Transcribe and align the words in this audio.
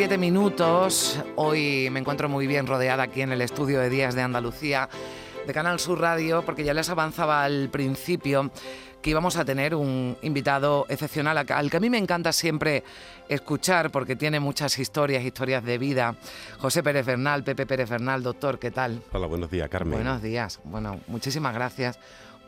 7 0.00 0.16
minutos. 0.16 1.22
Hoy 1.36 1.90
me 1.90 2.00
encuentro 2.00 2.26
muy 2.26 2.46
bien 2.46 2.66
rodeada 2.66 3.02
aquí 3.02 3.20
en 3.20 3.32
el 3.32 3.42
estudio 3.42 3.80
de 3.80 3.90
Días 3.90 4.14
de 4.14 4.22
Andalucía 4.22 4.88
de 5.46 5.52
Canal 5.52 5.78
Sur 5.78 6.00
Radio, 6.00 6.42
porque 6.42 6.64
ya 6.64 6.72
les 6.72 6.88
avanzaba 6.88 7.44
al 7.44 7.68
principio 7.68 8.50
que 9.02 9.10
íbamos 9.10 9.36
a 9.36 9.44
tener 9.44 9.74
un 9.74 10.16
invitado 10.22 10.86
excepcional 10.88 11.36
al 11.36 11.70
que 11.70 11.76
a 11.76 11.80
mí 11.80 11.90
me 11.90 11.98
encanta 11.98 12.32
siempre 12.32 12.82
escuchar 13.28 13.90
porque 13.90 14.16
tiene 14.16 14.40
muchas 14.40 14.78
historias, 14.78 15.22
historias 15.22 15.62
de 15.64 15.76
vida. 15.76 16.16
José 16.60 16.82
Pérez 16.82 17.04
Bernal, 17.04 17.44
Pepe 17.44 17.66
Pérez 17.66 17.90
Bernal, 17.90 18.22
doctor, 18.22 18.58
¿qué 18.58 18.70
tal? 18.70 19.02
Hola, 19.12 19.26
buenos 19.26 19.50
días, 19.50 19.68
Carmen. 19.68 19.92
Buenos 19.92 20.22
días. 20.22 20.60
Bueno, 20.64 20.98
muchísimas 21.08 21.52
gracias 21.52 21.98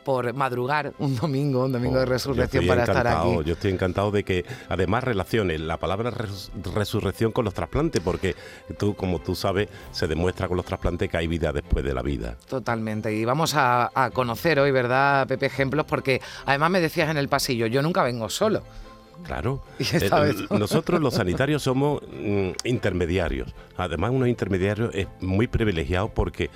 por 0.03 0.33
madrugar 0.33 0.93
un 0.99 1.15
domingo, 1.15 1.65
un 1.65 1.71
domingo 1.71 1.95
Oh, 1.97 1.99
de 1.99 2.05
yo 2.05 2.11
resurrección 2.11 2.67
para 2.67 2.83
estar 2.83 3.07
aquí. 3.07 3.29
Yo 3.45 3.53
estoy 3.53 3.71
encantado 3.71 4.11
de 4.11 4.23
que 4.23 4.45
además 4.69 5.03
relaciones 5.03 5.59
la 5.61 5.77
palabra 5.77 6.11
res- 6.11 6.51
resurrección 6.75 7.31
con 7.31 7.45
los 7.45 7.53
trasplantes, 7.53 8.01
porque 8.03 8.35
tú, 8.77 8.95
como 8.95 9.19
tú 9.19 9.35
sabes, 9.35 9.69
se 9.91 10.07
demuestra 10.07 10.47
con 10.47 10.57
los 10.57 10.65
trasplantes 10.65 11.09
que 11.09 11.17
hay 11.17 11.27
vida 11.27 11.51
después 11.51 11.83
de 11.85 11.93
la 11.93 12.01
vida. 12.01 12.37
Totalmente. 12.47 13.13
Y 13.13 13.25
vamos 13.25 13.55
a, 13.55 13.91
a 13.93 14.09
conocer 14.11 14.59
hoy, 14.59 14.71
¿verdad, 14.71 15.27
Pepe? 15.27 15.47
Ejemplos, 15.47 15.85
porque 15.85 16.21
además 16.45 16.69
me 16.71 16.79
decías 16.81 17.09
en 17.09 17.17
el 17.17 17.27
pasillo, 17.29 17.67
yo 17.67 17.81
nunca 17.81 18.03
vengo 18.03 18.29
solo. 18.29 18.63
Claro. 19.23 19.61
Eh, 19.79 20.33
Nosotros 20.49 20.99
los 20.99 21.13
sanitarios 21.13 21.61
somos 21.63 22.01
mm, 22.11 22.49
intermediarios. 22.65 23.53
Además, 23.77 24.11
unos 24.11 24.27
intermediarios 24.27 24.93
es 24.93 25.07
muy 25.21 25.47
privilegiados 25.47 26.11
porque 26.11 26.49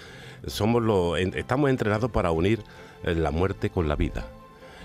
somos 0.48 0.81
los, 0.84 1.20
en- 1.20 1.38
estamos 1.38 1.70
entrenados 1.70 2.12
para 2.12 2.31
unir 2.31 2.62
la 3.03 3.31
muerte 3.31 3.70
con 3.70 3.88
la 3.88 3.95
vida. 3.95 4.26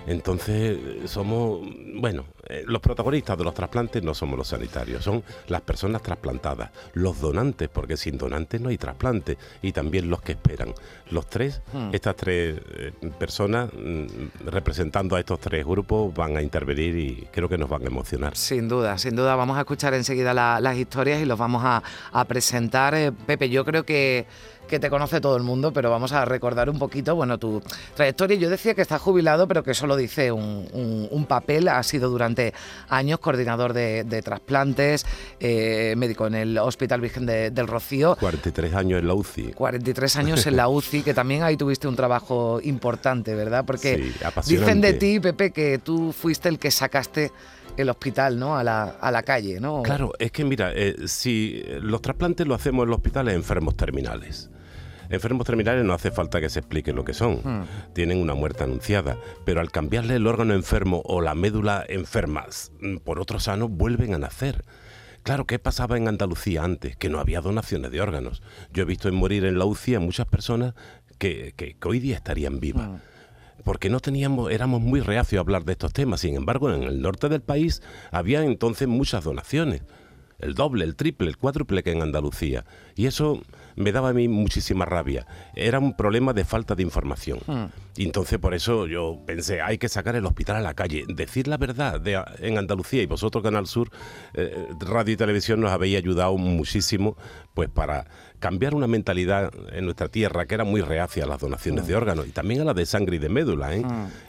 Entonces, 0.06 0.78
somos, 1.10 1.60
bueno, 1.96 2.24
eh, 2.52 2.64
los 2.66 2.80
protagonistas 2.80 3.36
de 3.38 3.44
los 3.44 3.54
trasplantes 3.54 4.02
no 4.02 4.14
somos 4.14 4.36
los 4.38 4.48
sanitarios, 4.48 5.02
son 5.04 5.22
las 5.48 5.60
personas 5.62 6.02
trasplantadas, 6.02 6.70
los 6.94 7.20
donantes, 7.20 7.68
porque 7.68 7.96
sin 7.96 8.18
donantes 8.18 8.60
no 8.60 8.68
hay 8.68 8.78
trasplante, 8.78 9.38
y 9.62 9.72
también 9.72 10.10
los 10.10 10.20
que 10.22 10.32
esperan. 10.32 10.74
Los 11.10 11.26
tres, 11.28 11.60
Hmm. 11.72 11.90
estas 11.92 12.16
tres 12.16 12.60
eh, 12.76 12.92
personas, 13.18 13.70
mm, 13.72 14.46
representando 14.48 15.16
a 15.16 15.20
estos 15.20 15.40
tres 15.40 15.64
grupos, 15.64 16.12
van 16.14 16.36
a 16.36 16.42
intervenir 16.42 16.96
y 16.96 17.28
creo 17.32 17.48
que 17.48 17.58
nos 17.58 17.68
van 17.68 17.82
a 17.82 17.86
emocionar. 17.86 18.36
Sin 18.36 18.68
duda, 18.68 18.98
sin 18.98 19.16
duda. 19.16 19.34
Vamos 19.36 19.56
a 19.56 19.60
escuchar 19.60 19.94
enseguida 19.94 20.34
la- 20.34 20.60
las 20.60 20.76
historias 20.76 21.20
y 21.20 21.24
los 21.24 21.38
vamos 21.38 21.62
a, 21.64 21.82
a 22.12 22.24
presentar. 22.24 22.94
Eh, 22.94 23.12
Pepe, 23.12 23.48
yo 23.48 23.64
creo 23.64 23.84
que, 23.84 24.26
que 24.68 24.78
te 24.78 24.88
conoce 24.90 25.20
todo 25.20 25.36
el 25.36 25.42
mundo, 25.42 25.72
pero 25.72 25.90
vamos 25.90 26.12
a 26.12 26.24
recordar 26.24 26.70
un 26.70 26.78
poquito, 26.78 27.14
bueno, 27.14 27.38
tu 27.38 27.62
trayectoria. 27.94 28.36
Yo 28.38 28.48
decía 28.50 28.74
que 28.74 28.82
estás 28.82 29.00
jubilado, 29.00 29.46
pero 29.46 29.62
que 29.62 29.74
solo 29.74 29.96
dice 29.96 30.32
un, 30.32 30.66
un- 30.72 31.08
un 31.10 31.26
papel. 31.26 31.68
Has 31.68 31.86
sido 31.86 32.08
durante 32.10 32.41
años 32.88 33.18
coordinador 33.20 33.72
de, 33.72 34.04
de 34.04 34.22
trasplantes, 34.22 35.06
eh, 35.40 35.94
médico 35.96 36.26
en 36.26 36.34
el 36.34 36.58
Hospital 36.58 37.00
Virgen 37.00 37.26
de- 37.26 37.50
del 37.50 37.66
Rocío. 37.66 38.16
43 38.18 38.74
años 38.74 39.00
en 39.00 39.06
la 39.06 39.14
UCI. 39.14 39.52
43 39.52 40.16
años 40.16 40.46
en 40.46 40.56
la 40.56 40.68
UCI, 40.68 41.02
que 41.02 41.14
también 41.14 41.42
ahí 41.42 41.56
tuviste 41.56 41.86
un 41.88 41.96
trabajo 41.96 42.60
importante, 42.62 43.34
¿verdad? 43.34 43.64
Porque 43.64 44.12
Sí, 44.42 44.54
dicen 44.56 44.80
de 44.80 44.94
ti, 44.94 45.20
Pepe, 45.20 45.50
que 45.52 45.78
tú 45.78 46.12
fuiste 46.12 46.48
el 46.48 46.58
que 46.58 46.70
sacaste 46.70 47.30
el 47.76 47.88
hospital, 47.88 48.38
¿no? 48.38 48.56
A 48.56 48.62
la, 48.64 48.84
a 49.00 49.10
la 49.10 49.22
calle, 49.22 49.58
¿no? 49.60 49.82
Claro, 49.82 50.12
es 50.18 50.30
que 50.30 50.44
mira, 50.44 50.72
eh, 50.74 50.94
si 51.06 51.62
los 51.80 52.02
trasplantes 52.02 52.46
lo 52.46 52.54
hacemos 52.54 52.84
en 52.84 52.90
los 52.90 52.96
hospitales 52.98 53.34
enfermos 53.34 53.76
terminales. 53.76 54.50
Enfermos 55.12 55.46
terminales 55.46 55.84
no 55.84 55.92
hace 55.94 56.10
falta 56.10 56.40
que 56.40 56.48
se 56.50 56.58
explique 56.58 56.92
lo 56.92 57.04
que 57.04 57.14
son. 57.14 57.36
Hmm. 57.44 57.64
Tienen 57.92 58.18
una 58.18 58.34
muerte 58.34 58.64
anunciada. 58.64 59.16
Pero 59.44 59.60
al 59.60 59.70
cambiarle 59.70 60.16
el 60.16 60.26
órgano 60.26 60.54
enfermo 60.54 61.02
o 61.04 61.20
la 61.20 61.34
médula 61.34 61.84
enferma 61.88 62.46
mm, 62.80 62.96
por 62.98 63.20
otro 63.20 63.38
sano, 63.38 63.68
vuelven 63.68 64.14
a 64.14 64.18
nacer. 64.18 64.64
Claro, 65.22 65.46
¿qué 65.46 65.58
pasaba 65.60 65.96
en 65.96 66.08
Andalucía 66.08 66.64
antes? 66.64 66.96
Que 66.96 67.08
no 67.08 67.20
había 67.20 67.40
donaciones 67.40 67.92
de 67.92 68.00
órganos. 68.00 68.42
Yo 68.72 68.82
he 68.82 68.86
visto 68.86 69.08
en 69.08 69.14
morir 69.14 69.44
en 69.44 69.58
la 69.58 69.66
UCI 69.66 69.94
a 69.96 70.00
muchas 70.00 70.26
personas 70.26 70.74
que, 71.18 71.52
que- 71.56 71.76
que 71.78 71.88
hoy 71.88 72.00
día 72.00 72.16
estarían 72.16 72.58
vivas. 72.58 72.88
Hmm. 72.88 72.96
porque 73.64 73.88
no 73.90 74.00
teníamos, 74.00 74.50
éramos 74.50 74.80
muy 74.80 74.98
reacios 75.00 75.38
a 75.38 75.42
hablar 75.42 75.64
de 75.64 75.72
estos 75.72 75.92
temas. 75.92 76.20
Sin 76.20 76.34
embargo, 76.34 76.72
en 76.74 76.82
el 76.82 77.00
norte 77.00 77.28
del 77.28 77.42
país 77.42 77.80
había 78.10 78.42
entonces 78.42 78.88
muchas 78.88 79.22
donaciones. 79.22 79.82
El 80.40 80.54
doble, 80.54 80.84
el 80.84 80.96
triple, 80.96 81.28
el 81.28 81.36
cuádruple 81.36 81.84
que 81.84 81.92
en 81.92 82.02
Andalucía. 82.02 82.64
Y 82.96 83.06
eso 83.06 83.40
me 83.76 83.92
daba 83.92 84.10
a 84.10 84.12
mí 84.12 84.28
muchísima 84.28 84.84
rabia. 84.84 85.26
Era 85.54 85.78
un 85.78 85.96
problema 85.96 86.32
de 86.32 86.44
falta 86.44 86.74
de 86.74 86.82
información. 86.82 87.40
Y 87.96 88.04
entonces 88.04 88.38
por 88.38 88.54
eso 88.54 88.86
yo 88.86 89.20
pensé, 89.26 89.60
hay 89.60 89.78
que 89.78 89.88
sacar 89.88 90.16
el 90.16 90.26
hospital 90.26 90.56
a 90.56 90.60
la 90.60 90.74
calle, 90.74 91.04
decir 91.08 91.48
la 91.48 91.56
verdad 91.56 92.00
de, 92.00 92.22
en 92.38 92.58
Andalucía. 92.58 93.02
Y 93.02 93.06
vosotros, 93.06 93.42
Canal 93.42 93.66
Sur, 93.66 93.90
eh, 94.34 94.68
Radio 94.80 95.14
y 95.14 95.16
Televisión, 95.16 95.60
nos 95.60 95.70
habéis 95.70 95.96
ayudado 95.98 96.36
muchísimo 96.36 97.16
pues 97.54 97.68
para 97.68 98.06
cambiar 98.42 98.74
una 98.74 98.88
mentalidad 98.88 99.52
en 99.72 99.84
nuestra 99.84 100.08
tierra 100.08 100.46
que 100.46 100.56
era 100.56 100.64
muy 100.64 100.80
reacia 100.80 101.22
a 101.22 101.28
las 101.28 101.38
donaciones 101.40 101.86
de 101.86 101.94
órganos 101.94 102.26
y 102.26 102.30
también 102.30 102.60
a 102.62 102.64
las 102.64 102.74
de 102.74 102.84
sangre 102.86 103.14
y 103.16 103.18
de 103.20 103.28
médula. 103.28 103.72
¿eh? 103.76 103.84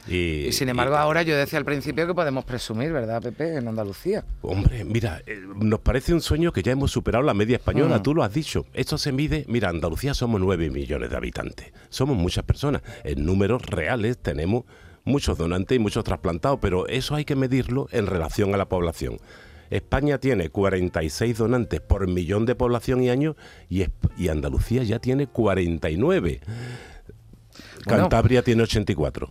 Y 0.07 0.51
sin 0.51 0.69
embargo, 0.69 0.95
ahora 0.95 1.23
yo 1.23 1.35
decía 1.35 1.57
al 1.57 1.65
principio 1.65 2.05
que 2.05 2.13
podemos 2.13 2.45
presumir, 2.45 2.91
¿verdad, 2.93 3.23
Pepe, 3.23 3.55
en 3.57 3.67
Andalucía? 3.67 4.23
Hombre, 4.43 4.85
mira, 4.85 5.23
eh, 5.25 5.41
nos 5.55 5.79
parece 5.79 6.13
un 6.13 6.21
sueño 6.21 6.53
que 6.53 6.61
ya 6.61 6.73
hemos 6.73 6.91
superado 6.91 7.23
la 7.23 7.33
media 7.33 7.55
española, 7.55 7.97
Mm. 7.97 8.03
tú 8.03 8.13
lo 8.13 8.23
has 8.23 8.31
dicho. 8.31 8.67
Esto 8.75 8.99
se 8.99 9.11
mide, 9.11 9.45
mira, 9.47 9.69
Andalucía 9.69 10.13
somos 10.13 10.39
9 10.39 10.69
millones 10.69 11.09
de 11.09 11.17
habitantes, 11.17 11.73
somos 11.89 12.15
muchas 12.15 12.43
personas. 12.45 12.83
En 13.03 13.25
números 13.25 13.63
reales 13.65 14.19
tenemos 14.19 14.65
muchos 15.05 15.39
donantes 15.39 15.75
y 15.75 15.79
muchos 15.79 16.03
trasplantados, 16.03 16.59
pero 16.61 16.87
eso 16.87 17.15
hay 17.15 17.25
que 17.25 17.35
medirlo 17.35 17.87
en 17.91 18.05
relación 18.05 18.53
a 18.53 18.57
la 18.57 18.65
población. 18.69 19.17
España 19.75 20.17
tiene 20.19 20.49
46 20.49 21.37
donantes 21.37 21.81
por 21.81 22.07
millón 22.07 22.45
de 22.45 22.55
población 22.55 23.01
y 23.03 23.09
año 23.09 23.35
y, 23.69 23.85
Andalucía 24.29 24.83
ya 24.83 24.99
tiene 24.99 25.27
49. 25.27 26.41
Bueno. 27.85 28.03
Cantabria 28.03 28.41
tiene 28.43 28.63
84. 28.63 29.29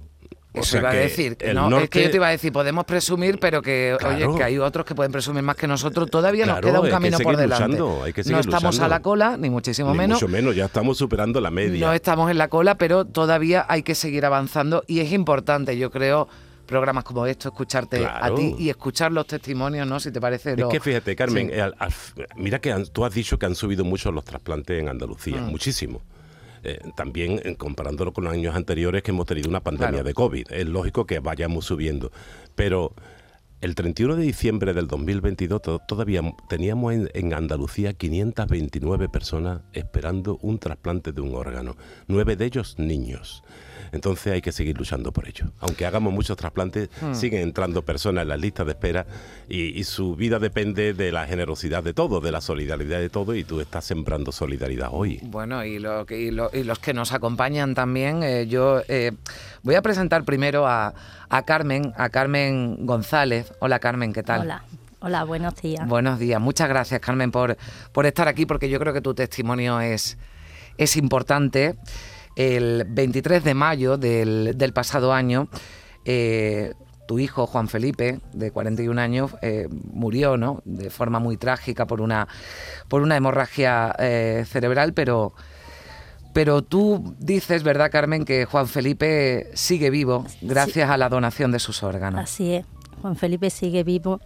O 0.55 0.61
Eso 0.61 0.73
sea 0.73 0.81
iba 0.81 0.91
a 0.91 0.95
decir. 0.95 1.37
el 1.41 1.55
No, 1.55 1.79
es 1.81 1.89
que 1.89 2.03
yo 2.03 2.11
te 2.11 2.17
iba 2.17 2.29
a 2.29 2.31
decir, 2.31 2.53
podemos 2.53 2.85
presumir, 2.85 3.39
pero 3.39 3.63
que, 3.63 3.97
Claro. 3.99 4.15
oye, 4.33 4.37
que 4.39 4.45
hay 4.45 4.59
otros 4.59 4.85
que 4.85 4.95
pueden 4.95 5.11
presumir 5.11 5.43
más 5.43 5.57
que 5.57 5.67
nosotros. 5.67 6.11
Todavía 6.11 6.45
nos 6.45 6.61
queda 6.61 6.81
un 6.81 6.91
camino 6.91 7.19
por 7.21 7.39
delante. 7.39 7.69
luchando, 7.79 8.03
hay 8.05 8.13
que 8.13 8.23
seguir 8.23 8.35
no 8.35 8.41
estamos 8.41 8.75
luchando. 8.75 8.85
a 8.85 8.89
la 8.89 9.01
cola, 9.01 9.37
ni 9.39 9.49
muchísimo 9.49 9.93
Ni 9.93 9.99
menos. 9.99 10.21
mucho 10.21 10.31
menos, 10.31 10.55
ya 10.55 10.67
estamos 10.67 10.99
superando 10.99 11.41
la 11.41 11.51
media. 11.51 11.87
No 11.87 11.93
estamos 11.95 12.31
en 12.31 12.37
la 12.37 12.49
cola, 12.49 12.75
pero 12.77 13.07
todavía 13.07 13.65
hay 13.67 13.83
que 13.83 13.95
seguir 13.95 14.27
avanzando 14.27 14.85
y 14.87 15.01
es 15.01 15.11
importante, 15.13 15.79
yo 15.79 15.91
creo, 15.91 16.29
programas 16.73 17.05
como 17.05 17.27
esto, 17.27 17.49
escucharte 17.51 18.05
a 18.05 18.35
ti 18.35 18.57
y 18.59 18.69
escuchar 18.71 19.13
los 19.13 19.27
testimonios, 19.27 19.87
¿no? 19.87 20.01
Si 20.01 20.11
te 20.11 20.21
parece. 20.21 20.53
Es 20.53 20.59
lo- 20.59 20.69
que 20.69 20.81
fíjate, 20.81 21.15
Carmen, 21.15 21.49
Sí. 21.49 21.55
eh, 21.55 21.61
al- 21.63 21.77
al- 21.79 21.93
mira 22.37 22.59
que 22.61 22.73
han- 22.73 22.87
tú 22.87 23.05
has 23.05 23.15
dicho 23.15 23.39
que 23.39 23.47
han 23.47 23.55
subido 23.55 23.85
mucho 23.85 24.11
los 24.11 24.25
trasplantes 24.25 24.81
en 24.81 24.89
Andalucía, 24.89 25.41
Mm. 25.41 25.51
muchísimo. 25.51 26.01
Eh, 26.65 26.79
también 26.97 27.41
eh, 27.45 27.57
comparándolo 27.57 28.13
con 28.13 28.25
los 28.25 28.33
años 28.33 28.55
anteriores 28.55 29.03
que 29.03 29.11
hemos 29.11 29.27
tenido 29.27 29.49
una 29.49 29.61
pandemia 29.61 29.89
Claro. 29.91 30.05
de 30.05 30.15
COVID. 30.15 30.47
Es 30.51 30.67
lógico 30.67 31.07
que 31.07 31.19
vayamos 31.19 31.65
subiendo. 31.67 32.11
Pero 32.55 32.95
el 33.61 33.75
31 33.75 34.17
de 34.17 34.23
diciembre 34.23 34.73
del 34.73 34.87
2022 34.87 35.61
to- 35.61 35.81
todavía 35.87 36.21
teníamos 36.49 36.95
en, 36.95 37.11
en 37.15 37.35
Andalucía 37.35 37.93
529 37.95 39.09
personas 39.09 39.61
esperando 39.73 40.39
un 40.41 40.59
trasplante 40.59 41.13
de 41.13 41.21
un 41.21 41.35
órgano. 41.35 41.77
Nueve 42.09 42.37
de 42.37 42.45
ellos 42.47 42.77
niños. 42.79 43.43
Entonces 43.91 44.33
hay 44.33 44.41
que 44.43 44.53
seguir 44.53 44.79
luchando 44.79 45.13
por 45.13 45.27
ello. 45.29 45.47
Aunque 45.61 45.85
hagamos 45.87 46.13
muchos 46.13 46.37
trasplantes, 46.37 46.89
Hmm. 47.01 47.15
siguen 47.15 47.43
entrando 47.43 47.83
personas 47.83 48.23
en 48.23 48.29
las 48.29 48.39
listas 48.41 48.67
de 48.67 48.73
espera 48.73 49.07
y, 49.49 49.79
y 49.79 49.85
su 49.85 50.15
vida 50.15 50.39
depende 50.39 50.95
de 50.95 51.11
la 51.11 51.27
generosidad 51.27 51.83
de 51.83 51.93
todos, 51.95 52.23
de 52.23 52.31
la 52.33 52.41
solidaridad 52.41 53.01
de 53.01 53.09
todos 53.09 53.37
y 53.37 53.45
tú 53.45 53.61
estás 53.61 53.85
sembrando 53.85 54.31
solidaridad 54.33 54.89
hoy. 54.93 55.19
Bueno, 55.23 55.65
y, 55.65 55.79
lo 55.79 56.07
que- 56.07 56.21
y 56.21 56.31
lo- 56.31 56.51
y 56.53 56.63
los 56.65 56.79
que 56.79 56.95
nos 56.95 57.13
acompañan 57.13 57.75
también, 57.75 58.23
eh, 58.23 58.47
yo 58.47 58.83
eh, 58.89 59.13
voy 59.63 59.75
a 59.75 59.83
presentar 59.83 60.25
primero 60.25 60.67
a, 60.67 60.95
a 61.29 61.43
Carmen, 61.43 61.93
a 61.97 62.09
Carmen 62.11 62.87
González. 62.87 63.53
Hola 63.61 63.79
Carmen, 63.79 64.13
¿qué 64.13 64.23
tal? 64.23 64.43
Hola, 64.43 64.65
hola, 65.01 65.25
buenos 65.25 65.55
días. 65.61 65.87
Buenos 65.89 66.19
días, 66.19 66.41
muchas 66.41 66.69
gracias 66.69 67.01
Carmen 67.01 67.31
por, 67.31 67.57
por 67.93 68.07
estar 68.07 68.29
aquí 68.29 68.47
porque 68.47 68.69
yo 68.69 68.79
creo 68.79 68.93
que 68.93 69.01
tu 69.01 69.15
testimonio 69.15 69.81
es, 69.81 70.19
es 70.79 70.97
importante. 70.97 71.75
El 72.37 72.85
23 72.89 73.45
de 73.45 73.55
mayo 73.55 73.99
del, 73.99 74.53
del 74.57 74.73
pasado 74.73 75.13
año, 75.13 75.49
eh, 76.05 76.73
tu 77.07 77.19
hijo 77.19 77.47
Juan 77.47 77.69
Felipe, 77.69 78.21
de 78.33 78.51
41 78.51 79.01
años, 79.01 79.35
eh, 79.43 79.69
murió, 79.71 80.37
¿no? 80.37 80.63
De 80.65 80.91
forma 80.91 81.19
muy 81.19 81.37
trágica 81.37 81.87
por 81.87 82.01
una, 82.01 82.29
por 82.89 83.03
una 83.03 83.17
hemorragia 83.17 83.95
eh, 83.99 84.45
cerebral, 84.47 84.95
pero, 84.95 85.35
pero 86.33 86.63
tú 86.63 87.15
dices, 87.19 87.63
¿verdad, 87.65 87.91
Carmen, 87.91 88.25
que 88.25 88.45
Juan 88.45 88.67
Felipe 88.67 89.51
sigue 89.55 89.91
vivo 89.91 90.25
gracias 90.41 90.91
a 90.91 90.97
la 90.97 91.09
donación 91.09 91.53
de 91.53 91.59
sus 91.59 91.83
órganos? 91.83 92.21
Así 92.21 92.55
es, 92.55 92.67
Juan 93.03 93.17
Felipe 93.17 93.51
sigue 93.51 93.85
vivo. 93.85 94.21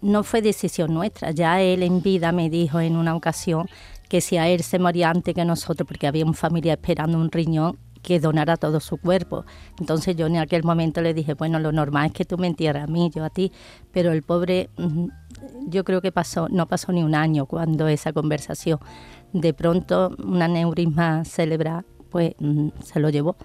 No 0.00 0.24
fue 0.24 0.42
decisión 0.42 0.94
nuestra, 0.94 1.30
ya 1.30 1.60
él 1.60 1.82
en 1.82 2.02
vida 2.02 2.32
me 2.32 2.50
dijo 2.50 2.80
en 2.80 2.96
una 2.96 3.14
ocasión 3.14 3.68
que 4.12 4.20
si 4.20 4.36
a 4.36 4.46
él 4.46 4.62
se 4.62 4.78
moría 4.78 5.08
antes 5.08 5.34
que 5.34 5.42
nosotros, 5.42 5.88
porque 5.88 6.06
había 6.06 6.26
una 6.26 6.34
familia 6.34 6.74
esperando 6.74 7.16
un 7.16 7.32
riñón, 7.32 7.78
que 8.02 8.20
donara 8.20 8.58
todo 8.58 8.78
su 8.78 8.98
cuerpo. 8.98 9.46
Entonces 9.80 10.14
yo 10.16 10.26
en 10.26 10.36
aquel 10.36 10.64
momento 10.64 11.00
le 11.00 11.14
dije, 11.14 11.32
bueno, 11.32 11.58
lo 11.58 11.72
normal 11.72 12.08
es 12.08 12.12
que 12.12 12.26
tú 12.26 12.36
me 12.36 12.46
entierras 12.46 12.84
a 12.84 12.86
mí, 12.92 13.10
yo 13.14 13.24
a 13.24 13.30
ti, 13.30 13.52
pero 13.90 14.12
el 14.12 14.22
pobre, 14.22 14.68
yo 15.66 15.82
creo 15.84 16.02
que 16.02 16.12
pasó, 16.12 16.50
no 16.50 16.68
pasó 16.68 16.92
ni 16.92 17.02
un 17.02 17.14
año 17.14 17.46
cuando 17.46 17.88
esa 17.88 18.12
conversación, 18.12 18.80
de 19.32 19.54
pronto 19.54 20.14
un 20.22 20.42
aneurisma 20.42 21.24
cerebral, 21.24 21.86
pues 22.10 22.34
se 22.84 23.00
lo 23.00 23.08
llevó. 23.08 23.36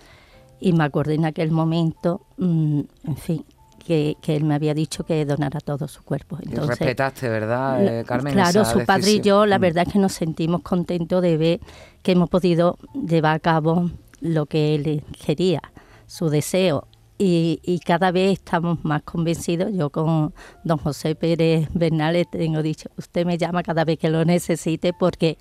Y 0.59 0.73
me 0.73 0.83
acordé 0.83 1.13
en 1.13 1.23
aquel 1.23 1.49
momento, 1.49 2.25
en 2.37 2.87
fin, 3.15 3.45
que, 3.88 4.18
él 4.28 4.44
me 4.44 4.54
había 4.54 4.74
dicho 4.74 5.06
que 5.06 5.25
donara 5.25 5.62
todo 5.62 5.88
su 5.88 6.04
cuerpo. 6.04 6.38
Entonces, 6.42 6.78
respetaste, 6.78 7.30
¿verdad, 7.30 7.84
eh, 7.84 8.04
Carmen? 8.06 8.34
Claro, 8.34 8.66
su 8.66 8.84
padre 8.86 9.12
y 9.12 9.22
yo, 9.22 9.45
la 9.45 9.57
verdad 9.57 9.86
es 9.88 9.94
que 9.94 10.00
nos 10.00 10.12
sentimos 10.12 10.62
contentos 10.62 11.22
de 11.22 11.38
ver 11.38 11.60
que 12.04 12.12
hemos 12.12 12.30
podido 12.30 12.78
llevar 12.94 13.36
a 13.36 13.39
cabo 13.39 13.89
lo 14.19 14.45
que 14.45 14.75
él 14.75 15.04
quería, 15.25 15.62
su 16.06 16.30
deseo. 16.30 16.88
Y, 17.19 17.80
cada 17.84 18.12
vez 18.12 18.34
estamos 18.34 18.84
más 18.84 19.01
convencidos. 19.01 19.72
Yo 19.74 19.89
con 19.89 20.34
don 20.63 20.78
José 20.78 21.16
Pérez 21.16 21.68
Bernal 21.74 22.28
tengo 22.30 22.62
dicho, 22.62 22.89
usted 22.98 23.25
me 23.25 23.38
llama 23.39 23.63
cada 23.63 23.86
vez 23.86 23.98
que 23.98 24.10
lo 24.10 24.24
necesite 24.24 24.94
porque 24.94 25.39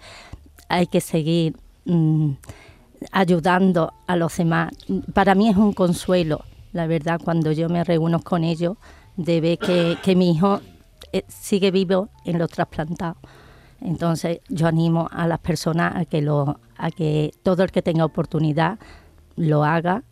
hay 0.69 0.87
que 0.87 1.03
seguir 1.03 1.55
mm, 1.85 2.31
ayudando 3.13 3.93
a 4.07 4.17
los 4.17 4.37
demás. 4.39 4.73
Para 5.13 5.35
mí 5.35 5.51
es 5.51 5.57
un 5.57 5.75
consuelo, 5.75 6.45
la 6.77 6.87
verdad, 6.87 7.21
cuando 7.23 7.51
yo 7.53 7.69
me 7.69 7.83
reúno 7.83 8.21
con 8.21 8.45
ellos, 8.45 8.77
de 9.17 9.41
ver 9.41 9.59
que, 9.59 10.15
mi 10.15 10.31
hijo 10.31 10.61
eh, 11.13 11.25
sigue 11.27 11.71
vivo 11.71 12.11
en 12.25 12.39
los 12.39 12.51
trasplantados. 12.51 13.17
Entonces 13.81 14.41
yo 14.49 14.67
animo 14.67 15.09
a 15.11 15.27
las 15.27 15.39
personas 15.41 15.97
a 15.97 16.05
que, 16.05 16.21
lo, 16.21 16.61
a 16.77 16.91
que 16.91 17.33
todo 17.43 17.63
el 17.63 17.73
que 17.73 17.83
tenga 17.83 18.05
oportunidad 18.05 18.79
lo 19.37 19.65
haga, 19.65 20.03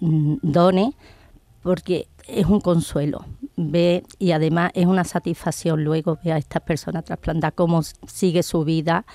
mm, 0.00 0.36
done, 0.42 0.94
porque 1.62 2.08
es 2.28 2.46
un 2.46 2.60
consuelo. 2.60 3.24
Ve, 3.56 4.04
y 4.18 4.32
además 4.32 4.70
es 4.74 4.86
una 4.86 5.04
satisfacción 5.04 5.82
luego 5.82 6.18
ver 6.22 6.34
a 6.34 6.38
estas 6.38 6.62
personas 6.62 7.04
trasplantadas 7.04 7.54
cómo 7.54 7.82
sigue 7.82 8.42
su 8.42 8.64
vida, 8.64 9.06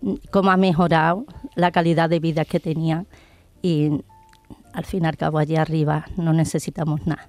mm, 0.00 0.14
cómo 0.30 0.50
ha 0.50 0.56
mejorado 0.56 1.26
la 1.56 1.70
calidad 1.72 2.08
de 2.08 2.20
vida 2.20 2.46
que 2.46 2.58
tenían 2.58 3.06
al 4.72 4.84
fin 4.84 5.04
y 5.04 5.06
al 5.06 5.16
cabo 5.16 5.38
allí 5.38 5.56
arriba 5.56 6.06
no 6.16 6.32
necesitamos 6.32 7.06
nada. 7.06 7.28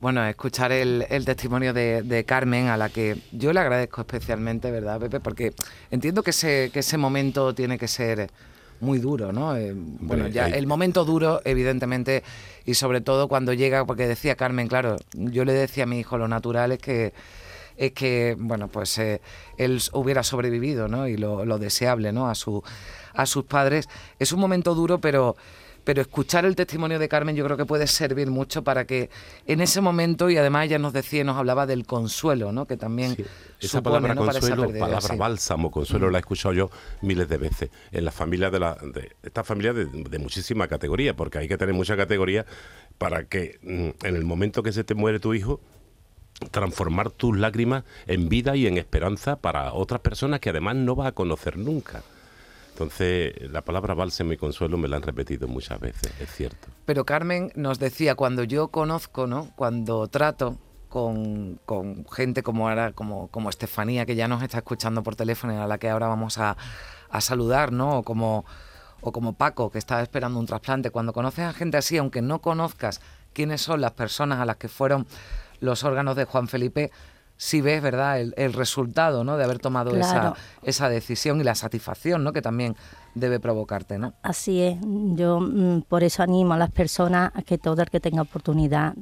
Bueno, 0.00 0.24
escuchar 0.24 0.70
el, 0.70 1.06
testimonio 1.24 1.72
de, 1.72 2.24
Carmen, 2.26 2.68
a 2.68 2.76
la 2.76 2.88
que 2.88 3.16
yo 3.32 3.52
le 3.52 3.60
agradezco 3.60 4.02
especialmente, 4.02 4.70
¿verdad, 4.70 5.00
Pepe? 5.00 5.20
Porque 5.20 5.54
entiendo 5.90 6.22
que 6.22 6.30
ese, 6.30 6.70
que 6.72 6.80
ese 6.80 6.98
momento 6.98 7.54
tiene 7.54 7.78
que 7.78 7.88
ser 7.88 8.30
muy 8.80 8.98
duro, 8.98 9.32
¿no? 9.32 9.56
Eh, 9.56 9.72
bueno, 9.74 10.28
ya 10.28 10.46
el 10.46 10.66
momento 10.66 11.04
duro, 11.04 11.40
evidentemente, 11.44 12.22
y 12.64 12.74
sobre 12.74 13.00
todo 13.00 13.28
cuando 13.28 13.52
llega, 13.52 13.84
porque 13.84 14.06
decía 14.06 14.36
Carmen, 14.36 14.68
claro, 14.68 14.96
yo 15.14 15.44
le 15.44 15.52
decía 15.52 15.84
a 15.84 15.86
mi 15.86 16.00
hijo, 16.00 16.18
lo 16.18 16.28
natural 16.28 16.72
es 16.72 16.78
que 16.78 17.12
es 17.76 17.92
que, 17.92 18.36
bueno, 18.38 18.68
pues 18.68 18.98
eh, 18.98 19.20
él 19.56 19.80
hubiera 19.92 20.22
sobrevivido, 20.22 20.88
¿no? 20.88 21.08
Y 21.08 21.16
lo, 21.16 21.44
lo 21.44 21.58
deseable, 21.58 22.12
¿no? 22.12 22.28
A, 22.28 22.34
su, 22.34 22.62
a 23.14 23.26
sus 23.26 23.44
padres. 23.44 23.88
Es 24.18 24.32
un 24.32 24.40
momento 24.40 24.74
duro, 24.74 25.00
pero 25.00 25.36
pero 25.84 26.00
escuchar 26.00 26.44
el 26.44 26.56
testimonio 26.56 26.98
de 26.98 27.08
Carmen 27.08 27.36
yo 27.36 27.44
creo 27.44 27.56
que 27.56 27.66
puede 27.66 27.86
servir 27.86 28.30
mucho 28.30 28.62
para 28.62 28.86
que 28.86 29.10
en 29.46 29.60
ese 29.60 29.80
momento, 29.80 30.30
y 30.30 30.36
además 30.36 30.66
ella 30.66 30.78
nos 30.78 30.92
decía, 30.92 31.24
nos 31.24 31.36
hablaba 31.36 31.66
del 31.66 31.86
consuelo, 31.86 32.52
¿no? 32.52 32.66
que 32.66 32.76
también 32.76 33.16
esa 33.60 33.82
palabra 33.82 34.14
consuelo, 34.14 34.70
palabra 34.78 35.16
bálsamo, 35.16 35.70
consuelo 35.70 36.10
la 36.10 36.18
he 36.18 36.20
escuchado 36.20 36.54
yo 36.54 36.70
miles 37.00 37.28
de 37.28 37.36
veces 37.36 37.70
en 37.90 38.04
la 38.04 38.12
familia 38.12 38.50
de 38.50 38.60
la 38.60 38.74
de 38.74 39.12
esta 39.22 39.44
familia 39.44 39.72
de, 39.72 39.86
de 39.86 40.18
muchísima 40.18 40.68
categoría, 40.68 41.14
porque 41.14 41.38
hay 41.38 41.48
que 41.48 41.56
tener 41.56 41.74
mucha 41.74 41.96
categoría 41.96 42.46
para 42.98 43.24
que 43.24 43.58
mm, 43.62 44.06
en 44.06 44.16
el 44.16 44.24
momento 44.24 44.62
que 44.62 44.72
se 44.72 44.84
te 44.84 44.94
muere 44.94 45.20
tu 45.20 45.34
hijo 45.34 45.60
transformar 46.50 47.10
tus 47.10 47.36
lágrimas 47.36 47.84
en 48.06 48.28
vida 48.28 48.56
y 48.56 48.66
en 48.66 48.78
esperanza 48.78 49.36
para 49.36 49.72
otras 49.72 50.00
personas 50.00 50.40
que 50.40 50.50
además 50.50 50.76
no 50.76 50.94
vas 50.94 51.08
a 51.08 51.12
conocer 51.12 51.56
nunca. 51.56 52.02
Entonces, 52.72 53.34
la 53.50 53.62
palabra 53.62 53.94
bálsamo 53.94 54.32
y 54.32 54.36
consuelo 54.36 54.78
me 54.78 54.88
la 54.88 54.96
han 54.96 55.02
repetido 55.02 55.46
muchas 55.46 55.78
veces, 55.78 56.12
es 56.18 56.30
cierto. 56.30 56.68
Pero 56.86 57.04
Carmen 57.04 57.52
nos 57.54 57.78
decía, 57.78 58.14
cuando 58.14 58.44
yo 58.44 58.68
conozco, 58.68 59.26
¿no? 59.26 59.50
Cuando 59.56 60.08
trato 60.08 60.58
con, 60.88 61.60
gente 62.10 62.42
como 62.42 62.68
ahora, 62.68 62.92
como, 62.92 63.28
como 63.28 63.50
Estefanía, 63.50 64.06
que 64.06 64.14
ya 64.14 64.28
nos 64.28 64.42
está 64.42 64.58
escuchando 64.58 65.02
por 65.02 65.16
teléfono 65.16 65.54
y 65.54 65.56
a 65.56 65.66
la 65.66 65.78
que 65.78 65.88
ahora 65.88 66.08
vamos 66.08 66.38
a, 66.38 66.56
saludar, 67.20 67.72
¿no? 67.72 67.98
O 67.98 68.02
como, 68.02 68.46
o 69.02 69.12
como 69.12 69.34
Paco, 69.34 69.70
que 69.70 69.78
está 69.78 70.02
esperando 70.02 70.38
un 70.38 70.46
trasplante. 70.46 70.90
Cuando 70.90 71.12
conoces 71.12 71.44
a 71.44 71.52
gente 71.52 71.76
así, 71.76 71.98
aunque 71.98 72.22
no 72.22 72.40
conozcas 72.40 73.00
quiénes 73.34 73.60
son 73.60 73.82
las 73.82 73.92
personas 73.92 74.40
a 74.40 74.46
las 74.46 74.56
que 74.56 74.68
fueron 74.68 75.06
los 75.60 75.84
órganos 75.84 76.16
de 76.16 76.24
Juan 76.24 76.48
Felipe, 76.48 76.90
si 77.42 77.60
ves, 77.60 77.82
¿verdad?, 77.82 78.20
el, 78.20 78.52
resultado, 78.52 79.24
¿no?, 79.24 79.36
de 79.36 79.42
haber 79.42 79.58
tomado 79.58 79.96
esa, 79.96 80.34
esa 80.62 80.88
decisión 80.88 81.40
y 81.40 81.42
la 81.42 81.56
satisfacción, 81.56 82.22
¿no?, 82.22 82.32
que 82.32 82.40
también 82.40 82.76
debe 83.16 83.40
provocarte, 83.40 83.98
¿no? 83.98 84.14
Así 84.22 84.62
es. 84.62 84.78
Yo 84.80 85.40
mm, 85.40 85.82
por 85.88 86.04
eso 86.04 86.22
animo 86.22 86.54
a 86.54 86.56
las 86.56 86.70
personas 86.70 87.32
a 87.34 87.42
que 87.42 87.58
todo 87.58 87.82
el 87.82 87.90
que 87.90 87.98
tenga 87.98 88.22
oportunidad 88.22 88.94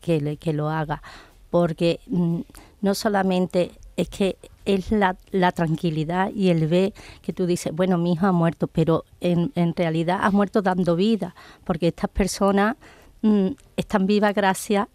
que, 0.00 0.20
le, 0.20 0.36
que 0.36 0.52
lo 0.52 0.70
haga, 0.70 1.02
porque 1.50 1.98
mm, 2.06 2.38
no 2.82 2.94
solamente 2.94 3.72
es 3.96 4.08
que 4.08 4.38
es 4.64 4.92
la, 4.92 5.16
la, 5.32 5.50
tranquilidad 5.50 6.30
y 6.30 6.50
el 6.50 6.68
ver 6.68 6.94
que 7.20 7.32
tú 7.32 7.46
dices, 7.46 7.74
bueno, 7.74 7.98
mi 7.98 8.12
hijo 8.12 8.26
ha 8.26 8.32
muerto, 8.32 8.68
pero 8.68 9.06
en, 9.20 9.50
en 9.56 9.74
realidad 9.74 10.20
ha 10.22 10.30
muerto 10.30 10.62
dando 10.62 10.94
vida, 10.94 11.34
porque 11.64 11.88
estas 11.88 12.10
personas 12.10 12.76
mm, 13.22 13.48
están 13.76 14.06
vivas 14.06 14.36
gracias 14.36 14.86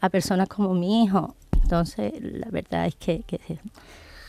a 0.00 0.08
personas 0.08 0.48
como 0.48 0.72
mi 0.72 1.04
hijo 1.04 1.34
entonces, 1.66 2.12
la 2.22 2.48
verdad 2.50 2.86
es 2.86 2.94
que, 2.94 3.24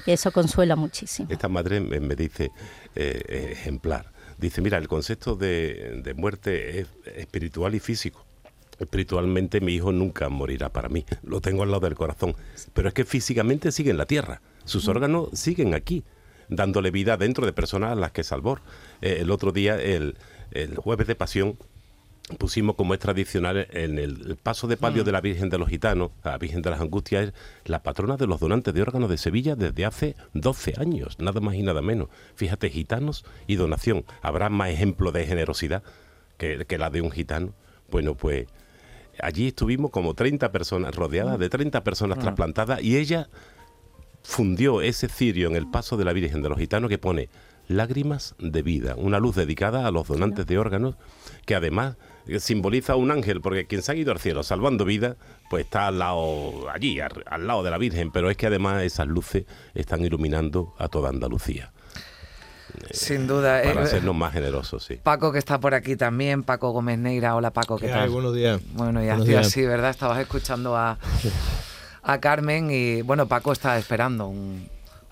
eso 0.08 0.32
consuela 0.32 0.76
muchísimo. 0.76 1.28
Esta 1.30 1.48
madre 1.48 1.80
me, 1.80 2.16
dice, 2.16 2.52
eh, 2.96 3.52
ejemplar, 3.52 4.12
dice, 4.40 4.62
mira, 4.62 4.80
el 4.80 4.88
concepto 4.88 5.36
de, 5.36 6.14
muerte 6.18 6.80
es 6.80 6.88
espiritual 7.16 7.76
y 7.76 7.80
físico. 7.80 8.26
Espiritualmente 8.80 9.62
mi 9.62 9.74
hijo 9.74 9.92
nunca 9.92 10.30
morirá 10.30 10.70
para 10.70 10.90
mí, 10.90 11.06
lo 11.24 11.42
tengo 11.42 11.64
al 11.64 11.70
lado 11.70 11.82
del 11.82 11.96
corazón, 11.96 12.36
pero 12.74 12.88
es 12.88 12.94
que 12.94 13.06
físicamente 13.06 13.72
sigue 13.72 13.92
en 13.92 13.98
la 13.98 14.06
tierra, 14.06 14.42
sus 14.66 14.88
órganos 14.88 15.30
siguen 15.34 15.76
aquí, 15.76 16.04
dándole 16.48 16.90
vida 16.90 17.18
dentro 17.18 17.46
de 17.46 17.54
personas 17.54 17.92
a 17.92 17.96
las 17.96 18.12
que 18.12 18.24
salvó. 18.24 18.60
Eh, 19.02 19.18
el 19.20 19.30
otro 19.30 19.52
día, 19.52 19.76
el, 19.76 20.16
el 20.52 20.76
jueves 20.78 21.08
de 21.08 21.16
pasión, 21.16 21.58
pusimos 22.36 22.76
como 22.76 22.94
es 22.94 23.00
tradicional 23.00 23.68
en 23.72 23.98
el 23.98 24.36
paso 24.36 24.68
de 24.68 24.76
palio 24.76 25.04
mm. 25.04 25.06
de 25.06 25.12
la 25.12 25.22
Virgen 25.22 25.50
de 25.50 25.58
los 25.58 25.70
Gitanos, 25.70 26.12
la 26.24 26.38
Virgen 26.38 26.62
de 26.62 26.70
las 26.70 26.82
Angustias, 26.82 27.30
es 27.30 27.34
la 27.66 27.84
patrona 27.84 28.18
de 28.18 28.28
los 28.28 28.40
donantes 28.40 28.74
de 28.74 28.82
órganos 28.82 29.10
de 29.10 29.18
Sevilla 29.18 29.56
desde 29.56 29.86
hace 29.86 30.16
12 30.34 30.74
años, 30.78 31.18
nada 31.20 31.40
más 31.40 31.56
y 31.56 31.64
nada 31.64 31.82
menos. 31.82 32.10
Fíjate, 32.36 32.70
gitanos 32.70 33.24
y 33.48 33.56
donación. 33.56 34.04
¿Habrá 34.22 34.50
más 34.50 34.70
ejemplo 34.70 35.12
de 35.12 35.26
generosidad 35.26 35.84
que, 36.38 36.66
la 36.78 36.90
de 36.90 37.02
un 37.02 37.12
gitano? 37.12 37.54
Bueno, 37.90 38.16
pues 38.16 38.48
allí 39.22 39.48
estuvimos 39.48 39.92
como 39.92 40.14
30 40.14 40.52
personas, 40.52 40.96
rodeadas 40.96 41.40
de 41.40 41.50
30 41.50 41.84
personas 41.84 42.18
mm. 42.18 42.22
trasplantadas 42.22 42.84
y 42.84 42.98
ella 42.98 43.30
fundió 44.24 44.82
ese 44.82 45.08
cirio 45.08 45.48
en 45.48 45.56
el 45.56 45.68
paso 45.68 45.96
de 45.96 46.04
la 46.04 46.12
Virgen 46.12 46.42
de 46.42 46.50
los 46.50 46.60
Gitanos 46.60 46.90
que 46.90 46.98
pone 46.98 47.30
lágrimas 47.70 48.36
de 48.40 48.62
vida, 48.62 48.96
una 48.98 49.20
luz 49.20 49.36
dedicada 49.36 49.88
a 49.88 49.92
los 49.92 50.08
donantes 50.08 50.46
de 50.46 50.58
órganos 50.58 50.96
que 51.46 51.56
además 51.56 51.98
simboliza 52.40 52.96
un 52.96 53.12
ángel, 53.12 53.42
porque 53.42 53.66
quien 53.66 53.82
se 53.82 53.92
ha 53.92 53.96
ido 53.96 54.12
al 54.12 54.20
cielo 54.20 54.44
salvando 54.44 54.86
vida, 54.86 55.16
pues 55.50 55.66
está 55.66 55.88
al 55.88 56.00
lado, 56.00 56.70
allí, 56.70 57.00
al, 57.00 57.48
lado 57.48 57.64
de 57.64 57.72
la 57.72 57.78
Virgen, 57.78 58.12
pero 58.12 58.30
es 58.30 58.38
que 58.38 58.48
además 58.48 58.84
esas 58.84 59.08
luces 59.08 59.46
están 59.74 60.04
iluminando 60.04 60.74
a 60.78 60.88
toda 60.88 61.10
Andalucía. 61.10 61.72
Sin 62.92 63.28
duda. 63.28 63.62
Para 63.64 63.84
eh, 63.84 63.88
sernos 63.88 64.16
más 64.16 64.34
generosos, 64.34 64.84
sí. 64.84 65.00
Paco, 65.02 65.32
que 65.32 65.40
está 65.40 65.60
por 65.60 65.74
aquí 65.74 65.96
también, 65.96 66.44
Paco 66.44 66.72
Gómez 66.72 67.00
Neira. 67.00 67.36
Hola, 67.36 67.52
Paco, 67.52 67.78
¿qué, 67.78 67.88
tal? 67.88 68.10
Buenos 68.10 68.36
días. 68.36 68.62
Bueno, 68.74 69.04
y 69.04 69.10
así, 69.10 69.34
así, 69.34 69.66
¿verdad? 69.66 69.90
Estabas 69.90 70.20
escuchando 70.20 70.76
a, 70.76 71.00
a 72.04 72.20
Carmen 72.20 72.70
y, 72.70 73.02
bueno, 73.02 73.28
Paco 73.28 73.52
está 73.52 73.78
esperando 73.80 74.28
un, 74.28 74.68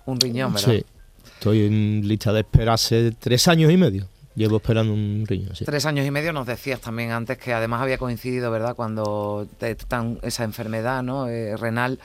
un 0.06 0.20
riñón, 0.20 0.54
¿verdad? 0.54 0.74
Sí, 0.74 0.86
estoy 1.34 1.66
en 1.66 2.08
lista 2.08 2.34
de 2.34 2.42
espera 2.42 2.74
hace 2.74 3.12
tres 3.12 3.48
años 3.48 3.72
y 3.72 3.78
medio 3.78 4.08
Llevo 4.36 4.58
esperando 4.58 4.94
un 4.94 5.24
riñón, 5.26 5.56
sí. 5.56 5.64
Tres 5.64 5.86
años 5.86 6.06
y 6.06 6.12
medio 6.12 6.34
nos 6.34 6.46
decías 6.46 6.82
también 6.82 7.12
antes 7.12 7.38
que 7.38 7.54
además 7.54 7.82
había 7.82 7.98
coincidido, 7.98 8.52
¿verdad? 8.52 8.76
Cuando 8.76 9.48
te 9.58 9.76
tan, 9.76 10.20
esa 10.24 10.44
enfermedad 10.44 11.04
¿no? 11.04 11.28
Eh, 11.30 11.56
renal 11.56 12.00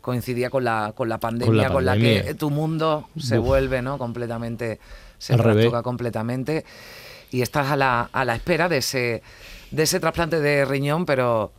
coincidía 0.00 0.50
con 0.50 0.64
la, 0.64 0.92
con 0.96 1.08
la 1.08 1.18
pandemia, 1.18 1.70
con 1.70 1.84
la, 1.84 1.92
pandemia. 1.92 2.24
que 2.24 2.34
tu 2.34 2.50
mundo 2.50 3.08
se 3.18 3.38
Uf. 3.38 3.46
vuelve, 3.46 3.82
¿no? 3.82 3.98
Completamente, 3.98 4.80
se 5.18 5.36
trastoca 5.36 5.82
completamente. 5.82 6.64
Y 7.30 7.42
estás 7.42 7.70
a 7.70 7.76
la, 7.76 8.10
a 8.12 8.24
la 8.24 8.34
espera 8.34 8.68
de 8.68 8.78
ese, 8.78 9.22
de 9.70 9.82
ese 9.82 10.00
trasplante 10.00 10.40
de 10.40 10.64
riñón, 10.64 11.06
pero, 11.06 11.52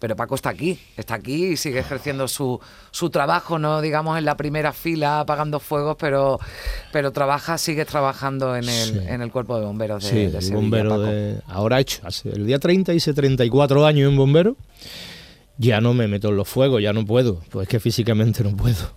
pero 0.00 0.16
Paco 0.16 0.34
está 0.34 0.48
aquí, 0.50 0.76
está 0.96 1.14
aquí 1.14 1.48
y 1.52 1.56
sigue 1.56 1.78
ejerciendo 1.78 2.26
su, 2.26 2.58
su 2.90 3.10
trabajo, 3.10 3.58
no 3.60 3.80
digamos 3.80 4.18
en 4.18 4.24
la 4.24 4.36
primera 4.36 4.72
fila 4.72 5.20
apagando 5.20 5.60
fuegos, 5.60 5.96
pero, 6.00 6.40
pero 6.90 7.12
trabaja, 7.12 7.56
sigue 7.58 7.84
trabajando 7.84 8.56
en 8.56 8.64
el, 8.64 8.70
Sí. 8.70 8.98
en 9.06 9.22
el 9.22 9.30
cuerpo 9.30 9.58
de 9.60 9.66
bomberos 9.66 10.02
de, 10.02 10.08
Sí, 10.10 10.16
de 10.16 10.24
el 10.24 10.32
Sevilla, 10.42 10.54
bombero 10.56 10.90
Paco. 10.90 11.02
de... 11.02 11.40
Ahora 11.46 11.78
he 11.78 11.82
hecho, 11.82 12.00
hace- 12.04 12.30
el 12.30 12.46
día 12.46 12.58
30 12.58 12.92
hice 12.94 13.12
34 13.14 13.86
años 13.86 14.10
en 14.10 14.16
bombero, 14.16 14.56
ya 15.58 15.80
no 15.80 15.92
me 15.94 16.08
meto 16.08 16.28
en 16.30 16.36
los 16.36 16.48
fuegos, 16.48 16.82
ya 16.82 16.92
no 16.92 17.04
puedo, 17.04 17.40
pues 17.50 17.64
es 17.64 17.68
que 17.68 17.78
físicamente 17.80 18.42
no 18.42 18.56
puedo. 18.56 18.92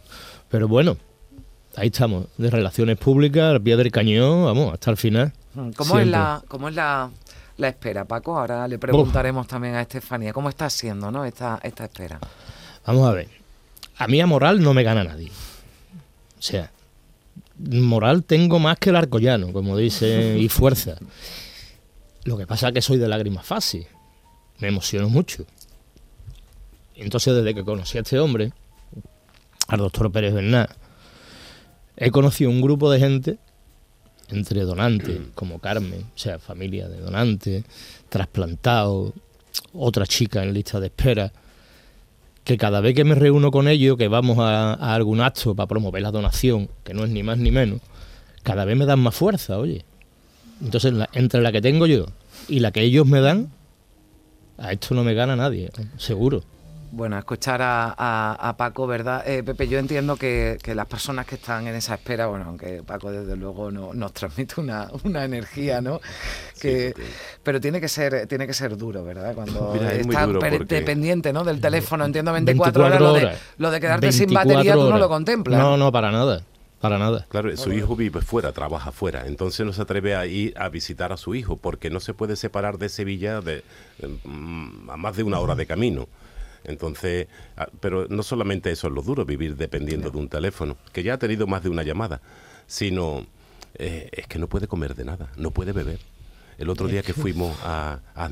Pero 0.50 0.68
bueno, 0.68 0.96
ahí 1.76 1.88
estamos, 1.88 2.28
de 2.38 2.50
relaciones 2.50 2.98
públicas, 2.98 3.44
al 3.56 3.62
pie 3.62 3.76
del 3.76 3.92
cañón, 3.92 4.46
vamos, 4.46 4.72
hasta 4.74 4.92
el 4.92 4.98
final. 4.98 5.34
¿Cómo 5.76 6.00
es, 6.00 6.08
la, 6.08 6.42
cómo 6.48 6.70
es 6.70 6.76
la, 6.76 7.12
la 7.58 7.68
espera, 7.68 8.06
Paco? 8.06 8.38
Ahora 8.38 8.68
le 8.68 8.78
preguntaremos 8.80 9.48
también 9.48 9.76
a 9.76 9.82
Estefanía. 9.82 10.34
¿Cómo 10.34 10.50
está 10.50 10.70
siendo 10.70 11.12
¿no? 11.12 11.26
esta, 11.26 11.60
esta 11.64 11.86
espera? 11.86 12.20
Vamos 12.86 13.08
a 13.08 13.14
ver, 13.14 13.30
a 13.98 14.08
mí 14.08 14.20
a 14.20 14.28
moral 14.28 14.62
no 14.62 14.74
me 14.74 14.84
gana 14.84 15.04
nadie. 15.04 15.32
O 16.38 16.42
sea, 16.42 16.72
moral 17.58 18.24
tengo 18.24 18.60
más 18.60 18.78
que 18.78 18.90
el 18.90 18.96
arcollano, 18.96 19.54
como 19.54 19.78
dice, 19.78 20.38
y 20.38 20.50
fuerza. 20.50 20.96
Lo 22.26 22.38
que 22.38 22.48
pasa 22.48 22.70
es 22.70 22.74
que 22.74 22.82
soy 22.82 22.98
de 22.98 23.08
lágrimas 23.08 23.46
fácil, 23.46 23.88
me 24.60 24.68
emociono 24.68 25.10
mucho. 25.10 25.46
Entonces, 26.96 27.36
desde 27.36 27.54
que 27.54 27.64
conocí 27.64 27.98
a 27.98 28.02
este 28.02 28.20
hombre, 28.20 28.52
al 29.68 29.80
doctor 29.80 30.12
Pérez 30.12 30.34
Bernal, 30.34 30.70
he 31.96 32.12
conocido 32.12 32.50
un 32.50 32.62
grupo 32.62 32.92
de 32.92 33.00
gente, 33.00 33.38
entre 34.30 34.62
donantes, 34.62 35.20
como 35.36 35.60
Carmen, 35.60 36.02
o 36.16 36.18
sea, 36.18 36.40
familia 36.40 36.88
de 36.88 37.00
donantes, 37.00 37.64
trasplantados, 38.10 39.14
otra 39.74 40.06
chica 40.08 40.44
en 40.44 40.54
lista 40.54 40.80
de 40.80 40.88
espera, 40.88 41.32
que 42.44 42.58
cada 42.58 42.82
vez 42.82 42.96
que 42.96 43.04
me 43.04 43.16
reúno 43.16 43.52
con 43.52 43.68
ellos, 43.68 43.98
que 43.98 44.08
vamos 44.08 44.38
a, 44.40 44.74
a 44.74 44.96
algún 44.96 45.22
acto 45.22 45.56
para 45.56 45.68
promover 45.68 46.02
la 46.02 46.12
donación, 46.12 46.70
que 46.84 46.94
no 46.94 47.04
es 47.06 47.10
ni 47.10 47.24
más 47.24 47.38
ni 47.38 47.52
menos, 47.52 47.80
cada 48.44 48.66
vez 48.66 48.76
me 48.78 48.86
dan 48.86 49.00
más 49.00 49.16
fuerza, 49.16 49.58
oye. 49.58 49.86
Entonces, 50.62 50.94
la- 50.94 51.10
entre 51.14 51.42
la 51.42 51.52
que 51.52 51.62
tengo 51.62 51.86
yo 51.88 52.06
y 52.48 52.60
la 52.60 52.72
que 52.72 52.82
ellos 52.82 53.06
me 53.06 53.22
dan, 53.22 53.52
a 54.58 54.72
esto 54.72 54.94
no 54.96 55.04
me 55.04 55.14
gana 55.14 55.36
nadie, 55.36 55.72
seguro. 55.98 56.44
Bueno, 56.96 57.16
a 57.16 57.20
escuchar 57.20 57.60
a, 57.64 57.86
a- 57.98 58.50
a 58.50 58.56
Paco, 58.56 58.86
¿verdad? 58.86 59.28
Eh, 59.28 59.42
Pepe, 59.42 59.68
yo 59.68 59.80
entiendo 59.80 60.16
que, 60.16 60.60
que 60.62 60.76
las 60.76 60.86
personas 60.86 61.26
que 61.26 61.36
están 61.36 61.66
en 61.68 61.74
esa 61.74 61.96
espera, 61.96 62.28
bueno, 62.28 62.46
aunque 62.46 62.84
Paco 62.84 63.12
desde 63.12 63.36
luego 63.36 63.72
no, 63.72 63.96
nos 63.96 64.14
transmite 64.14 64.62
una, 64.62 64.90
una 65.04 65.26
energía, 65.26 65.82
¿no? 65.82 66.00
Que, 66.62 66.94
pero 67.42 67.60
tiene 67.60 67.82
que 67.82 67.88
ser 67.88 68.28
tiene 68.28 68.46
que 68.46 68.54
ser 68.54 68.78
duro, 68.78 69.04
¿verdad? 69.04 69.34
Cuando 69.34 69.72
Mira, 69.74 69.92
es 69.92 70.06
muy 70.06 70.14
está 70.14 70.28
duro 70.28 70.40
per- 70.40 70.58
porque- 70.60 70.76
dependiente, 70.76 71.34
¿no? 71.34 71.44
Del 71.44 71.60
teléfono, 71.60 72.06
entiendo 72.06 72.32
24, 72.34 72.84
horas, 72.86 73.00
24 73.00 73.08
lo 73.08 73.14
de, 73.20 73.26
horas. 73.26 73.42
lo 73.58 73.72
de 73.72 73.80
quedarte 73.82 74.12
sin 74.12 74.28
24 74.28 74.54
batería 74.54 74.74
tú 74.74 74.80
no 74.82 74.90
lo 74.90 74.96
horas. 74.98 75.08
contemplas. 75.08 75.60
No, 75.60 75.78
no, 75.78 75.92
para 75.92 76.12
nada, 76.12 76.44
para 76.80 77.00
nada. 77.00 77.26
Claro, 77.28 77.58
su 77.58 77.74
hijo 77.74 77.96
vive 77.96 78.22
fuera, 78.22 78.52
trabaja 78.52 78.92
fuera, 78.92 79.26
entonces 79.26 79.66
no 79.66 79.74
se 79.74 79.82
atreve 79.82 80.16
a 80.16 80.28
ir 80.28 80.54
a 80.60 80.70
visitar 80.70 81.12
a 81.12 81.18
su 81.18 81.34
hijo 81.34 81.58
porque 81.58 81.90
no 81.90 82.00
se 82.00 82.14
puede 82.14 82.36
separar 82.36 82.78
de 82.78 82.90
Sevilla 82.90 83.42
de, 83.42 83.64
mm, 84.26 84.92
a 84.92 84.98
más 84.98 85.16
de 85.18 85.24
una 85.24 85.40
hora 85.40 85.56
de 85.56 85.66
camino. 85.66 86.08
Entonces, 86.64 87.28
ah, 87.58 87.68
pero 87.80 88.08
no 88.10 88.24
solamente 88.24 88.72
eso 88.72 88.88
es 88.88 88.94
lo 88.94 89.02
duro, 89.02 89.26
vivir 89.26 89.56
dependiendo 89.56 90.10
de 90.12 90.18
un 90.18 90.30
teléfono, 90.30 90.78
que 90.92 91.04
ya 91.04 91.16
ha 91.16 91.18
tenido 91.18 91.48
más 91.48 91.64
de 91.64 91.70
una 91.70 91.84
llamada, 91.84 92.22
sino 92.68 93.26
eh, 93.76 94.10
es 94.12 94.28
que 94.28 94.40
no 94.40 94.48
puede 94.48 94.68
comer 94.68 94.96
de 94.96 95.06
nada, 95.06 95.32
no 95.38 95.52
puede 95.52 95.72
beber. 95.72 96.00
El 96.58 96.70
otro 96.70 96.88
día 96.88 97.02
que 97.02 97.14
fuimos 97.14 97.58
a, 97.64 98.00
a 98.16 98.30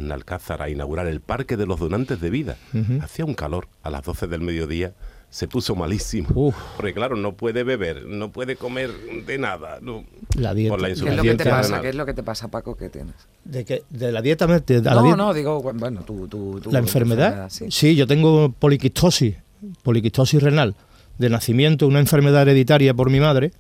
a 0.64 0.70
inaugurar 0.70 1.08
el 1.08 1.22
Parque 1.22 1.58
de 1.58 1.66
los 1.66 1.80
Donantes 1.80 2.22
de 2.22 2.30
Vida, 2.30 2.58
hacía 3.02 3.26
un 3.26 3.34
calor 3.34 3.68
a 3.82 3.90
las 3.90 4.04
12 4.04 4.28
del 4.28 4.42
mediodía, 4.42 4.94
se 5.32 5.48
puso 5.48 5.76
malísimo. 5.76 6.28
Uf. 6.36 6.56
Porque 6.76 6.94
claro, 6.94 7.16
no 7.16 7.34
puede 7.34 7.64
beber, 7.64 8.06
no 8.06 8.32
puede 8.32 8.56
comer 8.58 8.92
de 9.26 9.38
nada. 9.40 9.80
no- 9.82 10.04
La 10.36 10.54
dieta. 10.54 10.74
Por 10.74 10.82
la 10.82 10.88
¿Qué 10.90 10.94
es 10.94 11.00
lo 11.02 11.06
insuficiencia 11.08 11.32
que 11.38 11.44
te 11.44 11.50
pasa? 11.50 11.82
¿Qué 11.82 11.90
es 11.90 11.96
lo 11.96 12.06
que 12.06 12.14
te 12.14 12.22
pasa, 12.24 12.48
Paco, 12.50 12.76
que 12.76 12.90
tienes? 12.90 13.16
¿De, 13.46 13.66
qué? 13.66 13.84
¿De 13.90 14.12
la 14.12 14.22
dieta? 14.22 14.46
me- 14.46 14.60
de- 14.60 14.78
a 14.78 14.82
la 14.82 14.96
no, 14.96 15.04
dieta- 15.04 15.16
no, 15.18 15.34
digo, 15.34 15.62
bueno, 15.64 16.02
tú... 16.06 16.28
tú, 16.28 16.60
tú- 16.62 16.70
¿La 16.72 16.80
enfermedad? 16.80 17.50
sí. 17.50 17.66
Sí. 17.72 17.96
yo 17.96 18.06
tengo 18.08 18.52
poliquistosis, 18.52 19.38
poliquistosis 19.84 20.44
renal, 20.44 20.76
de 21.18 21.30
nacimiento, 21.30 21.88
una 21.88 22.00
enfermedad 22.00 22.42
hereditaria 22.44 22.94
por 22.94 23.10
mi 23.10 23.20
madre. 23.22 23.52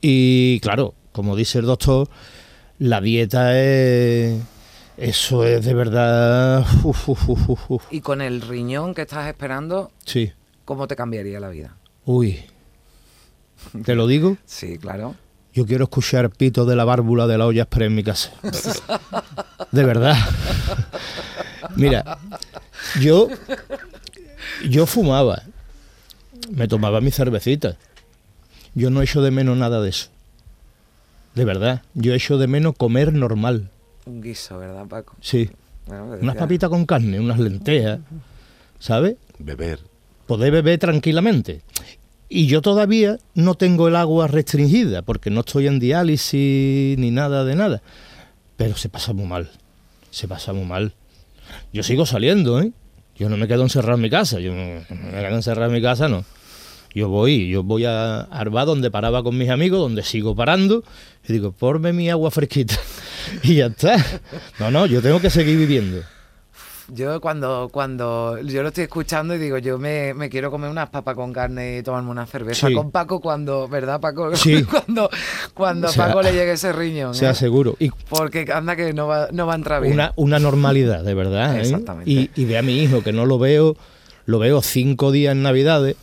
Y 0.00 0.60
claro, 0.60 0.94
como 1.12 1.34
dice 1.36 1.58
el 1.58 1.66
doctor, 1.66 2.08
la 2.78 3.00
dieta 3.00 3.58
es... 3.60 4.40
Eso 4.96 5.44
es 5.44 5.64
de 5.64 5.74
verdad... 5.74 6.64
uf, 6.84 7.08
uf, 7.08 7.28
uf, 7.28 7.48
uf, 7.50 7.70
uf. 7.70 7.82
Y 7.90 8.00
con 8.00 8.20
el 8.22 8.40
riñón 8.40 8.94
que 8.94 9.02
estás 9.02 9.26
esperando, 9.26 9.90
Sí. 10.04 10.30
¿Cómo 10.64 10.86
te 10.86 10.96
cambiaría 10.96 11.40
la 11.40 11.48
vida? 11.48 11.76
Uy. 12.04 12.44
¿Te 13.84 13.94
lo 13.94 14.06
digo? 14.06 14.36
Sí, 14.44 14.78
claro. 14.78 15.14
Yo 15.52 15.64
quiero 15.66 15.84
escuchar 15.84 16.30
pito 16.30 16.64
de 16.66 16.74
la 16.76 16.84
válvula 16.84 17.26
de 17.26 17.38
la 17.38 17.46
olla 17.46 17.62
express 17.62 17.86
en 17.86 17.94
mi 17.94 18.02
casa. 18.02 18.32
De 19.70 19.84
verdad. 19.84 20.16
Mira, 21.76 22.18
yo, 23.00 23.28
yo 24.68 24.86
fumaba, 24.86 25.42
me 26.50 26.68
tomaba 26.68 27.00
mi 27.00 27.10
cervecita. 27.10 27.76
Yo 28.74 28.90
no 28.90 29.00
echo 29.02 29.22
de 29.22 29.30
menos 29.30 29.56
nada 29.56 29.80
de 29.80 29.90
eso. 29.90 30.08
De 31.34 31.44
verdad, 31.44 31.82
yo 31.94 32.12
echo 32.14 32.36
de 32.38 32.46
menos 32.48 32.74
comer 32.76 33.12
normal. 33.12 33.70
Un 34.06 34.20
guiso, 34.20 34.58
¿verdad, 34.58 34.86
Paco? 34.86 35.14
Sí, 35.20 35.50
Bueno, 35.86 36.16
unas 36.20 36.36
papitas 36.36 36.68
con 36.68 36.84
carne, 36.84 37.18
unas 37.18 37.38
lentejas, 37.38 38.00
¿sabes? 38.78 39.16
Beber. 39.38 39.80
Poder 40.26 40.52
beber 40.52 40.78
tranquilamente. 40.78 41.62
Y 42.28 42.46
yo 42.46 42.62
todavía 42.62 43.18
no 43.34 43.54
tengo 43.54 43.88
el 43.88 43.96
agua 43.96 44.26
restringida, 44.26 45.02
porque 45.02 45.30
no 45.30 45.40
estoy 45.40 45.66
en 45.66 45.78
diálisis 45.78 46.98
ni 46.98 47.10
nada 47.10 47.44
de 47.44 47.54
nada. 47.54 47.82
Pero 48.56 48.76
se 48.76 48.88
pasa 48.88 49.12
muy 49.12 49.26
mal, 49.26 49.50
se 50.10 50.26
pasa 50.26 50.52
muy 50.52 50.64
mal. 50.64 50.94
Yo 51.72 51.82
sigo 51.82 52.06
saliendo, 52.06 52.60
¿eh? 52.60 52.72
Yo 53.16 53.28
no 53.28 53.36
me 53.36 53.46
quedo 53.46 53.62
encerrado 53.62 53.94
en 53.94 54.02
mi 54.02 54.10
casa, 54.10 54.40
yo 54.40 54.52
no 54.52 54.82
me 54.88 55.22
quedo 55.22 55.36
encerrado 55.36 55.68
en 55.68 55.74
mi 55.74 55.82
casa, 55.82 56.08
no. 56.08 56.24
Yo 56.94 57.08
voy, 57.08 57.48
yo 57.48 57.62
voy 57.62 57.84
a 57.84 58.20
Arba 58.20 58.64
donde 58.64 58.90
paraba 58.90 59.22
con 59.22 59.36
mis 59.36 59.50
amigos, 59.50 59.80
donde 59.80 60.02
sigo 60.02 60.34
parando, 60.34 60.84
y 61.28 61.32
digo, 61.32 61.52
ponme 61.52 61.92
mi 61.92 62.08
agua 62.08 62.30
fresquita. 62.30 62.76
y 63.42 63.56
ya 63.56 63.66
está. 63.66 63.96
No, 64.58 64.70
no, 64.70 64.86
yo 64.86 65.02
tengo 65.02 65.20
que 65.20 65.30
seguir 65.30 65.58
viviendo. 65.58 66.02
Yo 66.88 67.18
cuando, 67.20 67.70
cuando 67.72 68.38
yo 68.42 68.62
lo 68.62 68.68
estoy 68.68 68.84
escuchando 68.84 69.34
y 69.34 69.38
digo, 69.38 69.56
yo 69.58 69.78
me, 69.78 70.12
me 70.12 70.28
quiero 70.28 70.50
comer 70.50 70.68
unas 70.70 70.90
papas 70.90 71.14
con 71.14 71.32
carne 71.32 71.78
y 71.78 71.82
tomarme 71.82 72.10
una 72.10 72.26
cerveza 72.26 72.68
Sí. 72.68 72.74
con 72.74 72.90
Paco 72.90 73.20
cuando, 73.20 73.66
¿verdad, 73.68 74.00
Paco? 74.00 74.36
Sí. 74.36 74.62
cuando 74.64 75.08
cuando 75.54 75.88
O 75.88 75.90
a 75.90 75.94
Paco 75.94 76.20
le 76.22 76.32
llegue 76.32 76.52
ese 76.52 76.72
riñón. 76.72 77.14
Sea 77.14 77.30
¿eh? 77.30 77.34
seguro. 77.34 77.74
Y 77.78 77.90
Porque 78.08 78.44
anda 78.52 78.76
que 78.76 78.92
no 78.92 79.06
va, 79.06 79.28
no 79.32 79.46
va 79.46 79.54
a 79.54 79.56
entrar 79.56 79.80
bien. 79.80 79.94
una, 79.94 80.12
una 80.16 80.38
normalidad, 80.38 81.02
de 81.04 81.14
verdad. 81.14 81.56
¿eh? 81.56 81.60
Exactamente. 81.62 82.10
Y, 82.10 82.30
y 82.34 82.44
ve 82.44 82.58
a 82.58 82.62
mi 82.62 82.78
hijo, 82.82 83.02
que 83.02 83.12
no 83.12 83.24
lo 83.24 83.38
veo, 83.38 83.76
lo 84.26 84.38
veo 84.38 84.60
cinco 84.60 85.10
días 85.10 85.32
en 85.32 85.42
Navidades 85.42 85.96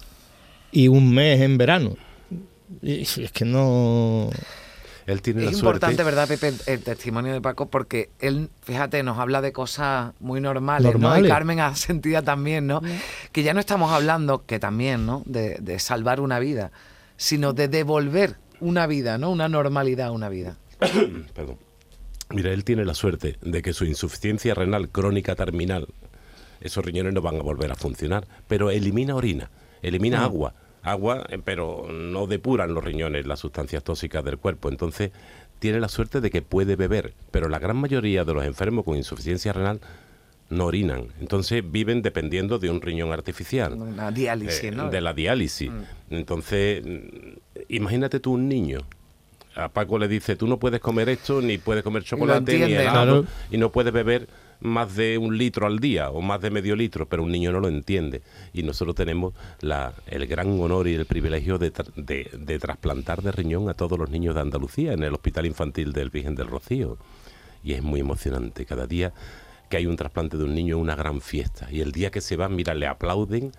y 0.71 0.87
un 0.87 1.13
mes 1.13 1.41
en 1.41 1.57
verano. 1.59 1.95
Y 2.81 3.01
es 3.01 3.31
que 3.31 3.45
no... 3.45 4.29
Él 5.05 5.21
tiene 5.21 5.45
Es 5.45 5.51
la 5.51 5.57
importante, 5.57 5.95
suerte. 5.95 6.03
¿verdad, 6.03 6.27
Pepe, 6.27 6.53
el, 6.71 6.83
testimonio 6.83 7.33
de 7.33 7.41
Paco? 7.41 7.69
Porque 7.69 8.09
él, 8.19 8.49
fíjate, 8.61 9.03
nos 9.03 9.17
habla 9.17 9.41
de 9.41 9.51
cosas 9.51 10.13
muy 10.19 10.41
normales, 10.41 10.93
¿no? 10.93 10.99
Y 10.99 11.01
Normales. 11.01 11.29
Carmen 11.31 11.59
ha 11.59 11.75
sentido 11.75 12.21
también, 12.23 12.67
¿no? 12.67 12.81
Que 13.31 13.43
ya 13.43 13.53
no 13.53 13.59
estamos 13.59 13.91
hablando, 13.91 14.45
que 14.45 14.59
también, 14.59 15.05
¿no? 15.05 15.23
De, 15.25 15.57
de 15.59 15.79
salvar 15.79 16.19
una 16.19 16.39
vida, 16.39 16.71
sino 17.17 17.53
de 17.53 17.67
devolver 17.67 18.37
una 18.59 18.87
vida, 18.87 19.17
¿no? 19.17 19.31
Una 19.31 19.49
normalidad 19.49 20.07
a 20.07 20.11
una 20.11 20.29
vida. 20.29 20.57
Perdón. 21.33 21.57
Mira, 22.29 22.53
él 22.53 22.63
tiene 22.63 22.85
la 22.85 22.93
suerte 22.93 23.37
de 23.41 23.61
que 23.61 23.73
su 23.73 23.85
insuficiencia 23.85 24.53
renal 24.53 24.89
crónica 24.89 25.35
terminal, 25.35 25.87
esos 26.61 26.85
riñones 26.85 27.13
no 27.13 27.21
van 27.21 27.35
a 27.35 27.41
volver 27.41 27.71
a 27.71 27.75
funcionar, 27.75 28.25
pero 28.47 28.71
elimina 28.71 29.15
orina, 29.15 29.49
elimina 29.81 30.23
agua, 30.23 30.53
agua, 30.83 31.25
eh, 31.29 31.39
pero 31.43 31.87
no 31.91 32.27
depuran 32.27 32.73
los 32.73 32.83
riñones 32.83 33.25
las 33.25 33.39
sustancias 33.39 33.83
tóxicas 33.83 34.23
del 34.23 34.37
cuerpo. 34.37 34.69
Entonces, 34.69 35.11
tiene 35.59 35.79
la 35.79 35.89
suerte 35.89 36.21
de 36.21 36.29
que 36.31 36.41
puede 36.41 36.75
beber, 36.75 37.13
pero 37.31 37.47
la 37.49 37.59
gran 37.59 37.77
mayoría 37.77 38.23
de 38.25 38.33
los 38.33 38.45
enfermos 38.45 38.83
con 38.85 38.97
insuficiencia 38.97 39.53
renal 39.53 39.79
no 40.49 40.65
orinan. 40.65 41.07
Entonces, 41.19 41.63
viven 41.69 42.01
dependiendo 42.01 42.59
de 42.59 42.69
un 42.69 42.81
riñón 42.81 43.11
artificial. 43.11 43.77
Diálisis, 44.13 44.63
eh, 44.65 44.71
¿no? 44.71 44.89
de 44.89 45.01
la 45.01 45.13
diálisis. 45.13 45.71
Entonces, 46.09 46.83
mm, 46.85 47.37
imagínate 47.69 48.19
tú 48.19 48.33
un 48.33 48.49
niño 48.49 48.79
a 49.55 49.69
Paco 49.69 49.99
le 49.99 50.07
dice, 50.07 50.35
tú 50.35 50.47
no 50.47 50.57
puedes 50.59 50.79
comer 50.79 51.09
esto, 51.09 51.41
ni 51.41 51.57
puedes 51.57 51.83
comer 51.83 52.03
chocolate, 52.03 52.57
ni 52.57 52.73
helado, 52.73 53.23
Claro. 53.23 53.25
y 53.51 53.57
no 53.57 53.71
puedes 53.71 53.91
beber 53.91 54.27
más 54.61 54.95
de 54.95 55.17
un 55.17 55.37
litro 55.37 55.67
al 55.67 55.79
día 55.79 56.09
o 56.09 56.21
más 56.21 56.39
de 56.41 56.49
medio 56.51 56.75
litro, 56.75 57.07
pero 57.07 57.23
un 57.23 57.31
niño 57.31 57.51
no 57.51 57.59
lo 57.59 57.67
entiende. 57.67 58.21
Y 58.53 58.63
nosotros 58.63 58.95
tenemos 58.95 59.33
la, 59.59 59.93
el 60.07 60.25
gran 60.27 60.59
honor 60.59 60.87
y 60.87 60.93
el 60.93 61.05
privilegio 61.05 61.57
de, 61.57 61.73
tra- 61.73 61.93
de- 61.95 62.29
de 62.37 62.59
trasplantar 62.59 63.21
de 63.21 63.31
riñón 63.31 63.69
a 63.69 63.73
todos 63.73 63.97
los 63.97 64.09
niños 64.09 64.35
de 64.35 64.41
Andalucía 64.41 64.93
en 64.93 65.03
el 65.03 65.13
Hospital 65.13 65.45
Infantil 65.45 65.93
del 65.93 66.09
Virgen 66.09 66.35
del 66.35 66.47
Rocío. 66.47 66.97
Y 67.63 67.73
es 67.73 67.83
muy 67.83 67.99
emocionante. 67.99 68.65
Cada 68.65 68.87
día 68.87 69.13
que 69.69 69.77
hay 69.77 69.85
un 69.85 69.95
trasplante 69.95 70.37
de 70.37 70.43
un 70.43 70.53
niño 70.53 70.77
es 70.77 70.81
una 70.81 70.95
gran 70.95 71.21
fiesta. 71.21 71.67
Y 71.71 71.81
el 71.81 71.91
día 71.91 72.11
que 72.11 72.21
se 72.21 72.35
van, 72.35 72.55
mira, 72.55 72.73
le 72.73 72.87
aplauden 72.87 73.51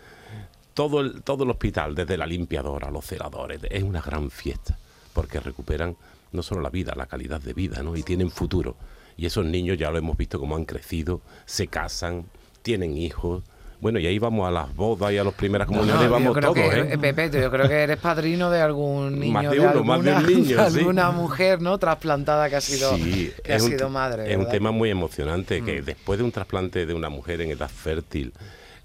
todo 0.75 1.01
el, 1.01 1.23
todo 1.23 1.45
el 1.45 1.51
hospital, 1.51 1.95
desde 1.95 2.17
la 2.17 2.27
limpiadora, 2.27 2.91
los 2.91 3.05
celadores, 3.05 3.61
es 3.71 3.83
una 3.83 4.01
gran 4.01 4.31
fiesta, 4.31 4.79
porque 5.13 5.39
recuperan 5.41 5.97
no 6.33 6.43
solo 6.43 6.63
la 6.63 6.71
vida, 6.71 6.95
la 6.97 7.07
calidad 7.07 7.41
de 7.41 7.53
vida, 7.53 7.83
¿no? 7.83 7.95
Y 7.97 8.03
tienen 8.03 8.31
futuro. 8.31 8.77
Y 9.17 9.27
esos 9.27 9.45
niños 9.45 9.79
ya 9.79 9.91
lo 9.91 9.99
hemos 9.99 10.17
visto 10.17 10.39
cómo 10.41 10.57
han 10.57 10.65
crecido, 10.65 11.21
se 11.45 11.67
casan, 11.69 12.25
tienen 12.63 12.97
hijos. 12.97 13.45
Bueno, 13.81 13.99
y 13.99 14.07
ahí 14.07 14.19
vamos 14.21 14.47
a 14.47 14.53
las 14.53 14.73
bodas 14.77 15.13
y 15.13 15.19
a 15.19 15.25
las 15.25 15.35
primeras 15.35 15.67
comuniones, 15.67 15.97
No, 15.97 16.05
yo 16.07 16.11
vamos 16.13 16.37
creo 16.37 16.55
todos, 16.55 16.71
que, 16.73 16.81
¿eh? 16.83 16.89
eh, 16.93 16.99
Pepe, 16.99 17.31
yo 17.41 17.51
creo 17.51 17.69
que 17.69 17.75
eres 17.83 17.97
padrino 17.99 18.49
de 18.49 18.61
algún 18.61 19.19
niño, 19.19 19.33
Más 19.33 19.51
de 19.51 19.59
uno, 19.59 19.83
más 19.85 20.05
de 20.05 20.11
un 20.11 20.17
alguna, 20.19 20.29
niño, 20.37 20.45
sí. 20.71 20.79
alguna 20.79 21.11
mujer, 21.11 21.61
¿no? 21.61 21.77
Trasplantada 21.79 22.49
que 22.49 22.55
ha 22.57 22.61
sido, 22.61 22.95
Sí, 22.97 23.33
que 23.43 23.53
ha 23.55 23.57
un 23.57 23.63
sido 23.63 23.89
madre. 23.91 24.23
Es 24.31 24.37
un 24.37 24.45
¿verdad? 24.45 24.49
Mm. 24.49 24.53
tema 24.53 24.71
muy 24.71 24.89
emocionante 24.91 25.63
que 25.65 25.83
después 25.83 26.17
de 26.21 26.25
un 26.25 26.31
trasplante 26.31 26.87
de 26.87 26.95
una 26.95 27.09
mujer 27.09 27.41
en 27.41 27.51
edad 27.51 27.69
fértil, 27.69 28.33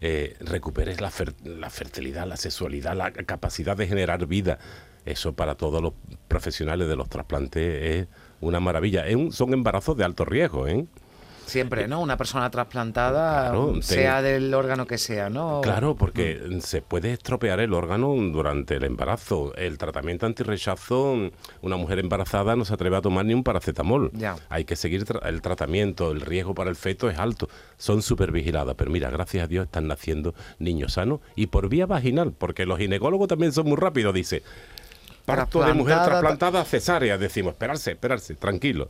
eh, 0.01 0.35
recuperes 0.39 0.99
la, 0.99 1.11
fer- 1.11 1.35
la 1.43 1.69
fertilidad, 1.69 2.25
la 2.27 2.37
sexualidad, 2.37 2.95
la 2.95 3.11
capacidad 3.11 3.77
de 3.77 3.85
generar 3.87 4.25
vida. 4.25 4.57
Eso 5.05 5.33
para 5.33 5.53
todos 5.55 5.79
los 5.81 5.93
profesionales 6.27 6.87
de 6.87 6.95
los 6.95 7.07
trasplantes 7.07 7.83
es 7.83 8.07
una 8.41 8.59
maravilla. 8.59 9.07
Es 9.07 9.15
un- 9.15 9.31
son 9.31 9.53
embarazos 9.53 9.95
de 9.97 10.03
alto 10.05 10.25
riesgo, 10.25 10.67
¿eh? 10.67 10.85
Siempre, 11.45 11.87
¿no? 11.87 12.01
Una 12.01 12.17
persona 12.17 12.49
trasplantada, 12.51 13.51
Claro, 13.51 13.71
te- 13.75 13.81
sea 13.81 14.21
del 14.21 14.53
órgano 14.53 14.85
que 14.85 14.97
sea, 14.97 15.29
¿no? 15.29 15.61
Claro, 15.63 15.95
porque 15.95 16.59
se 16.59 16.81
puede 16.81 17.13
estropear 17.13 17.61
el 17.61 17.73
órgano 17.73 18.13
durante 18.33 18.75
el 18.75 18.83
embarazo. 18.83 19.55
El 19.55 19.77
tratamiento 19.77 20.25
antirrechazo, 20.25 21.29
una 21.61 21.77
mujer 21.77 21.99
embarazada 21.99 22.57
no 22.57 22.65
se 22.65 22.73
atreve 22.73 22.97
a 22.97 23.01
tomar 23.01 23.23
ni 23.25 23.33
un 23.33 23.43
paracetamol. 23.45 24.11
Ya. 24.13 24.35
Hay 24.49 24.65
que 24.65 24.75
seguir 24.75 25.05
tra- 25.05 25.25
el 25.25 25.41
tratamiento, 25.41 26.11
el 26.11 26.19
riesgo 26.19 26.53
para 26.53 26.69
el 26.69 26.75
feto 26.75 27.09
es 27.09 27.17
alto. 27.17 27.47
Son 27.77 28.01
súper 28.01 28.33
vigiladas, 28.33 28.75
pero 28.77 28.91
mira, 28.91 29.09
gracias 29.09 29.45
a 29.45 29.47
Dios 29.47 29.67
están 29.67 29.87
naciendo 29.87 30.35
niños 30.59 30.93
sanos 30.93 31.21
y 31.37 31.47
por 31.47 31.69
vía 31.69 31.85
vaginal, 31.85 32.33
porque 32.37 32.65
los 32.65 32.77
ginecólogos 32.77 33.29
también 33.29 33.53
son 33.53 33.67
muy 33.67 33.77
rápidos, 33.77 34.13
dice. 34.13 34.43
Parto 35.27 35.61
de 35.61 35.73
mujer 35.73 35.97
Trasplantada- 36.05 36.63
cesárea, 36.63 37.17
decimos, 37.17 37.51
esperarse, 37.51 37.91
esperarse, 37.91 38.35
tranquilo. 38.35 38.89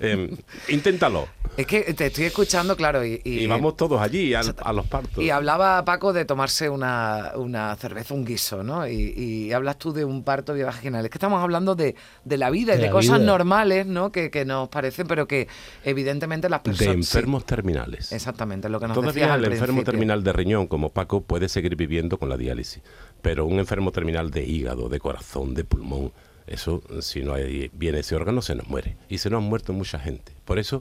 Em, 0.00 0.30
inténtalo. 0.68 1.28
Es 1.56 1.64
que 1.66 1.82
te 1.94 2.06
estoy 2.06 2.24
escuchando, 2.24 2.76
claro, 2.76 3.04
y, 3.04 3.20
y- 3.24 3.44
Y, 3.44 3.46
vamos 3.46 3.76
todos 3.76 4.00
allí 4.02 4.34
al- 4.34 4.54
a 4.62 4.72
los 4.72 4.84
partos. 4.86 5.22
y 5.22 5.30
hablaba 5.30 5.84
Paco 5.84 6.12
de 6.12 6.24
tomarse 6.24 6.68
una, 6.68 7.32
una 7.36 7.74
cerveza, 7.76 8.14
un 8.14 8.24
guiso, 8.24 8.64
¿no? 8.64 8.86
Y, 8.88 9.14
y 9.16 9.52
hablas 9.52 9.78
tú 9.78 9.92
de 9.92 10.04
un 10.04 10.24
parto 10.24 10.54
vaginal. 10.56 11.04
Es 11.04 11.10
que 11.10 11.18
estamos 11.18 11.40
hablando 11.40 11.76
de, 11.76 11.94
de 12.24 12.36
la 12.36 12.50
vida 12.50 12.74
y 12.74 12.78
De 12.78 12.84
de, 12.84 12.90
cosas 12.90 13.18
vida. 13.18 13.26
normales, 13.26 13.86
¿no? 13.86 14.10
Que, 14.10 14.30
que 14.32 14.44
nos 14.44 14.68
parecen, 14.68 15.06
pero 15.06 15.28
que 15.28 15.46
evidentemente 15.84 16.48
las 16.48 16.64
de 16.64 16.70
personas... 16.70 17.06
sí, 17.06 17.16
enfermos 17.16 17.46
terminales. 17.46 18.10
exactamente, 18.12 18.68
lo 18.68 18.80
que 18.80 18.88
nos 18.88 18.96
decías 18.96 19.14
Todavía 19.14 19.34
al 19.34 19.44
el 19.44 19.52
enfermo 19.52 19.84
terminal 19.84 20.24
de 20.24 20.32
riñón, 20.32 20.66
como 20.66 20.90
Paco, 20.90 21.22
puede 21.22 21.48
seguir 21.48 21.76
viviendo 21.76 22.18
con 22.18 22.28
la 22.28 22.36
diálisis. 22.36 22.82
Pero 23.22 23.46
un 23.46 23.58
enfermo 23.58 23.90
terminal 23.92 24.30
de 24.30 24.44
hígado, 24.44 24.88
de 24.88 24.98
corazón, 25.00 25.54
de 25.54 25.64
pulmón, 25.64 26.12
eso, 26.46 26.80
si 27.00 27.22
no 27.22 27.34
hay 27.34 27.70
bien 27.72 27.96
ese 27.96 28.14
órgano, 28.14 28.40
se 28.40 28.54
nos 28.54 28.68
muere. 28.68 28.96
Y 29.08 29.18
se 29.18 29.30
nos 29.30 29.42
han 29.42 29.48
muerto 29.48 29.72
mucha 29.72 29.98
gente. 29.98 30.32
Por 30.44 30.60
eso, 30.60 30.80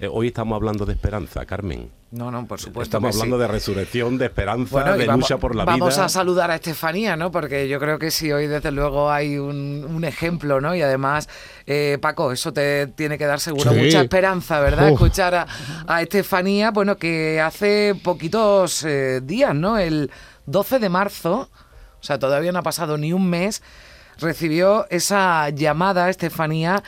eh, 0.00 0.08
hoy 0.10 0.26
estamos 0.28 0.56
hablando 0.56 0.84
de 0.86 0.92
esperanza, 0.94 1.46
Carmen. 1.46 1.88
No, 2.10 2.32
no, 2.32 2.46
por 2.46 2.60
supuesto 2.60 2.96
estamos 2.96 3.10
que 3.10 3.12
sí. 3.12 3.20
hablando 3.20 3.38
de 3.38 3.46
resurrección, 3.46 4.18
de 4.18 4.26
esperanza, 4.26 4.70
Bueno, 4.72 4.96
de 4.98 5.06
vamos, 5.06 5.22
lucha 5.28 5.38
por 5.38 5.54
la 5.54 5.64
vamos 5.64 5.94
vida. 5.94 6.04
a 6.04 6.08
saludar 6.08 6.50
a 6.50 6.56
Estefanía, 6.56 7.14
¿no? 7.16 7.30
Porque 7.30 7.68
yo 7.68 7.78
creo 7.78 8.00
que 8.00 8.10
sí, 8.10 8.32
hoy 8.32 8.48
desde 8.48 8.72
luego 8.72 9.08
hay 9.10 9.38
un, 9.38 9.86
un 9.88 10.04
ejemplo, 10.04 10.60
¿no? 10.60 10.74
Y 10.74 10.82
además, 10.82 11.28
eh, 11.66 11.98
Paco, 12.00 12.32
eso 12.32 12.52
te 12.52 12.88
tiene 12.88 13.16
que 13.16 13.26
dar 13.26 13.38
seguro 13.38 13.70
Sí. 13.72 13.78
mucha 13.78 14.00
esperanza, 14.00 14.58
¿verdad? 14.60 14.86
Uf. 14.88 14.94
Escuchar 14.94 15.34
a, 15.36 15.46
a 15.86 16.02
Estefanía, 16.02 16.72
bueno, 16.72 16.96
que 16.96 17.40
hace 17.40 17.94
poquitos 18.02 18.82
eh, 18.84 19.20
días, 19.22 19.54
¿no? 19.54 19.78
El 19.78 20.10
12 20.46 20.78
de 20.80 20.88
marzo, 20.88 21.50
o 22.04 22.06
sea, 22.06 22.18
todavía 22.18 22.52
no 22.52 22.58
ha 22.58 22.62
pasado 22.62 22.98
ni 22.98 23.14
un 23.14 23.30
mes, 23.30 23.62
recibió 24.18 24.86
esa 24.90 25.48
llamada, 25.48 26.10
Estefanía, 26.10 26.82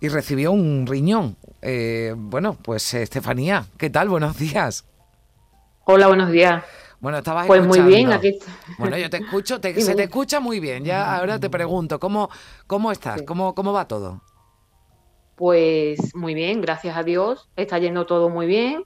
y 0.00 0.08
recibió 0.08 0.50
un 0.52 0.86
riñón. 0.86 1.36
Eh, 1.60 2.14
bueno, 2.16 2.56
pues 2.62 2.94
Estefanía, 2.94 3.66
¿qué 3.76 3.90
tal? 3.90 4.08
Buenos 4.08 4.38
días. 4.38 4.86
Hola, 5.84 6.06
buenos 6.06 6.30
días. 6.30 6.64
Bueno, 7.00 7.18
estabas 7.18 7.46
Pues 7.46 7.66
muy 7.66 7.80
bien, 7.82 8.10
aquí 8.14 8.28
está. 8.28 8.50
Bueno, 8.78 8.96
yo 8.96 9.10
te 9.10 9.18
escucho, 9.18 9.60
te- 9.60 9.78
se 9.82 9.94
te 9.94 10.04
escucha 10.04 10.40
muy 10.40 10.58
bien. 10.58 10.86
Ya 10.86 11.14
ahora 11.18 11.38
te 11.38 11.50
pregunto, 11.50 12.00
¿cómo, 12.00 12.30
cómo 12.66 12.90
estás? 12.92 13.18
Sí. 13.20 13.26
¿Cómo, 13.26 13.54
¿Cómo 13.54 13.74
va 13.74 13.86
todo? 13.88 14.22
Pues 15.36 16.14
muy 16.14 16.32
bien, 16.32 16.62
gracias 16.62 16.96
a 16.96 17.02
Dios. 17.02 17.50
Está 17.56 17.78
yendo 17.78 18.06
todo 18.06 18.30
muy 18.30 18.46
bien, 18.46 18.84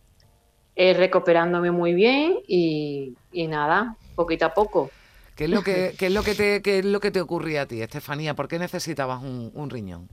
eh, 0.75 0.95
recuperándome 0.95 1.71
muy 1.71 1.95
bien 1.95 2.39
y, 2.49 3.15
y 3.31 3.47
nada, 3.47 3.97
poquito 4.17 4.47
a 4.47 4.53
poco. 4.53 4.91
¿Qué 5.37 5.45
es 5.45 5.51
lo 5.51 5.63
que, 5.63 5.95
qué 5.99 6.07
es 6.07 6.13
lo 6.13 6.23
que, 6.23 6.35
te, 6.35 6.63
qué 6.63 6.79
es 6.79 6.85
lo 6.85 7.01
que 7.01 7.11
te 7.11 7.21
ocurría 7.21 7.63
a 7.63 7.67
ti, 7.67 7.83
Estefanía? 7.83 8.35
¿Por 8.35 8.47
qué 8.47 8.59
necesitabas 8.59 9.23
un, 9.23 9.51
un 9.55 9.71
riñón? 9.71 10.09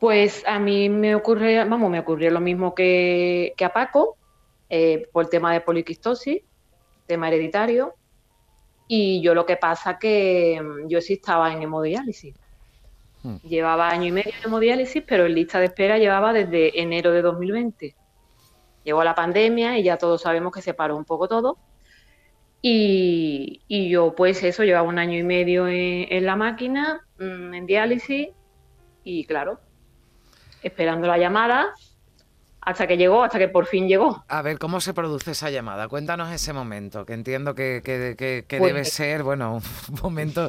Pues 0.00 0.42
a 0.46 0.58
mí 0.58 0.88
me 0.88 1.14
ocurre, 1.14 1.64
vamos, 1.64 1.90
me 1.90 2.00
ocurrió 2.00 2.30
lo 2.30 2.40
mismo 2.40 2.74
que, 2.74 3.52
que 3.56 3.64
a 3.64 3.72
Paco, 3.72 4.16
eh, 4.68 5.06
por 5.12 5.24
el 5.24 5.30
tema 5.30 5.52
de 5.52 5.60
poliquistosis, 5.60 6.42
tema 7.06 7.28
hereditario. 7.28 7.94
Y 8.88 9.22
yo 9.22 9.34
lo 9.34 9.46
que 9.46 9.56
pasa 9.56 9.98
que 9.98 10.60
mm, 10.60 10.88
yo 10.88 11.00
sí 11.00 11.12
estaba 11.12 11.52
en 11.52 11.62
hemodiálisis. 11.62 12.34
Hmm. 13.22 13.36
Llevaba 13.44 13.90
año 13.90 14.06
y 14.06 14.12
medio 14.12 14.32
en 14.36 14.46
hemodiálisis, 14.46 15.04
pero 15.06 15.26
en 15.26 15.34
lista 15.34 15.60
de 15.60 15.66
espera 15.66 15.98
llevaba 15.98 16.32
desde 16.32 16.80
enero 16.80 17.12
de 17.12 17.22
2020. 17.22 17.94
Llegó 18.82 19.04
la 19.04 19.14
pandemia 19.14 19.78
y 19.78 19.84
ya 19.84 19.98
todos 19.98 20.22
sabemos 20.22 20.52
que 20.52 20.62
se 20.62 20.74
paró 20.74 20.96
un 20.96 21.04
poco 21.04 21.28
todo. 21.28 21.58
Y, 22.64 23.60
y 23.66 23.88
yo, 23.90 24.14
pues 24.14 24.42
eso, 24.44 24.62
llevaba 24.62 24.88
un 24.88 24.98
año 25.00 25.18
y 25.18 25.24
medio 25.24 25.66
en, 25.66 26.06
en 26.10 26.24
la 26.24 26.36
máquina, 26.36 27.00
mm, 27.18 27.54
en 27.54 27.66
diálisis, 27.66 28.28
y 29.02 29.24
claro, 29.24 29.58
esperando 30.62 31.08
la 31.08 31.18
llamada 31.18 31.72
hasta 32.60 32.86
que 32.86 32.96
llegó, 32.96 33.24
hasta 33.24 33.40
que 33.40 33.48
por 33.48 33.66
fin 33.66 33.88
llegó. 33.88 34.24
A 34.28 34.40
ver, 34.42 34.60
¿cómo 34.60 34.80
se 34.80 34.94
produce 34.94 35.32
esa 35.32 35.50
llamada? 35.50 35.88
Cuéntanos 35.88 36.32
ese 36.32 36.52
momento, 36.52 37.04
que 37.04 37.14
entiendo 37.14 37.56
que, 37.56 37.82
que- 37.84 38.14
que- 38.16 38.44
que 38.46 38.58
Pues- 38.58 38.72
debe 38.72 38.84
ser, 38.84 39.24
bueno, 39.24 39.56
un 39.56 39.62
momento 40.02 40.48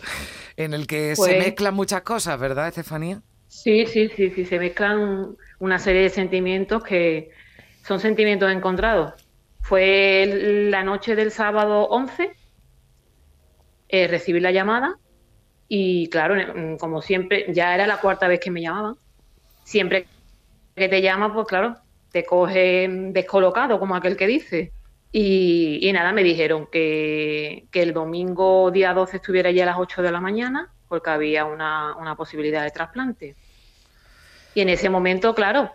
en 0.56 0.76
el 0.76 0.86
que 0.86 1.15
se 1.15 1.21
Pues- 1.21 1.39
mezclan 1.39 1.73
muchas 1.73 2.04
cosas, 2.04 2.39
¿verdad, 2.39 2.67
Estefanía? 2.67 3.23
Sí, 3.47 3.88
sí, 3.88 4.10
sí, 4.15 4.30
sí, 4.30 4.45
se 4.45 4.60
mezclan 4.60 5.36
una 5.58 5.80
serie 5.80 6.04
de 6.04 6.10
sentimientos 6.10 6.84
que 6.84 7.32
son 7.84 7.99
sentimientos 7.99 8.52
encontrados. 8.52 9.13
Fue 9.63 10.67
la 10.69 10.84
noche 10.84 11.15
del 11.15 11.32
sábado 11.32 11.88
11, 11.88 12.34
eh, 13.88 14.08
recibí 14.08 14.41
la 14.41 14.52
llamada 14.52 14.97
y 15.69 16.10
claro, 16.10 16.36
mm, 16.36 16.76
como 16.76 17.02
siempre, 17.02 17.45
ya 17.47 17.73
era 17.73 17.88
la 17.88 18.02
cuarta 18.02 18.28
vez 18.28 18.41
que 18.41 18.52
me 18.52 18.62
llamaban. 18.62 18.95
Siempre 19.63 20.06
que 20.76 20.89
te 20.89 21.02
llama, 21.02 21.34
pues 21.34 21.47
claro, 21.47 21.78
te 22.12 22.26
coge 22.26 22.89
descolocado, 23.12 23.80
como 23.80 23.95
aquel 23.95 24.17
que 24.17 24.28
dice. 24.28 24.73
Y, 25.13 25.80
y 25.82 25.93
nada, 25.93 26.12
me 26.12 26.23
dijeron 26.23 26.67
que, 26.69 27.65
que 27.71 27.84
el 27.84 27.93
domingo 27.93 28.69
día 28.69 28.93
12 28.93 29.15
estuviera 29.17 29.49
ya 29.52 29.63
a 29.63 29.67
las 29.67 29.78
8 29.80 30.02
de 30.02 30.12
la 30.12 30.19
mañana, 30.19 30.73
porque 30.89 31.10
había 31.10 31.45
una, 31.45 31.95
una 31.95 32.17
posibilidad 32.17 32.63
de 32.63 32.71
trasplante. 32.71 33.38
Y 34.56 34.62
en 34.62 34.67
ese 34.67 34.89
momento, 34.89 35.34
claro, 35.34 35.71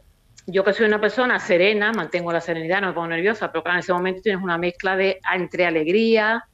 yo 0.51 0.65
que 0.65 0.73
soy 0.73 0.87
una 0.87 1.01
persona 1.01 1.39
serena, 1.39 1.93
mantengo 1.93 2.33
la 2.33 2.41
serenidad, 2.41 2.81
no 2.81 2.89
me 2.89 2.93
pongo 2.95 3.09
nerviosa, 3.09 3.53
pero 3.53 3.63
claro, 3.63 3.77
en 3.77 3.81
ese 3.81 3.93
momento 3.93 4.23
tienes 4.23 4.43
una 4.43 4.57
mezcla 4.59 4.97
de 4.97 5.21
entre 5.35 5.67
alegría, 5.67 6.45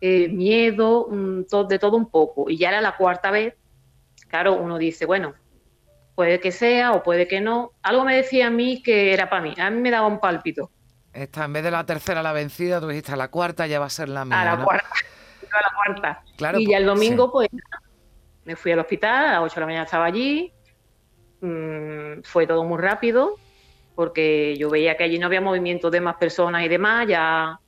eh, 0.00 0.28
miedo, 0.28 1.08
to- 1.50 1.64
de 1.64 1.78
todo 1.78 1.96
un 1.96 2.08
poco. 2.10 2.48
Y 2.48 2.56
ya 2.56 2.68
era 2.68 2.80
la 2.80 2.96
cuarta 2.96 3.30
vez, 3.30 3.54
claro, 4.28 4.54
uno 4.54 4.78
dice, 4.78 5.06
bueno, 5.06 5.34
puede 6.14 6.38
que 6.40 6.52
sea 6.52 6.92
o 6.92 7.02
puede 7.02 7.26
que 7.26 7.40
no. 7.40 7.72
Algo 7.82 8.04
me 8.04 8.14
decía 8.16 8.46
a 8.46 8.50
mí 8.50 8.82
que 8.82 9.12
era 9.12 9.28
para 9.28 9.42
mí, 9.42 9.54
a 9.58 9.70
mí 9.70 9.80
me 9.80 9.90
daba 9.90 10.06
un 10.06 10.20
pálpito. 10.20 10.70
Esta, 11.12 11.44
en 11.46 11.52
vez 11.54 11.64
de 11.64 11.70
la 11.70 11.84
tercera 11.84 12.22
la 12.22 12.32
vencida, 12.32 12.80
tú 12.80 12.88
dijiste, 12.88 13.16
la 13.16 13.28
cuarta 13.28 13.66
ya 13.66 13.80
va 13.80 13.86
a 13.86 13.90
ser 13.90 14.08
la 14.08 14.24
mía, 14.24 14.40
a 14.40 14.44
la 14.44 14.56
¿no? 14.56 14.64
cuarta, 14.64 14.86
a 15.50 15.60
la 15.60 15.74
cuarta. 15.74 16.22
Claro, 16.36 16.58
y 16.60 16.68
ya 16.68 16.78
el 16.78 16.84
pues, 16.84 16.94
domingo, 16.94 17.32
pues, 17.32 17.48
me 18.44 18.54
fui 18.54 18.70
al 18.72 18.78
hospital, 18.78 19.26
a 19.26 19.32
las 19.32 19.40
8 19.40 19.54
de 19.56 19.60
la 19.60 19.66
mañana 19.66 19.84
estaba 19.84 20.04
allí, 20.04 20.52
mm, 21.40 22.22
fue 22.22 22.46
todo 22.46 22.64
muy 22.64 22.78
rápido, 22.78 23.36
porque 23.94 24.56
yo 24.58 24.70
veía 24.70 24.96
que 24.96 25.04
allí 25.04 25.18
no 25.18 25.26
había 25.26 25.40
movimiento 25.40 25.90
de 25.90 26.00
más 26.00 26.16
personas 26.16 26.64
y 26.64 26.68
demás, 26.68 27.06
ya 27.08 27.58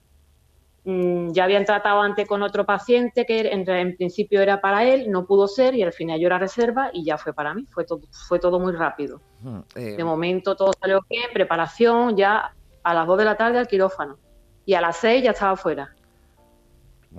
mm, 0.85 1.33
ya 1.33 1.44
habían 1.44 1.64
tratado 1.64 2.00
antes 2.00 2.26
con 2.26 2.42
otro 2.42 2.64
paciente 2.64 3.24
que 3.24 3.40
en, 3.40 3.68
en 3.68 3.96
principio 3.96 4.40
era 4.40 4.61
para 4.61 4.85
él, 4.85 5.11
no 5.11 5.26
pudo 5.26 5.48
ser 5.48 5.74
y 5.74 5.83
al 5.83 5.92
final 5.92 6.20
yo 6.20 6.26
era 6.26 6.38
reserva 6.38 6.90
y 6.92 7.04
ya 7.04 7.18
fue 7.18 7.33
para 7.33 7.54
mí, 7.54 7.66
fue 7.70 7.85
todo, 7.85 8.00
fue 8.28 8.38
todo 8.38 8.59
muy 8.61 8.72
rápido. 8.72 9.20
Mm, 9.40 9.59
eh, 9.76 9.94
De 9.96 10.04
momento 10.04 10.54
todo 10.57 10.72
salió 10.78 11.00
bien, 11.09 11.31
preparación, 11.33 12.16
ya 12.16 12.54
a 12.83 12.94
las 12.94 13.07
2 13.07 13.18
de 13.18 13.24
la 13.24 13.37
tarde 13.37 13.59
al 13.59 13.68
quirófano 13.68 14.18
y 14.64 14.74
a 14.74 14.81
las 14.81 14.96
6 14.98 15.22
ya 15.24 15.31
estaba 15.31 15.57
fuera. 15.57 15.94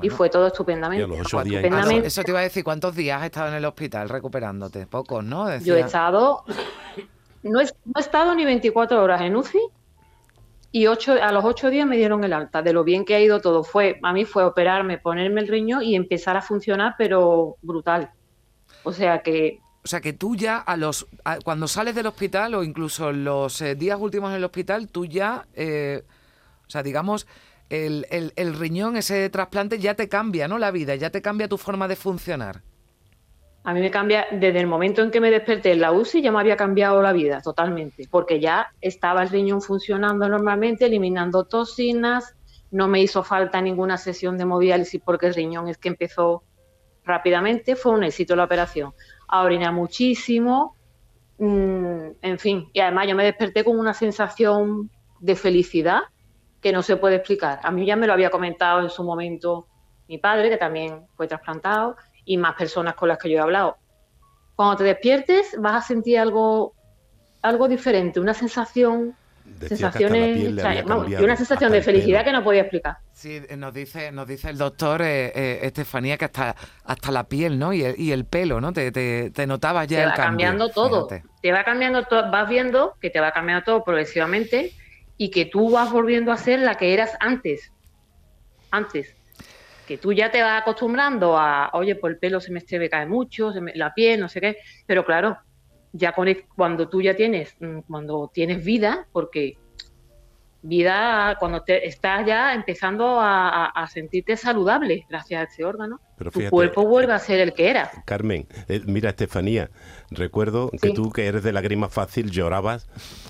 Y 0.01 0.09
fue 0.09 0.29
todo 0.29 0.47
estupendamente. 0.47 1.05
los 1.07 1.19
ocho 1.19 1.43
días 1.43 1.59
en 1.63 1.65
Estupendamente. 1.65 2.05
Ah, 2.05 2.07
Eso 2.07 2.23
te 2.23 2.31
iba 2.31 2.39
a 2.39 2.43
decir, 2.43 2.63
¿cuántos 2.63 2.95
días 2.95 3.19
has 3.19 3.25
estado 3.25 3.47
en 3.49 3.53
el 3.55 3.65
hospital 3.65 4.09
recuperándote? 4.09 4.85
Pocos, 4.88 5.23
¿no? 5.23 5.45
Decía- 5.47 5.65
Yo 5.67 5.75
he 5.75 5.81
estado, 5.81 6.43
no 7.43 7.62
he, 7.62 7.65
no 7.65 7.93
he 7.95 7.99
estado 7.99 8.35
ni 8.35 8.45
24 8.45 9.01
horas 9.03 9.21
en 9.21 9.35
UCI 9.35 9.59
y 10.71 10.85
ocho, 10.88 11.13
a 11.21 11.31
los 11.31 11.43
8 11.43 11.69
días 11.69 11.88
me 11.88 11.97
dieron 11.97 12.23
el 12.23 12.33
alta. 12.33 12.62
De 12.62 12.73
lo 12.73 12.83
bien 12.83 13.03
que 13.05 13.15
ha 13.15 13.19
ido 13.19 13.41
todo, 13.41 13.63
fue 13.63 13.99
a 14.03 14.13
mí 14.13 14.25
fue 14.25 14.43
operarme, 14.43 14.97
ponerme 14.99 15.41
el 15.41 15.47
riñón 15.47 15.83
y 15.83 15.95
empezar 15.95 16.38
a 16.38 16.41
funcionar, 16.41 16.95
pero 16.97 17.55
brutal. 17.62 18.12
O 18.83 18.91
sea 18.93 19.21
que 19.23 19.59
O 19.83 19.88
sea, 19.88 19.99
que 20.01 20.13
tú 20.13 20.35
ya 20.35 20.57
a 20.57 20.77
los 20.77 21.07
a- 21.23 21.39
cuando 21.39 21.67
sales 21.67 21.95
del 21.95 22.05
hospital 22.05 22.53
o 22.53 22.63
incluso 22.63 23.12
los 23.12 23.62
eh, 23.62 23.75
días 23.75 23.97
últimos 23.99 24.29
en 24.29 24.35
el 24.38 24.43
hospital, 24.43 24.88
tú 24.89 25.05
ya, 25.05 25.47
eh, 25.55 26.03
o 26.67 26.69
sea, 26.69 26.83
digamos, 26.83 27.25
el, 27.69 28.53
riñón, 28.55 28.97
ese 28.97 29.29
trasplante 29.29 29.79
ya 29.79 29.93
te 29.93 30.10
cambia, 30.10 30.47
¿no? 30.47 30.58
La 30.58 30.71
vida, 30.71 30.95
ya 30.95 31.10
te 31.12 31.21
cambia 31.21 31.47
tu 31.47 31.58
forma 31.58 31.88
de 31.88 31.95
funcionar. 31.95 32.62
a 33.63 33.73
mí 33.73 33.82
me 33.82 33.91
cambia, 33.91 34.25
desde 34.32 34.60
el 34.60 34.67
momento 34.67 35.03
en 35.03 35.12
que 35.12 35.21
me 35.21 35.29
desperté 35.29 35.73
en 35.73 35.82
la 35.82 35.91
UCI 35.91 36.21
ya 36.21 36.32
me 36.32 36.39
había 36.39 36.58
cambiado 36.58 37.01
la 37.01 37.13
vida 37.13 37.41
totalmente, 37.41 38.08
porque 38.10 38.39
ya 38.39 38.73
estaba 38.82 39.21
el 39.21 39.29
riñón 39.29 39.62
funcionando 39.62 40.27
normalmente, 40.27 40.86
eliminando 40.86 41.43
toxinas, 41.43 42.36
no 42.71 42.88
me 42.88 43.01
hizo 43.01 43.23
falta 43.23 43.62
ninguna 43.62 43.97
sesión 43.97 44.38
de 44.38 44.43
hemodiálisis 44.43 45.01
porque 45.03 45.27
el 45.27 45.36
riñón 45.36 45.67
es 45.67 45.77
que 45.77 45.89
empezó 45.89 46.43
rápidamente, 47.03 47.75
fue 47.75 47.91
un 47.91 48.03
éxito 48.03 48.36
la 48.36 48.45
operación. 48.45 48.93
A 49.27 49.43
orinar 49.43 49.73
muchísimo, 49.73 50.75
mm, 51.38 52.08
en 52.21 52.39
fin, 52.39 52.69
y 52.73 52.79
además 52.79 53.08
yo 53.08 53.15
me 53.15 53.25
desperté 53.25 53.63
con 53.63 53.77
una 53.77 53.93
sensación 53.93 54.89
de 55.19 55.36
felicidad 55.36 56.01
que 56.62 56.72
no 56.72 56.82
se 56.84 56.98
puede 56.98 57.15
explicar. 57.15 57.60
A 57.63 57.72
mí 57.72 57.86
ya 57.86 57.95
me 57.95 58.08
lo 58.08 58.13
había 58.13 58.30
comentado 58.30 58.82
en 58.82 58.89
su 58.89 59.04
momento 59.04 59.67
mi 60.08 60.17
padre, 60.17 60.50
que 60.50 60.58
también 60.58 61.06
fue 61.15 61.28
trasplantado, 61.28 61.95
y 62.26 62.38
más 62.38 62.56
personas 62.56 62.95
con 62.95 63.10
las 63.10 63.17
que 63.17 63.30
yo 63.30 63.38
he 63.38 63.41
hablado. 63.41 63.78
Cuando 64.56 64.78
te 64.78 64.84
despiertes 64.84 65.56
vas 65.60 65.84
a 65.84 65.88
sentir 65.88 66.19
algo, 66.19 66.74
algo 67.41 67.67
diferente, 67.67 68.19
una 68.19 68.34
sensación, 68.34 69.15
Decía 69.45 69.69
sensaciones, 69.69 70.54
o 70.58 70.62
sea, 70.62 70.84
vamos, 70.84 71.10
y 71.10 71.15
una 71.15 71.36
sensación 71.36 71.72
de 71.72 71.80
el 71.80 71.84
felicidad 71.84 72.24
que 72.24 72.32
no 72.32 72.43
podía 72.43 72.62
explicar. 72.62 72.98
Sí, 73.13 73.41
nos 73.58 73.74
dice, 73.74 74.12
nos 74.12 74.28
dice 74.28 74.50
el 74.50 74.58
doctor 74.58 75.02
eh, 75.02 75.32
eh, 75.34 75.60
Estefanía 75.63 76.17
que 76.17 76.26
hasta, 76.26 76.56
hasta 76.84 77.12
la 77.12 77.24
piel, 77.24 77.58
¿no? 77.58 77.74
Y 77.74 77.84
el, 77.84 77.95
y 78.00 78.12
el 78.12 78.26
pelo, 78.26 78.62
¿no? 78.62 78.74
Te, 78.74 78.91
te, 78.91 79.32
te 79.32 79.48
notabas 79.48 79.88
ya 79.88 79.98
te 79.98 80.04
el 80.04 80.10
va 80.10 80.13
cambio. 80.13 80.28
cambiando 80.30 80.69
todo, 80.69 81.10
fíjate. 81.10 81.28
te 81.41 81.52
va 81.52 81.63
cambiando 81.63 82.04
todo, 82.04 82.30
vas 82.32 82.48
viendo 82.48 82.95
que 83.02 83.10
te 83.10 83.19
va 83.19 83.32
cambiando 83.32 83.63
todo 83.63 83.84
progresivamente 83.84 84.72
y 85.19 85.32
que 85.32 85.45
tú 85.45 85.71
vas 85.71 85.91
volviendo 85.91 86.34
a 86.34 86.38
ser 86.38 86.62
la 86.62 86.75
que 86.77 86.95
eras 86.95 87.15
antes, 87.21 87.73
antes, 88.71 89.17
que 89.86 89.97
tú 89.97 90.13
ya 90.13 90.32
te 90.32 90.41
vas 90.43 90.62
acostumbrando 90.62 91.38
a, 91.38 91.71
oye, 91.73 91.95
pues 91.97 92.13
el 92.15 92.19
pelo 92.19 92.41
se 92.41 92.51
me 92.53 92.62
se 92.62 92.89
cae 92.89 93.08
mucho, 93.08 93.53
se 93.53 93.62
me- 93.62 93.75
la 93.75 93.93
piel, 93.93 94.19
no 94.21 94.29
sé 94.29 94.41
qué, 94.41 94.58
pero 94.88 95.05
claro, 95.05 95.38
ya 95.93 96.13
con 96.13 96.27
el- 96.29 96.45
cuando 96.55 96.89
tú 96.89 97.01
ya 97.01 97.15
tienes, 97.15 97.55
mm, 97.60 97.82
cuando 97.88 98.32
tienes 98.34 98.63
vida, 98.65 99.08
porque 99.13 99.60
vida, 100.62 101.36
cuando 101.39 101.62
te 101.62 101.88
estás 101.88 102.26
ya 102.26 102.54
empezando 102.54 103.19
a, 103.19 103.50
a- 103.50 103.65
a 103.67 103.88
sentirte 103.88 104.36
saludable 104.38 105.06
gracias 105.10 105.41
a 105.41 105.43
ese 105.45 105.63
órgano, 105.63 106.00
Pero 106.17 106.32
tu 106.32 106.41
cuerpo 106.50 106.86
vuelve 106.86 107.13
a 107.13 107.19
ser 107.19 107.39
el 107.39 107.54
que 107.54 107.69
era. 107.69 107.89
Carmen, 108.06 108.45
eh, 108.67 108.82
mira 108.86 109.10
Estefanía, 109.12 109.69
recuerdo 110.12 110.69
que 110.82 110.89
tú 110.91 111.12
que 111.12 111.28
eres 111.28 111.43
de 111.43 111.54
lágrima 111.54 111.88
fácil 111.89 112.30
llorabas, 112.32 112.88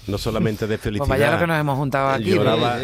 no 0.08 0.18
solamente 0.18 0.65
de 0.68 0.78
felicidad. 0.78 1.06
Pues 1.08 1.20
vaya 1.20 1.32
lo 1.34 1.39
que 1.39 1.48
nos 1.48 1.60
hemos 1.60 1.78
juntado 1.78 2.10
aquí. 2.10 2.24
lloraba, 2.32 2.80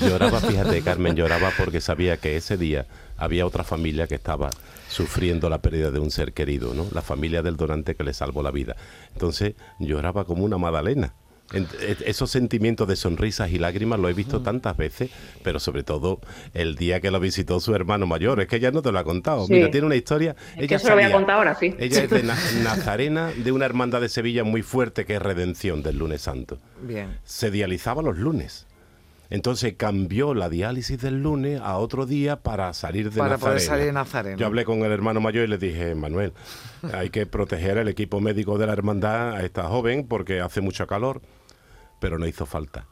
lloraba, 0.00 0.40
fíjate 0.40 0.82
Carmen, 0.84 1.14
lloraba 1.14 1.50
porque 1.56 1.80
sabía 1.80 2.16
que 2.16 2.36
ese 2.36 2.56
día 2.56 2.86
había 3.16 3.46
otra 3.46 3.62
familia 3.62 4.06
que 4.08 4.16
estaba 4.16 4.50
sufriendo 4.88 5.48
la 5.48 5.58
pérdida 5.58 5.90
de 5.92 5.98
un 6.00 6.10
ser 6.10 6.32
querido, 6.32 6.74
¿no? 6.74 6.86
La 6.92 7.02
familia 7.02 7.42
del 7.42 7.56
donante 7.56 7.94
que 7.94 8.02
le 8.04 8.12
salvó 8.12 8.42
la 8.42 8.50
vida. 8.50 8.74
Entonces 9.12 9.54
lloraba 9.78 10.24
como 10.24 10.44
una 10.44 10.58
magdalena. 10.58 11.14
En- 11.54 11.66
Esos 12.04 12.30
sentimientos 12.30 12.86
de 12.88 12.96
sonrisas 12.96 13.50
y 13.50 13.58
lágrimas 13.58 13.98
lo 14.00 14.08
he 14.08 14.12
visto 14.12 14.40
tantas 14.42 14.76
veces, 14.76 15.10
pero 15.42 15.58
sobre 15.60 15.82
todo 15.84 16.20
el 16.52 16.74
día 16.76 17.00
que 17.00 17.10
lo 17.10 17.20
visitó 17.20 17.60
su 17.60 17.74
hermano 17.74 18.06
mayor. 18.06 18.40
Es 18.40 18.48
que 18.48 18.56
ella 18.56 18.70
no 18.70 18.82
te 18.82 18.92
lo 18.92 18.98
ha 18.98 19.04
contado. 19.04 19.46
Sí. 19.46 19.54
Mira, 19.54 19.70
tiene 19.70 19.86
una 19.86 19.96
historia. 19.96 20.36
Es 20.56 20.58
ella 20.64 20.68
que 20.68 20.78
se 20.78 20.88
lo 20.88 20.94
voy 20.94 21.02
a 21.02 21.06
sabía- 21.06 21.16
contar 21.16 21.36
ahora, 21.36 21.54
sí. 21.54 21.74
Ella 21.78 22.02
es 22.04 22.10
de 22.10 22.22
Na- 22.24 22.36
Nazarena, 22.62 23.30
de 23.30 23.52
una 23.52 23.64
hermandad 23.66 24.00
de 24.00 24.08
Sevilla 24.08 24.44
muy 24.44 24.62
fuerte 24.62 25.04
que 25.04 25.14
es 25.14 25.22
Redención 25.22 25.82
del 25.82 25.98
lunes 25.98 26.22
santo 26.22 26.58
Bien. 26.82 27.18
se 27.24 27.50
dializaba 27.50 28.02
los 28.02 28.18
lunes. 28.18 28.66
Entonces 29.30 29.74
cambió 29.76 30.34
la 30.34 30.48
diálisis 30.50 31.00
del 31.00 31.22
lunes 31.22 31.58
a 31.60 31.78
otro 31.78 32.04
día 32.06 32.36
para 32.36 32.72
salir 32.74 33.10
de 33.10 33.18
Para 33.18 33.38
poder 33.38 33.58
salir 33.60 33.86
de 33.86 33.92
Nazareno. 33.92 34.36
Yo 34.36 34.46
hablé 34.46 34.64
con 34.64 34.80
el 34.84 34.92
hermano 34.92 35.20
mayor 35.20 35.44
y 35.44 35.48
le 35.48 35.58
dije, 35.58 35.94
Manuel, 35.94 36.32
hay 36.92 37.08
que 37.10 37.24
proteger 37.26 37.78
el 37.78 37.88
equipo 37.88 38.20
médico 38.20 38.58
de 38.58 38.66
la 38.66 38.74
hermandad 38.74 39.32
a 39.36 39.42
esta 39.44 39.64
joven 39.64 40.06
porque 40.06 40.40
hace 40.40 40.60
mucho 40.60 40.86
calor, 40.86 41.22
pero 42.04 42.18
no 42.18 42.26
hizo 42.26 42.44
falta. 42.44 42.84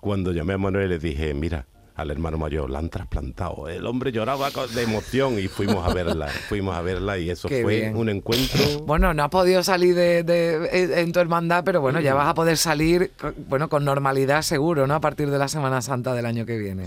Cuando 0.00 0.30
llamé 0.30 0.52
a 0.54 0.58
Manuel 0.58 0.90
le 0.90 1.00
dije, 1.00 1.34
mira, 1.34 1.66
al 1.96 2.08
hermano 2.12 2.38
mayor, 2.38 2.70
la 2.70 2.78
han 2.78 2.88
trasplantado. 2.88 3.68
El 3.68 3.84
hombre 3.84 4.12
lloraba 4.12 4.48
de 4.72 4.82
emoción 4.84 5.40
y 5.40 5.48
fuimos 5.48 5.84
a 5.84 5.92
verla, 5.92 6.28
fuimos 6.48 6.76
a 6.76 6.80
verla 6.82 7.18
y 7.18 7.30
eso 7.30 7.48
Qué 7.48 7.62
fue 7.62 7.80
bien. 7.80 7.96
un 7.96 8.08
encuentro. 8.08 8.60
Bueno, 8.86 9.12
no 9.12 9.24
has 9.24 9.28
podido 9.28 9.64
salir 9.64 9.96
de, 9.96 10.22
de- 10.22 11.00
en 11.02 11.10
tu 11.10 11.18
hermandad, 11.18 11.64
pero 11.64 11.80
bueno, 11.80 11.98
ya 12.00 12.14
vas 12.14 12.28
a 12.28 12.34
poder 12.34 12.56
salir 12.58 13.10
con- 13.20 13.34
bueno, 13.48 13.68
con 13.68 13.84
normalidad 13.84 14.42
seguro, 14.42 14.86
¿no? 14.86 14.94
A 14.94 15.00
partir 15.00 15.28
de 15.32 15.38
la 15.38 15.48
Semana 15.48 15.82
Santa 15.82 16.14
del 16.14 16.26
año 16.26 16.46
que 16.46 16.58
viene. 16.58 16.86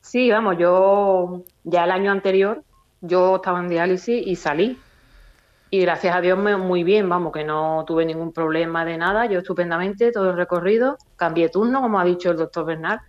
Sí, 0.00 0.30
vamos, 0.30 0.56
yo 0.58 1.42
ya 1.64 1.84
el 1.84 1.90
año 1.90 2.10
anterior 2.10 2.62
yo 3.02 3.36
estaba 3.36 3.60
en 3.60 3.68
diálisis 3.68 4.26
y 4.26 4.34
salí. 4.34 4.78
Y 5.70 5.80
gracias 5.80 6.14
a 6.14 6.20
Dios 6.20 6.38
me, 6.38 6.56
muy 6.56 6.84
bien, 6.84 7.08
vamos, 7.08 7.32
que 7.32 7.42
no 7.44 7.84
tuve 7.86 8.04
ningún 8.06 8.32
problema 8.32 8.84
de 8.84 8.96
nada, 8.98 9.26
yo 9.26 9.40
estupendamente, 9.40 10.12
todo 10.12 10.30
el 10.30 10.36
recorrido, 10.36 10.96
cambié 11.16 11.48
turno, 11.48 11.80
como 11.80 11.98
ha 11.98 12.04
dicho 12.04 12.30
el 12.30 12.36
doctor 12.36 12.64
Bernal. 12.66 13.00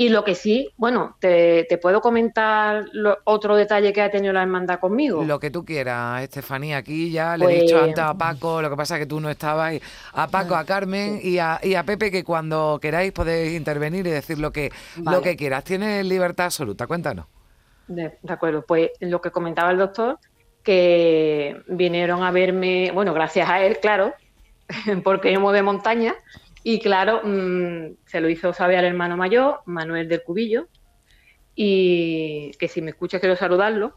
Y 0.00 0.10
lo 0.10 0.22
que 0.22 0.36
sí, 0.36 0.70
bueno, 0.76 1.16
te, 1.18 1.66
te 1.68 1.76
puedo 1.76 2.00
comentar 2.00 2.84
lo- 2.92 3.18
otro 3.24 3.56
detalle 3.56 3.92
que 3.92 4.00
ha 4.00 4.10
tenido 4.10 4.32
la 4.32 4.42
hermandad 4.42 4.78
conmigo. 4.78 5.24
Lo 5.24 5.40
que 5.40 5.50
tú 5.50 5.64
quieras, 5.64 6.22
Estefanía. 6.22 6.76
Aquí 6.78 7.10
ya 7.10 7.36
le 7.36 7.44
he 7.44 7.48
Pues- 7.48 7.60
dicho 7.62 7.82
antes 7.82 7.98
a 7.98 8.14
Paco, 8.14 8.62
lo 8.62 8.70
que 8.70 8.76
pasa 8.76 8.94
es 8.94 9.00
que 9.00 9.06
tú 9.06 9.18
no 9.20 9.28
estabas. 9.28 9.74
y 9.74 9.82
A 10.14 10.28
Paco, 10.28 10.54
a 10.54 10.64
Carmen 10.64 11.18
y 11.20 11.38
a, 11.38 11.58
y 11.64 11.74
a 11.74 11.82
Pepe, 11.82 12.12
que 12.12 12.22
cuando 12.22 12.78
queráis 12.80 13.10
podéis 13.10 13.54
intervenir 13.56 14.06
y 14.06 14.10
decir 14.10 14.38
lo 14.38 14.52
que, 14.52 14.70
lo 15.04 15.20
que 15.20 15.36
quieras. 15.36 15.64
Tienes 15.64 16.06
libertad 16.06 16.46
absoluta, 16.46 16.86
cuéntanos. 16.86 17.26
De, 17.88 18.18
de 18.22 18.32
acuerdo, 18.32 18.64
pues 18.64 18.90
lo 19.00 19.20
que 19.20 19.32
comentaba 19.32 19.72
el 19.72 19.78
doctor, 19.78 20.16
que 20.62 21.62
vinieron 21.68 22.22
a 22.22 22.30
verme, 22.30 22.90
bueno, 22.92 23.14
gracias 23.14 23.48
a 23.48 23.64
él, 23.64 23.78
claro, 23.80 24.14
porque 25.04 25.32
hemos 25.32 25.52
de 25.52 25.62
montaña, 25.62 26.14
y 26.62 26.80
claro, 26.80 27.22
mm, 27.24 27.96
se 28.06 28.20
lo 28.20 28.28
hizo 28.28 28.52
saber 28.52 28.78
al 28.78 28.84
hermano 28.84 29.16
mayor, 29.16 29.60
Manuel 29.66 30.08
del 30.08 30.22
Cubillo, 30.22 30.68
y 31.54 32.52
que 32.58 32.68
si 32.68 32.82
me 32.82 32.90
escucha 32.90 33.20
quiero 33.20 33.36
saludarlo. 33.36 33.94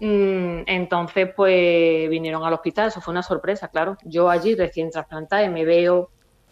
Mm, 0.00 0.62
entonces, 0.66 1.30
pues 1.34 2.08
vinieron 2.10 2.44
al 2.44 2.52
hospital, 2.52 2.88
eso 2.88 3.00
fue 3.00 3.12
una 3.12 3.22
sorpresa, 3.22 3.68
claro. 3.68 3.96
Yo 4.04 4.28
allí 4.28 4.54
recién 4.54 4.90
trasplantada 4.90 5.44
y 5.44 5.48
me 5.48 5.64
veo, 5.64 6.10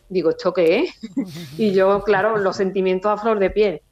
digo, 0.08 0.30
¿esto 0.30 0.52
qué 0.52 0.80
es? 0.80 1.00
y 1.58 1.72
yo, 1.72 2.02
claro, 2.02 2.38
los 2.38 2.56
sentimientos 2.56 3.12
a 3.12 3.22
flor 3.22 3.38
de 3.38 3.50
piel. 3.50 3.82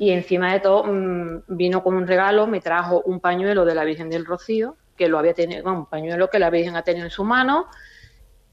Y 0.00 0.12
encima 0.12 0.50
de 0.54 0.60
todo, 0.60 0.84
mm, 0.84 1.42
vino 1.48 1.82
con 1.82 1.94
un 1.94 2.06
regalo, 2.06 2.46
me 2.46 2.62
trajo 2.62 3.02
un 3.04 3.20
pañuelo 3.20 3.66
de 3.66 3.74
la 3.74 3.84
Virgen 3.84 4.08
del 4.08 4.24
Rocío, 4.24 4.78
que 4.96 5.08
lo 5.08 5.18
había 5.18 5.34
tenido, 5.34 5.62
bueno, 5.62 5.80
un 5.80 5.86
pañuelo 5.86 6.30
que 6.30 6.38
la 6.38 6.48
Virgen 6.48 6.74
ha 6.74 6.80
tenido 6.80 7.04
en 7.04 7.10
su 7.10 7.22
mano, 7.22 7.66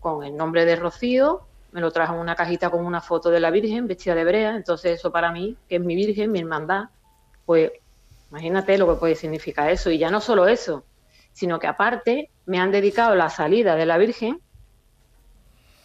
con 0.02 0.26
el 0.26 0.36
nombre 0.36 0.66
de 0.66 0.76
Rocío, 0.76 1.48
me 1.72 1.80
lo 1.80 1.90
trajo 1.90 2.16
en 2.16 2.20
una 2.20 2.36
cajita 2.36 2.70
con 2.70 2.86
una 2.86 3.00
foto 3.00 3.30
de 3.30 3.40
la 3.40 3.50
Virgen 3.50 3.88
vestida 3.88 4.14
de 4.14 4.26
brea, 4.26 4.58
entonces 4.58 5.00
eso 5.00 5.10
para 5.10 5.32
mí, 5.32 5.56
que 5.70 5.78
es 5.78 5.82
mi 5.82 5.96
Virgen, 5.96 6.34
mi 6.34 6.40
hermandad, 6.40 6.90
pues 7.46 7.72
imagínate 8.30 8.78
lo 8.78 8.86
que 8.86 9.00
puede 9.00 9.16
significar 9.16 9.70
eso. 9.70 9.90
Y 9.90 9.98
ya 9.98 10.12
no 10.12 10.20
solo 10.20 10.50
eso, 10.50 10.84
sino 11.32 11.60
que 11.60 11.68
aparte 11.68 12.30
me 12.46 12.60
han 12.60 12.74
dedicado 12.74 13.16
la 13.16 13.30
salida 13.30 13.78
de 13.78 13.86
la 13.86 13.98
Virgen 13.98 14.42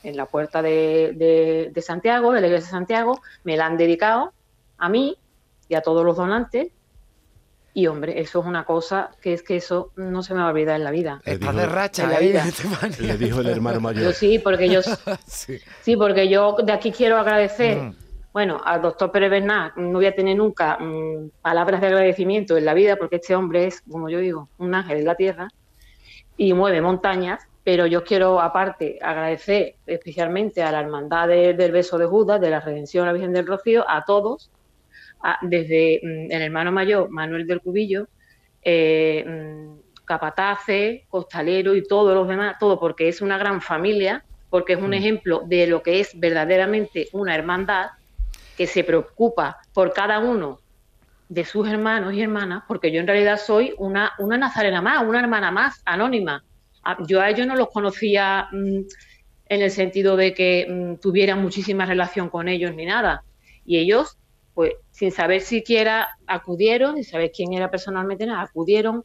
en 0.03 0.16
la 0.16 0.27
puerta 0.27 0.61
de 0.61 1.72
Santiago, 1.81 2.33
de 2.33 2.40
la 2.40 2.48
iglesia 2.48 2.66
de 2.66 2.72
Santiago, 2.72 3.20
me 3.44 3.57
la 3.57 3.66
han 3.66 3.77
dedicado 3.77 4.33
a 4.77 4.88
mí 4.88 5.16
y 5.68 5.75
a 5.75 5.81
todos 5.83 6.05
los 6.05 6.16
donantes. 6.16 6.68
Y 7.75 7.87
hombre, 7.87 8.20
eso 8.20 8.40
es 8.40 8.46
una 8.46 8.64
cosa 8.64 9.11
que 9.22 9.33
es 9.33 9.42
que 9.42 9.57
eso 9.57 9.92
no 9.96 10.22
se 10.22 10.35
me 10.35 10.40
va 10.40 10.48
a 10.48 10.51
olvidar 10.51 10.77
en 10.77 10.85
la 10.85 10.90
vida. 10.90 11.22
Le 11.25 11.33
Estás 11.33 11.55
dijo- 11.55 11.61
de 11.62 11.66
racha, 11.66 12.03
en 12.05 12.11
la 12.11 12.20
¿eh, 12.20 12.27
vida. 12.27 12.44
Le 13.01 13.16
dijo 13.16 13.40
el 13.40 13.48
hermano 13.48 13.77
Yo 13.77 13.81
mayor. 13.81 14.12
sí, 14.12 14.38
porque 14.38 14.68
yo 14.68 14.81
Sí. 15.27 15.59
sí, 15.81 15.96
porque 15.96 16.29
yo 16.29 16.57
de 16.62 16.72
aquí 16.72 16.92
quiero 16.92 17.16
agradecer 17.18 17.79
Mm. 17.79 17.96
Bueno, 18.35 18.59
al 18.64 18.81
doctor 18.81 19.12
Pérez 19.12 19.31
Bernal 19.31 19.72
no 19.77 19.98
voy 19.98 20.07
a 20.07 20.14
tener 20.14 20.35
nunca 20.38 20.79
mm, 20.79 21.33
palabras 21.42 21.83
de 21.83 21.88
agradecimiento 21.88 22.57
en 22.57 22.64
la 22.64 22.72
vida 22.72 22.96
porque 22.96 23.16
este 23.16 23.35
hombre 23.37 23.66
es, 23.66 23.83
como 23.83 24.09
yo 24.09 24.20
digo, 24.20 24.48
un 24.57 24.75
ángel 24.75 25.01
en 25.01 25.05
la 25.05 25.16
tierra 25.16 25.48
y 26.38 26.55
mueve 26.55 26.81
montañas, 26.81 27.46
pero 27.62 27.85
yo 27.87 28.05
quiero 28.05 28.40
aparte 28.40 28.98
agradecer 29.03 29.75
especialmente 29.87 30.62
a 30.62 30.72
la 30.72 30.81
Hermandad 30.81 31.29
de- 31.29 31.53
del 31.53 31.72
Beso 31.72 31.98
de 31.98 32.07
Judas, 32.07 32.40
de 32.40 32.48
la 32.48 32.61
Redención 32.61 33.05
a 33.05 33.09
la 33.09 33.12
Virgen 33.12 33.35
del 33.35 33.46
Rocío, 33.46 33.85
a 33.87 34.03
todos, 34.07 34.51
desde 35.42 36.00
mm, 36.02 36.32
el 36.32 36.42
hermano 36.42 36.72
mayor 36.72 37.11
Manuel 37.11 37.46
del 37.46 37.61
Cubillo, 37.61 38.08
eh, 38.62 39.24
mm, 39.26 40.04
capataces, 40.04 41.02
costalero 41.08 41.74
y 41.74 41.85
todos 41.85 42.14
los 42.14 42.28
demás, 42.28 42.56
todo 42.58 42.78
porque 42.78 43.08
es 43.08 43.20
una 43.20 43.38
gran 43.38 43.61
familia, 43.61 44.24
porque 44.50 44.74
es 44.74 44.82
un 44.82 44.94
ejemplo 44.94 45.42
de 45.46 45.66
lo 45.66 45.82
que 45.82 46.00
es 46.00 46.18
verdaderamente 46.18 47.08
una 47.12 47.35
hermandad 47.35 47.87
que 48.56 48.66
se 48.66 48.85
preocupa 48.85 49.58
por 49.72 49.92
cada 49.92 50.18
uno 50.18 50.58
de 51.28 51.44
sus 51.46 51.66
hermanos 51.66 52.12
y 52.12 52.20
hermanas, 52.20 52.64
porque 52.68 52.92
yo 52.92 53.00
en 53.00 53.06
realidad 53.06 53.38
soy 53.38 53.74
una, 53.78 54.12
una 54.18 54.37
nazarena 54.37 54.82
más, 54.82 55.02
una 55.02 55.20
hermana 55.20 55.50
más, 55.50 55.80
anónima. 55.87 56.44
Yo 57.06 57.22
a 57.22 57.30
ellos 57.30 57.46
no 57.46 57.56
los 57.56 57.70
conocía 57.70 58.48
mm, 58.52 58.80
en 59.46 59.62
el 59.62 59.70
sentido 59.70 60.16
de 60.16 60.35
que 60.35 60.66
mm, 60.68 61.00
tuviera 61.00 61.37
muchísima 61.37 61.87
relación 61.87 62.28
con 62.28 62.48
ellos 62.48 62.74
ni 62.74 62.85
nada. 62.85 63.24
Y 63.64 63.78
ellos, 63.78 64.18
pues, 64.54 64.72
sin 64.90 65.10
saber 65.12 65.40
siquiera 65.40 66.08
acudieron, 66.26 66.94
sin 66.96 67.04
saber 67.04 67.32
quién 67.34 67.52
era 67.52 67.70
personalmente 67.70 68.26
nada, 68.26 68.42
acudieron, 68.42 69.04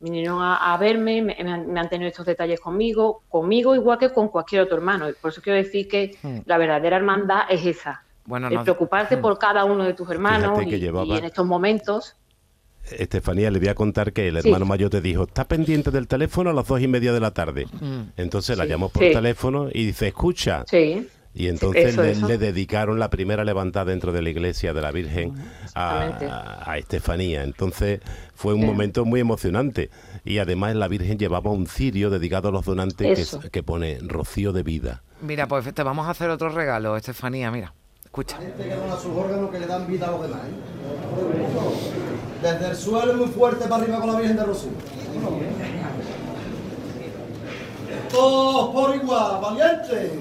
vinieron 0.00 0.42
a, 0.42 0.74
a 0.74 0.76
verme, 0.76 1.22
me, 1.22 1.36
me 1.42 1.52
han, 1.52 1.72
me 1.72 1.80
han 1.80 1.88
tenido 1.88 2.08
estos 2.08 2.26
detalles 2.26 2.60
conmigo, 2.60 3.22
conmigo 3.28 3.74
igual 3.74 3.98
que 3.98 4.10
con 4.10 4.28
cualquier 4.28 4.62
otro 4.62 4.76
hermano. 4.76 5.08
Y 5.08 5.12
por 5.14 5.30
eso 5.30 5.40
quiero 5.40 5.56
decir 5.56 5.88
que 5.88 6.16
Hmm. 6.22 6.38
la 6.44 6.58
verdadera 6.58 6.96
hermandad 6.96 7.42
es 7.48 7.64
esa. 7.64 8.02
Bueno, 8.26 8.48
el 8.48 8.54
no- 8.54 8.62
preocuparte 8.64 9.16
Hmm. 9.16 9.22
por 9.22 9.38
cada 9.38 9.64
uno 9.64 9.84
de 9.84 9.94
tus 9.94 10.10
hermanos 10.10 10.58
y- 10.66 10.74
en 11.16 11.24
estos 11.24 11.46
momentos. 11.46 12.16
Estefanía, 12.90 13.50
le 13.50 13.58
voy 13.58 13.68
a 13.68 13.74
contar 13.74 14.12
que 14.12 14.28
el 14.28 14.40
Sí. 14.42 14.48
hermano 14.48 14.64
mayor 14.64 14.90
te 14.90 15.00
dijo, 15.00 15.24
está 15.24 15.44
pendiente 15.44 15.90
del 15.90 16.06
teléfono 16.06 16.50
a 16.50 16.52
las 16.52 16.66
dos 16.68 16.80
y 16.80 16.86
media 16.86 17.12
de 17.12 17.18
la 17.20 17.32
tarde. 17.32 17.66
Mm. 17.80 18.10
Entonces 18.16 18.56
la 18.56 18.64
llamó 18.64 18.90
por 18.90 19.02
Sí. 19.02 19.12
teléfono 19.12 19.68
y 19.72 19.86
dice, 19.86 20.08
escucha. 20.08 20.64
Y 21.38 21.48
entonces 21.48 21.92
Eso, 21.92 22.02
le, 22.02 22.12
eso. 22.12 22.26
le 22.26 22.38
dedicaron 22.38 22.98
la 22.98 23.10
primera 23.10 23.44
levantada 23.44 23.90
dentro 23.90 24.10
de 24.10 24.22
la 24.22 24.30
iglesia 24.30 24.72
de 24.72 24.80
la 24.80 24.90
Virgen 24.90 25.34
a, 25.74 26.62
a 26.70 26.78
Estefanía. 26.78 27.44
Entonces 27.44 28.00
fue 28.34 28.54
un 28.54 28.62
Sí. 28.62 28.66
momento 28.66 29.04
muy 29.04 29.20
emocionante. 29.20 29.90
Y 30.24 30.38
además 30.38 30.74
la 30.76 30.88
Virgen 30.88 31.18
llevaba 31.18 31.50
un 31.50 31.66
cirio 31.66 32.08
dedicado 32.08 32.48
a 32.48 32.52
los 32.52 32.64
donantes 32.64 33.36
que, 33.42 33.50
que 33.50 33.62
pone 33.62 33.98
Rocío 34.00 34.54
de 34.54 34.62
vida. 34.62 35.02
Mira, 35.20 35.46
pues 35.46 35.72
te 35.74 35.82
vamos 35.82 36.06
a 36.06 36.10
hacer 36.10 36.30
otro 36.30 36.48
regalo, 36.48 36.96
Estefanía, 36.96 37.50
mira. 37.50 37.74
Escucha. 38.06 38.38
gente 38.38 38.64
que 38.64 38.74
dona 38.74 38.96
sus 38.96 39.14
órganos 39.14 39.50
que 39.50 39.60
le 39.60 39.66
dan 39.66 39.86
vida 39.86 40.08
a 40.08 40.12
los 40.12 40.22
demás. 40.22 40.40
¿eh? 40.40 40.54
Desde 42.42 42.70
el 42.70 42.76
suelo 42.76 43.12
muy 43.14 43.28
fuerte 43.28 43.66
para 43.68 43.82
arriba 43.82 44.00
con 44.00 44.10
la 44.12 44.18
Virgen 44.20 44.36
de 44.38 44.44
Rocío. 44.44 44.70
Todos 48.10 48.74
por 48.74 48.96
igual, 48.96 49.40
valiente. 49.42 50.12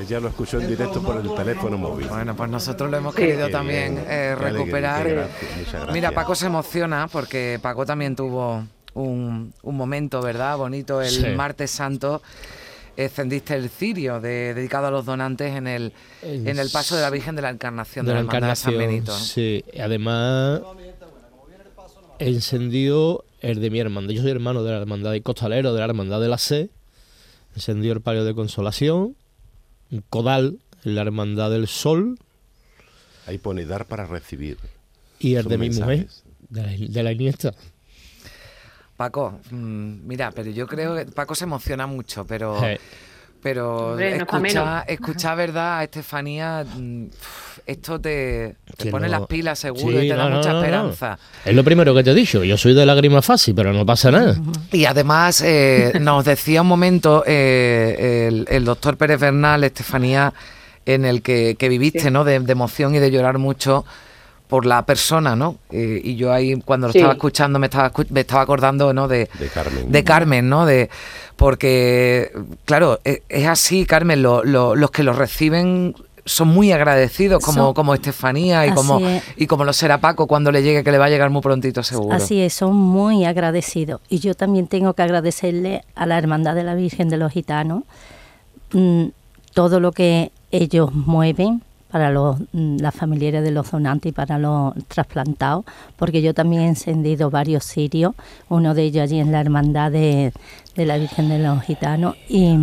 Ella 0.00 0.18
lo 0.20 0.28
escuchó 0.28 0.58
en 0.60 0.66
directo 0.68 1.00
por 1.02 1.16
el 1.16 1.32
teléfono 1.34 1.78
móvil. 1.78 2.08
Bueno, 2.08 2.34
pues 2.34 2.50
nosotros 2.50 2.90
lo 2.90 2.96
hemos 2.96 3.14
querido 3.14 3.48
también 3.50 3.94
bien, 3.94 4.04
eh, 4.08 4.34
qué 4.38 4.44
alegría, 4.46 4.50
recuperar. 4.58 5.08
gracias. 5.08 5.92
Mira, 5.92 6.10
Paco 6.10 6.34
se 6.34 6.46
emociona 6.46 7.08
porque 7.10 7.58
Paco 7.62 7.86
también 7.86 8.16
tuvo 8.16 8.64
un, 8.94 9.52
un 9.62 9.76
momento, 9.76 10.20
¿verdad? 10.20 10.56
Bonito 10.56 11.00
el 11.00 11.08
Sí. 11.10 11.26
martes 11.36 11.70
santo. 11.70 12.20
Encendiste 12.96 13.54
el 13.54 13.70
cirio 13.70 14.20
de- 14.20 14.52
dedicado 14.54 14.88
a 14.88 14.90
los 14.90 15.06
donantes 15.06 15.56
en 15.56 15.66
el, 15.66 15.94
El 16.20 16.46
en 16.46 16.58
el 16.58 16.68
paso 16.70 16.94
de 16.94 17.00
la 17.02 17.08
Virgen 17.08 17.34
de 17.36 17.40
la 17.42 17.48
Encarnación 17.48 18.04
de, 18.04 18.10
de 18.12 18.14
la 18.16 18.22
la 18.22 18.26
Hermandad 18.28 18.48
de 18.50 18.56
San 18.56 18.72
encarnación. 18.74 18.90
Benito. 18.90 19.16
Sí, 19.18 19.64
además 19.80 20.60
encendió 22.28 23.24
el 23.40 23.60
de 23.60 23.70
mi 23.70 23.80
hermandad. 23.80 24.12
Yo 24.14 24.22
soy 24.22 24.30
hermano 24.30 24.62
de 24.62 24.72
la 24.72 24.78
hermandad 24.78 25.12
de 25.12 25.22
Costalero, 25.22 25.72
de 25.72 25.78
la 25.80 25.86
hermandad 25.86 26.20
de 26.20 26.28
la 26.28 26.38
C. 26.38 26.70
Encendió 27.54 27.92
el 27.92 28.00
palio 28.00 28.24
de 28.24 28.34
consolación, 28.34 29.16
un 29.90 30.04
codal 30.08 30.58
en 30.84 30.94
la 30.94 31.02
hermandad 31.02 31.50
del 31.50 31.66
sol 31.68 32.18
Ahí 33.26 33.38
pone 33.38 33.64
dar 33.66 33.86
para 33.86 34.06
recibir. 34.06 34.56
y 35.20 35.34
el 35.36 35.42
Son 35.44 35.50
de 35.52 35.58
mi 35.58 35.70
mujer, 35.70 35.86
mensajes. 35.86 36.24
de 36.48 36.62
la, 36.62 36.92
de 36.92 37.02
la 37.02 37.12
Iniesta. 37.12 37.54
Paco, 38.96 39.38
mm, 39.50 40.06
mira, 40.06 40.32
pero 40.32 40.50
yo 40.50 40.66
creo 40.66 40.96
que 40.96 41.06
Paco 41.06 41.34
se 41.34 41.44
emociona 41.44 41.86
mucho, 41.86 42.24
pero... 42.26 42.62
Eh, 42.66 42.80
Pero 43.42 43.88
Hombre, 43.90 44.18
no 44.18 44.82
escucha, 44.86 45.34
verdad 45.34 45.78
a 45.78 45.84
Estefanía, 45.84 46.64
mm, 46.64 47.06
esto 47.66 48.00
te, 48.00 48.54
pone 48.90 49.06
no- 49.08 49.18
las 49.18 49.26
pilas 49.26 49.58
seguro 49.58 49.98
Sí, 49.98 50.06
y 50.06 50.08
te 50.10 50.14
da 50.14 50.28
no, 50.28 50.36
mucha 50.36 50.48
no, 50.50 50.54
no. 50.54 50.60
esperanza. 50.60 51.18
Es 51.44 51.54
lo 51.54 51.64
primero 51.64 51.92
que 51.94 52.04
te 52.04 52.12
he 52.12 52.14
dicho. 52.14 52.44
Yo 52.44 52.56
soy 52.56 52.72
de 52.74 52.86
lágrimas 52.86 53.24
fácil, 53.24 53.54
pero 53.54 53.72
no 53.72 53.84
pasa 53.84 54.10
nada. 54.12 54.36
Y 54.70 54.84
además 54.84 55.40
eh, 55.44 55.92
nos 56.00 56.24
decía 56.24 56.62
un 56.62 56.68
momento 56.68 57.24
eh, 57.26 58.28
el, 58.28 58.46
el 58.48 58.64
doctor 58.64 58.96
Pérez 58.96 59.18
Bernal, 59.20 59.64
Estefanía, 59.64 60.32
en 60.86 61.04
el 61.04 61.20
que, 61.22 61.56
que 61.58 61.68
viviste, 61.68 62.00
Sí. 62.00 62.10
¿no? 62.10 62.22
De, 62.24 62.38
de 62.38 62.52
emoción 62.52 62.94
y 62.94 63.00
de 63.00 63.10
llorar 63.10 63.38
mucho 63.38 63.84
por 64.52 64.66
la 64.66 64.84
persona, 64.84 65.34
¿no? 65.34 65.56
Eh, 65.70 65.98
y 66.04 66.16
yo 66.16 66.30
ahí 66.30 66.60
cuando 66.60 66.88
lo 66.88 66.92
Sí. 66.92 66.98
estaba 66.98 67.14
escuchando 67.14 67.58
me 67.58 67.68
estaba, 67.68 67.90
escu- 67.90 68.06
me 68.10 68.20
estaba 68.20 68.42
acordando, 68.42 68.92
¿no? 68.92 69.08
De, 69.08 69.30
De 69.38 69.48
Carmen. 69.48 69.90
de 69.90 70.04
Carmen, 70.04 70.48
¿no? 70.50 70.66
De, 70.66 70.90
porque, 71.36 72.30
claro, 72.66 73.00
e- 73.02 73.22
es 73.30 73.46
así, 73.46 73.86
Carmen, 73.86 74.22
lo- 74.22 74.44
lo- 74.44 74.76
los 74.76 74.90
que 74.90 75.02
lo 75.04 75.14
reciben 75.14 75.94
son 76.26 76.48
muy 76.48 76.70
agradecidos, 76.70 77.42
como, 77.42 77.64
Son- 77.64 77.74
como 77.74 77.94
Estefanía 77.94 78.66
y 78.66 78.72
como, 78.72 79.00
es. 79.00 79.22
y 79.38 79.46
como 79.46 79.64
lo 79.64 79.72
será 79.72 80.02
Paco 80.02 80.26
cuando 80.26 80.52
le 80.52 80.62
llegue, 80.62 80.84
que 80.84 80.92
le 80.92 80.98
va 80.98 81.06
a 81.06 81.08
llegar 81.08 81.30
muy 81.30 81.40
prontito 81.40 81.82
seguro. 81.82 82.14
Así 82.14 82.40
es, 82.42 82.52
son 82.52 82.76
muy 82.76 83.24
agradecidos. 83.24 84.02
Y 84.10 84.18
yo 84.18 84.34
también 84.34 84.66
tengo 84.66 84.92
que 84.92 85.02
agradecerle 85.02 85.82
a 85.94 86.04
la 86.04 86.18
Hermandad 86.18 86.54
de 86.54 86.64
la 86.64 86.74
Virgen 86.74 87.08
de 87.08 87.16
los 87.16 87.32
Gitanos 87.32 87.84
mm, 88.72 89.06
todo 89.54 89.80
lo 89.80 89.92
que 89.92 90.30
ellos 90.50 90.92
mueven 90.94 91.62
para 91.92 92.10
los, 92.10 92.40
mm, 92.52 92.78
las 92.78 92.94
familiares 92.94 93.44
de 93.44 93.50
los 93.52 93.70
donantes 93.70 94.10
y 94.10 94.12
para 94.12 94.38
los 94.38 94.74
trasplantados, 94.88 95.64
porque 95.96 96.22
yo 96.22 96.34
también 96.34 96.62
he 96.62 96.68
encendido 96.68 97.30
varios 97.30 97.64
sirios, 97.64 98.14
uno 98.48 98.74
de 98.74 98.82
ellos 98.84 99.02
allí 99.04 99.20
en 99.20 99.30
la 99.30 99.40
Hermandad 99.40 99.92
de, 99.92 100.32
de 100.74 100.86
la 100.86 100.96
Virgen 100.96 101.28
de 101.28 101.38
los 101.38 101.62
Gitanos, 101.62 102.16
y 102.28 102.56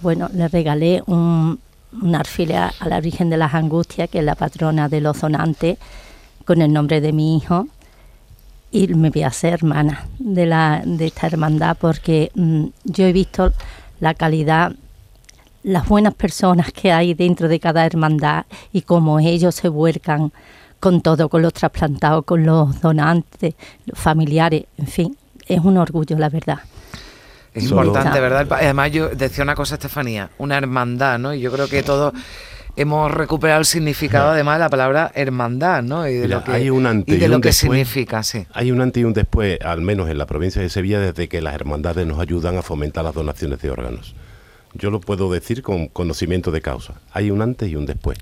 bueno, 0.00 0.28
le 0.32 0.48
regalé 0.48 1.02
un, 1.06 1.60
un 2.00 2.14
a 2.14 2.88
la 2.88 3.00
Virgen 3.00 3.30
de 3.30 3.36
las 3.36 3.54
Angustias, 3.54 4.08
que 4.08 4.20
es 4.20 4.24
la 4.24 4.34
patrona 4.34 4.88
de 4.88 5.00
los 5.00 5.20
donantes, 5.20 5.78
con 6.44 6.60
el 6.62 6.72
nombre 6.72 7.00
de 7.00 7.12
mi 7.12 7.36
hijo 7.36 7.68
y 8.72 8.88
me 8.88 9.10
voy 9.10 9.22
a 9.22 9.28
hacer 9.28 9.52
hermana 9.52 10.06
de, 10.18 10.46
la, 10.46 10.82
de 10.84 11.06
esta 11.06 11.26
hermandad 11.26 11.76
porque 11.78 12.32
mm, 12.34 12.64
yo 12.84 13.04
he 13.04 13.12
visto 13.12 13.52
la 14.00 14.14
calidad, 14.14 14.72
las 15.64 15.86
buenas 15.88 16.14
personas 16.14 16.72
que 16.72 16.92
hay 16.92 17.14
dentro 17.14 17.48
de 17.48 17.60
cada 17.60 17.86
hermandad 17.86 18.44
y 18.72 18.82
cómo 18.82 19.18
ellos 19.20 19.54
se 19.54 19.68
vuelcan 19.68 20.32
con 20.80 21.00
todo, 21.00 21.28
con 21.28 21.42
los 21.42 21.52
trasplantados, 21.52 22.24
con 22.24 22.44
los 22.44 22.80
donantes, 22.80 23.54
los 23.86 23.98
familiares, 23.98 24.64
en 24.78 24.86
fin, 24.88 25.16
es 25.46 25.60
un 25.60 25.76
orgullo, 25.76 26.18
la 26.18 26.28
verdad. 26.28 26.58
Es 27.54 27.68
Solo- 27.68 27.84
importante. 27.86 28.18
¿verdad? 28.18 28.46
Además, 28.50 28.90
yo 28.90 29.08
decía 29.10 29.44
una 29.44 29.54
cosa, 29.54 29.74
Estefanía, 29.74 30.30
una 30.38 30.56
hermandad, 30.56 31.18
¿no? 31.18 31.34
Y 31.34 31.40
yo 31.40 31.52
creo 31.52 31.68
que 31.68 31.82
todos 31.82 32.12
hemos 32.74 33.10
recuperado 33.12 33.60
el 33.60 33.66
significado, 33.66 34.30
además, 34.30 34.56
de 34.56 34.60
la 34.60 34.70
palabra 34.70 35.12
hermandad, 35.14 35.82
¿no? 35.82 36.08
Y 36.08 36.14
de 36.14 36.22
Mira, 36.26 36.38
lo 36.38 36.44
que, 36.44 36.52
hay 36.52 36.70
un 36.70 36.86
antes 36.86 37.14
y 37.14 37.18
de 37.18 37.26
y 37.26 37.28
lo 37.28 37.36
un 37.36 37.42
que 37.42 37.48
después. 37.50 37.60
significa, 37.70 38.22
sí. 38.22 38.46
Hay 38.54 38.72
un 38.72 38.80
antes 38.80 39.02
y 39.02 39.04
un 39.04 39.12
después, 39.12 39.60
al 39.60 39.82
menos 39.82 40.08
en 40.08 40.16
la 40.18 40.26
provincia 40.26 40.62
de 40.62 40.70
Sevilla, 40.70 40.98
desde 40.98 41.28
que 41.28 41.40
las 41.42 41.54
hermandades 41.54 42.06
nos 42.06 42.18
ayudan 42.18 42.56
a 42.56 42.62
fomentar 42.62 43.04
las 43.04 43.14
donaciones 43.14 43.60
de 43.60 43.70
órganos. 43.70 44.14
Yo 44.74 44.90
lo 44.90 45.00
puedo 45.00 45.30
decir 45.32 45.62
con 45.62 45.88
conocimiento 45.88 46.50
de 46.50 46.60
causa. 46.60 47.00
Hay 47.12 47.30
un 47.30 47.42
antes 47.42 47.70
y 47.70 47.76
un 47.76 47.86
después. 47.86 48.18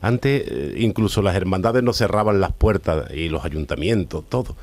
Antes, 0.00 0.44
eh, 0.46 0.74
incluso 0.78 1.22
las 1.22 1.34
hermandades 1.34 1.82
no 1.82 1.92
cerraban 1.92 2.40
las 2.40 2.52
puertas 2.52 3.10
y 3.12 3.28
los 3.28 3.44
ayuntamientos, 3.44 4.24
todo. 4.28 4.56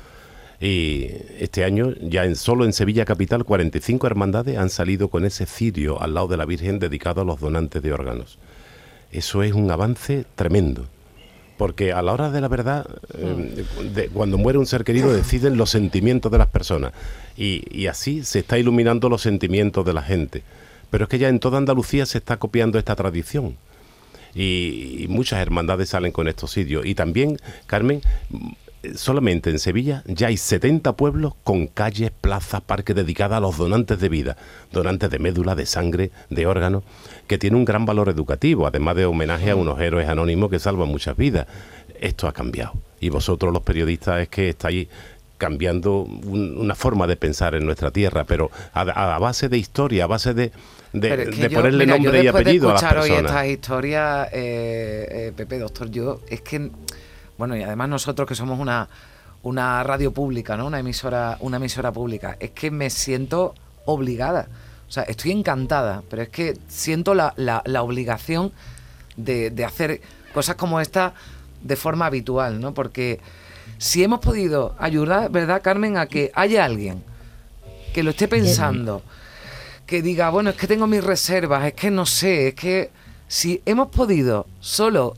Y 0.60 1.10
este 1.38 1.64
año, 1.64 1.92
ya 2.00 2.24
en, 2.24 2.36
solo 2.36 2.64
en 2.64 2.72
Sevilla 2.72 3.04
Capital, 3.04 3.44
45 3.44 4.06
hermandades 4.06 4.56
han 4.56 4.70
salido 4.70 5.08
con 5.08 5.26
ese 5.26 5.44
cirio 5.44 6.00
al 6.00 6.14
lado 6.14 6.28
de 6.28 6.38
la 6.38 6.46
Virgen 6.46 6.78
dedicado 6.78 7.20
a 7.20 7.24
los 7.24 7.40
donantes 7.40 7.82
de 7.82 7.92
órganos. 7.92 8.38
Eso 9.12 9.42
es 9.42 9.52
un 9.52 9.70
avance 9.70 10.24
tremendo. 10.34 10.86
Porque 11.58 11.92
a 11.92 12.02
la 12.02 12.12
hora 12.12 12.30
de 12.30 12.40
la 12.40 12.48
verdad, 12.48 12.86
eh, 13.14 14.08
cuando 14.12 14.36
muere 14.36 14.58
un 14.58 14.66
ser 14.66 14.84
querido, 14.84 15.12
deciden 15.12 15.56
los 15.56 15.70
sentimientos 15.70 16.30
de 16.30 16.38
las 16.38 16.48
personas. 16.48 16.92
Y, 17.36 17.62
y 17.70 17.86
así 17.86 18.24
se 18.24 18.40
está 18.40 18.58
iluminando 18.58 19.08
los 19.08 19.22
sentimientos 19.22 19.84
de 19.84 19.92
la 19.94 20.02
gente. 20.02 20.42
Pero 20.90 21.04
es 21.04 21.10
que 21.10 21.18
ya 21.18 21.28
en 21.28 21.40
toda 21.40 21.58
Andalucía 21.58 22.06
se 22.06 22.18
está 22.18 22.36
copiando 22.36 22.78
esta 22.78 22.94
tradición. 22.94 23.56
Y, 24.34 25.04
y 25.04 25.06
muchas 25.08 25.40
hermandades 25.40 25.88
salen 25.90 26.12
con 26.12 26.28
estos 26.28 26.50
sitios. 26.50 26.84
Y 26.84 26.94
también, 26.94 27.38
Carmen, 27.66 28.02
mm, 28.30 28.52
solamente 28.94 29.50
en 29.50 29.58
Sevilla 29.58 30.02
ya 30.06 30.28
hay 30.28 30.36
70 30.36 30.92
pueblos 30.96 31.34
con 31.42 31.66
calles, 31.66 32.10
plazas, 32.10 32.60
parques 32.60 32.94
dedicadas 32.94 33.38
a 33.38 33.40
los 33.40 33.56
donantes 33.56 33.98
de 33.98 34.08
vida, 34.08 34.36
donantes 34.72 35.10
de 35.10 35.18
médula, 35.18 35.54
de 35.54 35.66
sangre, 35.66 36.10
de 36.30 36.46
órganos, 36.46 36.84
que 37.26 37.38
tiene 37.38 37.56
un 37.56 37.64
gran 37.64 37.84
valor 37.84 38.08
educativo, 38.08 38.66
además 38.66 38.96
de 38.96 39.06
homenaje 39.06 39.50
a 39.50 39.56
unos 39.56 39.80
héroes 39.80 40.08
anónimos 40.08 40.50
que 40.50 40.58
salvan 40.58 40.88
muchas 40.88 41.16
vidas. 41.16 41.46
Esto 42.00 42.28
ha 42.28 42.32
cambiado. 42.32 42.74
Y 43.00 43.08
vosotros 43.08 43.52
los 43.52 43.62
periodistas 43.62 44.20
es 44.20 44.28
que 44.28 44.50
estáis 44.50 44.88
cambiando 45.38 46.00
una 46.00 46.74
forma 46.74 47.06
de 47.06 47.16
pensar 47.16 47.54
en 47.54 47.66
nuestra 47.66 47.90
tierra, 47.90 48.24
pero 48.24 48.50
a, 48.72 49.18
base 49.18 49.48
de 49.48 49.58
historia, 49.58 50.04
a 50.04 50.06
base 50.06 50.34
de, 50.34 50.52
de, 50.92 51.50
ponerle 51.50 51.86
nombre 51.86 52.22
y 52.22 52.26
apellido 52.26 52.70
a 52.70 52.74
las 52.74 52.82
personas. 52.82 53.04
hoy 53.04 53.10
estas 53.12 53.46
historias, 53.46 54.28
eh, 54.32 55.08
eh, 55.10 55.32
Pepe, 55.36 55.58
doctor, 55.58 55.90
yo 55.90 56.20
es 56.28 56.40
que 56.40 56.70
bueno, 57.38 57.56
y 57.56 57.62
además 57.62 57.88
nosotros 57.88 58.26
que 58.26 58.34
somos 58.34 58.58
una, 58.58 58.88
una 59.42 59.82
radio 59.82 60.12
pública, 60.12 60.56
¿no? 60.56 60.66
Una 60.66 60.78
emisora, 60.78 61.36
una 61.40 61.58
emisora 61.58 61.92
pública, 61.92 62.36
es 62.40 62.50
que 62.50 62.70
me 62.70 62.90
siento 62.90 63.54
obligada. 63.84 64.48
O 64.88 64.90
sea, 64.90 65.02
estoy 65.04 65.32
encantada, 65.32 66.02
pero 66.08 66.22
es 66.22 66.28
que 66.28 66.56
siento 66.68 67.14
la, 67.14 67.34
la, 67.36 67.82
obligación 67.82 68.52
de, 69.16 69.50
de, 69.50 69.64
hacer 69.64 70.00
cosas 70.32 70.56
como 70.56 70.80
esta 70.80 71.14
de 71.62 71.76
forma 71.76 72.06
habitual, 72.06 72.60
¿no? 72.60 72.72
Porque 72.72 73.20
si 73.78 74.02
hemos 74.02 74.20
podido 74.20 74.74
ayudar, 74.78 75.30
¿verdad, 75.30 75.62
Carmen, 75.62 75.96
a 75.98 76.06
que 76.06 76.30
haya 76.34 76.64
alguien 76.64 77.02
que 77.92 78.02
lo 78.02 78.10
esté 78.10 78.28
pensando, 78.28 79.02
que 79.86 80.02
diga, 80.02 80.30
bueno, 80.30 80.50
es 80.50 80.56
que 80.56 80.66
tengo 80.66 80.86
mis 80.86 81.02
reservas, 81.02 81.64
es 81.66 81.74
que 81.74 81.90
no 81.90 82.04
sé, 82.06 82.48
es 82.48 82.54
que 82.54 82.90
si 83.28 83.62
hemos 83.64 83.88
podido 83.88 84.46
solo 84.60 85.14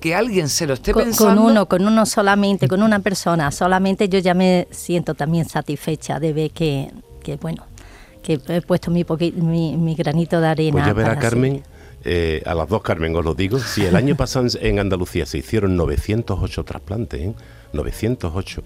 que 0.00 0.14
alguien 0.14 0.48
se 0.48 0.66
lo 0.66 0.74
esté 0.74 0.94
pensando. 0.94 1.42
Con 1.42 1.50
uno, 1.50 1.66
con 1.66 1.86
uno 1.86 2.06
solamente, 2.06 2.68
con 2.68 2.82
una 2.82 3.00
persona 3.00 3.50
solamente, 3.50 4.08
yo 4.08 4.18
ya 4.18 4.34
me 4.34 4.66
siento 4.70 5.14
también 5.14 5.48
satisfecha 5.48 6.18
de 6.18 6.32
ver 6.32 6.50
que, 6.50 6.90
que 7.22 7.36
bueno, 7.36 7.66
que 8.22 8.40
he 8.48 8.62
puesto 8.62 8.90
mi, 8.90 9.04
mi, 9.76 9.94
granito 9.94 10.40
de 10.40 10.48
arena. 10.48 10.72
Pues 10.72 10.86
ya 10.86 10.92
verá, 10.92 11.18
Carmen, 11.18 11.62
eh, 12.04 12.42
a 12.46 12.54
las 12.54 12.68
dos 12.68 12.82
Carmen 12.82 13.14
os 13.14 13.24
lo 13.24 13.34
digo, 13.34 13.58
si 13.58 13.84
el 13.84 13.96
año 13.96 14.16
pasado 14.16 14.46
en 14.60 14.78
Andalucía 14.78 15.26
se 15.26 15.38
hicieron 15.38 15.76
908 15.76 16.64
trasplantes, 16.64 17.20
¿eh? 17.20 17.34
908 17.72 18.62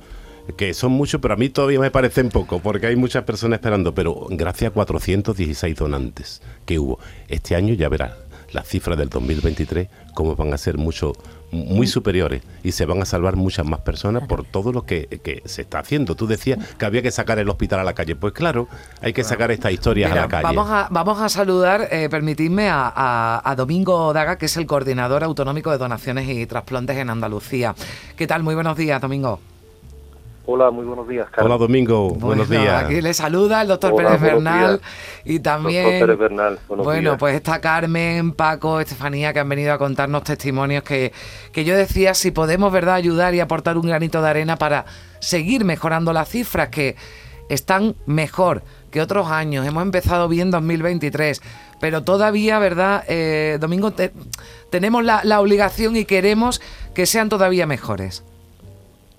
que 0.56 0.74
son 0.74 0.92
muchos, 0.92 1.20
pero 1.20 1.34
a 1.34 1.36
mí 1.36 1.48
todavía 1.48 1.80
me 1.80 1.90
parecen 1.90 2.28
poco, 2.28 2.60
porque 2.60 2.86
hay 2.86 2.96
muchas 2.96 3.24
personas 3.24 3.58
esperando, 3.58 3.94
pero 3.94 4.26
gracias 4.30 4.70
a 4.70 4.74
416 4.74 5.74
donantes 5.74 6.42
que 6.66 6.78
hubo. 6.78 6.98
Este 7.28 7.56
año 7.56 7.74
ya 7.74 7.88
verá, 7.88 8.18
las 8.54 8.66
cifras 8.66 8.96
del 8.96 9.08
2023 9.08 9.88
como 10.14 10.36
van 10.36 10.52
a 10.54 10.58
ser 10.58 10.78
mucho 10.78 11.12
muy 11.50 11.86
superiores 11.86 12.42
y 12.62 12.72
se 12.72 12.84
van 12.86 13.00
a 13.02 13.04
salvar 13.04 13.36
muchas 13.36 13.66
más 13.66 13.80
personas 13.80 14.26
por 14.26 14.44
todo 14.44 14.72
lo 14.72 14.84
que, 14.86 15.42
se 15.44 15.62
está 15.62 15.80
haciendo. 15.80 16.14
Tú 16.14 16.26
decías 16.26 16.58
que 16.76 16.84
había 16.84 17.02
que 17.02 17.10
sacar 17.10 17.38
el 17.38 17.48
hospital 17.48 17.80
a 17.80 17.84
la 17.84 17.94
calle. 17.94 18.16
Pues 18.16 18.32
claro, 18.32 18.68
hay 19.00 19.12
que 19.12 19.24
sacar 19.24 19.50
estas 19.50 19.72
historias 19.72 20.10
a 20.12 20.14
la 20.14 20.28
calle. 20.28 20.44
Vamos 20.44 20.68
a, 20.70 20.88
vamos 20.90 21.20
a 21.20 21.28
saludar, 21.28 21.88
eh, 21.90 22.08
permitidme, 22.08 22.68
a, 22.68 23.40
a, 23.44 23.54
Domingo 23.56 24.12
Daga, 24.12 24.36
que 24.36 24.46
es 24.46 24.56
el 24.56 24.66
coordinador 24.66 25.22
autonómico 25.22 25.70
de 25.70 25.78
donaciones 25.78 26.28
y 26.28 26.46
trasplantes 26.46 26.96
en 26.96 27.10
Andalucía. 27.10 27.74
¿Qué 28.16 28.26
tal? 28.26 28.42
Muy 28.42 28.54
buenos 28.54 28.76
días, 28.76 29.00
Domingo. 29.00 29.53
Hola, 30.46 30.70
muy 30.70 30.84
buenos 30.84 31.08
días. 31.08 31.26
Hola, 31.38 31.56
Domingo. 31.56 32.10
buenos 32.10 32.50
días. 32.50 32.84
Aquí 32.84 33.00
le 33.00 33.14
saluda 33.14 33.62
el 33.62 33.68
doctor 33.68 33.96
Pérez 33.96 34.20
Bernal 34.20 34.80
y 35.24 35.40
también. 35.40 35.84
Doctor 35.84 36.06
Pérez 36.06 36.18
Bernal. 36.18 36.58
bueno, 36.68 37.16
pues 37.16 37.36
está 37.36 37.62
Carmen, 37.62 38.32
Paco, 38.32 38.78
Estefanía, 38.78 39.32
que 39.32 39.40
han 39.40 39.48
venido 39.48 39.72
a 39.72 39.78
contarnos 39.78 40.22
testimonios 40.24 40.82
que, 40.82 41.12
que 41.50 41.64
yo 41.64 41.74
decía 41.74 42.12
si 42.12 42.30
podemos, 42.30 42.70
¿verdad?, 42.72 42.96
ayudar 42.96 43.34
y 43.34 43.40
aportar 43.40 43.78
un 43.78 43.86
granito 43.86 44.20
de 44.20 44.28
arena 44.28 44.56
para 44.56 44.84
seguir 45.18 45.64
mejorando 45.64 46.12
las 46.12 46.28
cifras 46.28 46.68
que 46.68 46.96
están 47.48 47.94
mejor 48.04 48.62
que 48.90 49.00
otros 49.00 49.28
años. 49.28 49.66
Hemos 49.66 49.82
empezado 49.82 50.28
bien 50.28 50.50
2023, 50.50 51.40
pero 51.80 52.04
todavía, 52.04 52.58
¿verdad, 52.58 53.02
eh, 53.08 53.56
Domingo? 53.58 53.94
tenemos 54.68 55.04
la, 55.04 55.22
la 55.24 55.40
obligación 55.40 55.96
y 55.96 56.04
queremos 56.04 56.60
que 56.94 57.06
sean 57.06 57.30
todavía 57.30 57.66
mejores. 57.66 58.24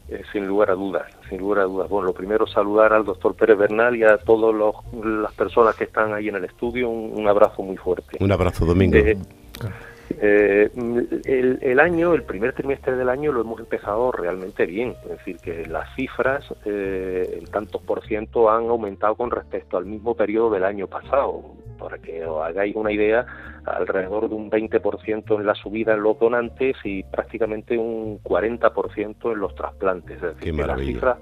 Eh, 0.08 0.22
sin 0.32 0.46
lugar 0.46 0.70
a 0.70 0.76
dudas, 0.76 1.08
sin 1.30 1.40
lugar 1.40 1.60
a 1.60 1.64
dudas. 1.64 1.90
Bueno, 1.90 2.08
lo 2.08 2.14
primero 2.14 2.48
saludar 2.48 2.94
al 2.94 3.06
doctor 3.06 3.36
Pérez 3.36 3.58
Bernal 3.58 3.96
y 3.96 4.04
a 4.04 4.18
todas 4.18 4.56
las 5.04 5.34
personas 5.34 5.76
que 5.76 5.86
están 5.86 6.14
ahí 6.14 6.30
en 6.30 6.36
el 6.36 6.46
estudio, 6.46 6.90
un, 6.90 7.28
abrazo 7.28 7.62
muy 7.64 7.78
fuerte. 7.78 8.18
Un 8.20 8.32
abrazo, 8.32 8.66
Domingo. 8.66 8.98
Eh, 8.98 9.18
eh, 10.22 10.70
el, 11.62 11.80
año, 11.80 12.14
el 12.14 12.24
primer 12.24 12.54
trimestre 12.54 12.96
del 12.96 13.10
año 13.10 13.32
lo 13.32 13.42
hemos 13.42 13.60
empezado 13.60 14.12
realmente 14.12 14.66
bien, 14.66 14.96
es 15.04 15.10
decir, 15.10 15.38
que 15.38 15.66
las 15.66 15.94
cifras, 15.96 16.46
eh, 16.66 17.40
en 17.40 17.46
tantos 17.46 17.82
por 17.82 18.06
ciento, 18.06 18.50
han 18.50 18.70
aumentado 18.70 19.16
con 19.16 19.32
respecto 19.32 19.78
al 19.78 19.86
mismo 19.86 20.16
periodo 20.16 20.52
del 20.52 20.64
año 20.64 20.88
pasado. 20.88 21.42
Para 21.78 21.98
que 21.98 22.26
os 22.26 22.42
hagáis 22.42 22.74
una 22.76 22.92
idea, 22.92 23.26
alrededor 23.66 24.30
de 24.30 24.36
un 24.36 24.50
20% 24.50 25.40
en 25.40 25.46
la 25.46 25.56
subida 25.56 25.94
en 25.94 26.04
los 26.04 26.18
donantes 26.18 26.78
y 26.84 27.04
prácticamente 27.04 27.78
un 27.78 28.22
40% 28.24 29.34
en 29.34 29.40
los 29.40 29.54
trasplantes. 29.56 30.16
Es 30.16 30.38
decir, 30.38 30.56
que 30.56 30.66
las 30.66 30.80
cifras 30.80 31.18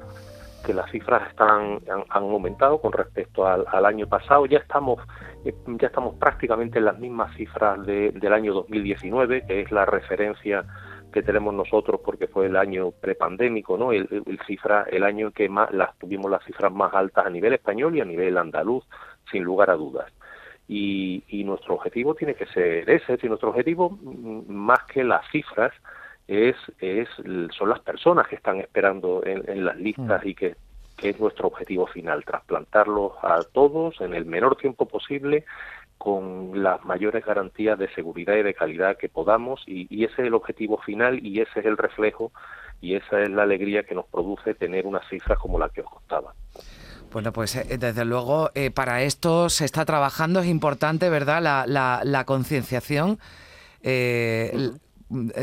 que 0.64 0.74
las 0.74 0.90
cifras 0.92 1.30
están 1.30 1.80
han, 1.90 2.06
aumentado 2.10 2.80
con 2.80 2.92
respecto 2.92 3.46
al, 3.46 3.86
año 3.86 4.08
pasado. 4.08 4.46
Ya 4.46 4.60
estamos 4.60 5.00
eh, 5.46 5.54
ya 5.80 5.88
estamos 5.88 6.16
prácticamente 6.16 6.80
en 6.80 6.86
las 6.86 6.98
mismas 6.98 7.36
cifras 7.36 7.86
del 7.86 8.34
año 8.34 8.54
2019, 8.54 9.46
que 9.46 9.62
es 9.62 9.72
la 9.72 9.86
referencia 9.86 10.66
que 11.12 11.22
tenemos 11.22 11.54
nosotros 11.54 12.02
porque 12.04 12.28
fue 12.28 12.48
el 12.48 12.58
año 12.58 12.92
prepandémico, 12.92 13.78
¿no? 13.78 13.92
El, 13.92 14.08
cifra 14.48 14.86
el 14.90 15.04
año 15.04 15.32
que 15.32 15.48
más 15.48 15.72
las 15.72 15.98
tuvimos 16.00 16.30
las 16.30 16.44
cifras 16.44 16.74
más 16.74 16.94
altas 16.94 17.26
a 17.26 17.30
nivel 17.30 17.54
español 17.54 17.96
y 17.96 18.02
a 18.02 18.06
nivel 18.06 18.38
andaluz, 18.38 18.84
sin 19.32 19.44
lugar 19.44 19.70
a 19.70 19.76
dudas. 19.76 20.12
Y, 20.68 21.24
y 21.28 21.44
nuestro 21.44 21.76
objetivo 21.76 22.16
tiene 22.16 22.36
que 22.36 22.48
ser 22.48 22.90
ese, 22.90 23.18
nuestro 23.28 23.50
objetivo 23.50 23.98
más 24.48 24.80
que 24.86 25.04
las 25.04 25.30
cifras 25.30 25.72
es, 26.28 26.56
es 26.80 27.08
son 27.58 27.70
las 27.70 27.80
personas 27.80 28.28
que 28.28 28.36
están 28.36 28.60
esperando 28.60 29.22
en, 29.26 29.66
las 29.66 29.78
listas 29.78 30.24
mm. 30.24 30.28
y 30.28 30.36
que, 30.36 30.56
es 31.02 31.20
nuestro 31.20 31.48
objetivo 31.48 31.86
final, 31.88 32.24
trasplantarlos 32.24 33.14
a 33.22 33.42
todos 33.52 34.00
en 34.00 34.14
el 34.14 34.26
menor 34.26 34.56
tiempo 34.56 34.86
posible 34.86 35.44
con 35.98 36.64
las 36.64 36.86
mayores 36.86 37.26
garantías 37.26 37.78
de 37.78 37.94
seguridad 37.94 38.36
y 38.36 38.44
de 38.44 38.54
calidad 38.54 38.96
que 38.96 39.10
podamos 39.10 39.62
y, 39.68 39.88
y, 39.90 40.06
ese 40.06 40.22
es 40.22 40.28
el 40.28 40.34
objetivo 40.34 40.78
final 40.78 41.26
y 41.26 41.42
ese 41.42 41.60
es 41.60 41.66
el 41.66 41.78
reflejo 41.78 42.32
y 42.80 42.96
esa 42.96 43.22
es 43.22 43.30
la 43.30 43.44
alegría 43.44 43.84
que 43.84 43.96
nos 43.96 44.06
produce 44.06 44.54
tener 44.54 44.86
unas 44.86 45.08
cifras 45.10 45.40
como 45.40 45.58
la 45.58 45.70
que 45.70 45.82
os 45.82 45.90
contaba. 45.90 46.34
Bueno, 47.14 47.32
pues 47.32 47.56
eh, 47.56 47.78
desde 47.78 48.06
luego 48.06 48.50
eh, 48.56 48.72
para 48.72 49.04
esto 49.04 49.50
se 49.50 49.66
está 49.66 49.86
trabajando, 49.86 50.42
es 50.42 50.48
importante, 50.48 51.10
¿verdad? 51.10 51.42
La, 51.42 51.66
la, 51.68 52.02
la 52.04 52.26
concienciación. 52.26 53.20
Eh, 53.84 54.72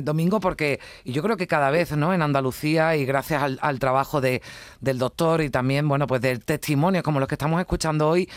Domingo, 0.02 0.40
porque 0.40 0.80
yo 1.04 1.22
creo 1.22 1.36
que 1.36 1.46
cada 1.46 1.70
vez, 1.70 1.96
¿no? 1.96 2.12
En 2.12 2.22
Andalucía 2.22 2.96
y 2.96 3.04
gracias 3.04 3.42
al, 3.60 3.78
trabajo 3.78 4.20
de, 4.20 4.42
del 4.80 4.98
doctor 4.98 5.40
y 5.40 5.50
también, 5.50 5.88
bueno, 5.88 6.06
pues 6.06 6.20
del 6.20 6.44
testimonio 6.44 7.02
como 7.02 7.20
los 7.20 7.28
que 7.28 7.34
estamos 7.34 7.60
escuchando 7.60 8.08
hoy, 8.08 8.28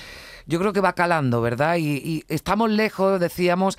yo 0.45 0.59
creo 0.59 0.73
que 0.73 0.81
va 0.81 0.93
calando, 0.93 1.41
¿verdad? 1.41 1.77
Y, 1.79 2.23
estamos 2.27 2.69
lejos, 2.69 3.19
decíamos, 3.19 3.77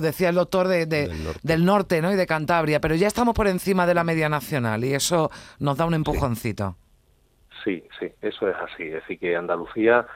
decía 0.00 0.30
el 0.30 0.36
doctor, 0.36 0.68
de, 0.68 0.86
del, 0.86 1.64
norte. 1.64 2.00
¿no? 2.00 2.12
Y 2.12 2.16
de 2.16 2.26
Cantabria, 2.26 2.80
pero 2.80 2.94
ya 2.94 3.06
estamos 3.06 3.34
por 3.34 3.48
encima 3.48 3.86
de 3.86 3.94
la 3.94 4.04
media 4.04 4.28
nacional 4.28 4.84
y 4.84 4.94
eso 4.94 5.30
nos 5.58 5.76
da 5.76 5.86
un 5.86 5.94
empujoncito. 5.94 6.76
Sí, 7.64 7.82
sí, 7.98 8.06
eso 8.22 8.48
es 8.48 8.56
así. 8.56 8.84
Es 8.84 8.94
decir, 8.94 9.18
que 9.18 9.36
Andalucía 9.36 10.06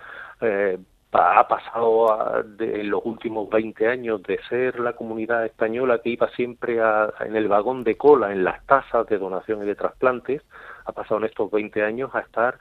eh, 0.40 0.78
ha 1.12 1.48
pasado 1.48 2.42
de, 2.44 2.82
en 2.82 2.90
los 2.90 3.00
últimos 3.04 3.48
20 3.50 3.88
años 3.88 4.22
de 4.22 4.38
ser 4.48 4.78
la 4.78 4.92
comunidad 4.92 5.44
española 5.44 6.00
que 6.02 6.10
iba 6.10 6.28
siempre 6.30 6.78
en 7.20 7.36
el 7.36 7.48
vagón 7.48 7.82
de 7.82 7.96
cola 7.96 8.32
en 8.32 8.44
las 8.44 8.64
tasas 8.66 9.06
de 9.08 9.18
donación 9.18 9.62
y 9.62 9.66
de 9.66 9.74
trasplantes, 9.74 10.42
ha 10.84 10.92
pasado 10.92 11.18
en 11.18 11.26
estos 11.26 11.50
20 11.50 11.82
años 11.82 12.14
a 12.14 12.20
estar 12.20 12.58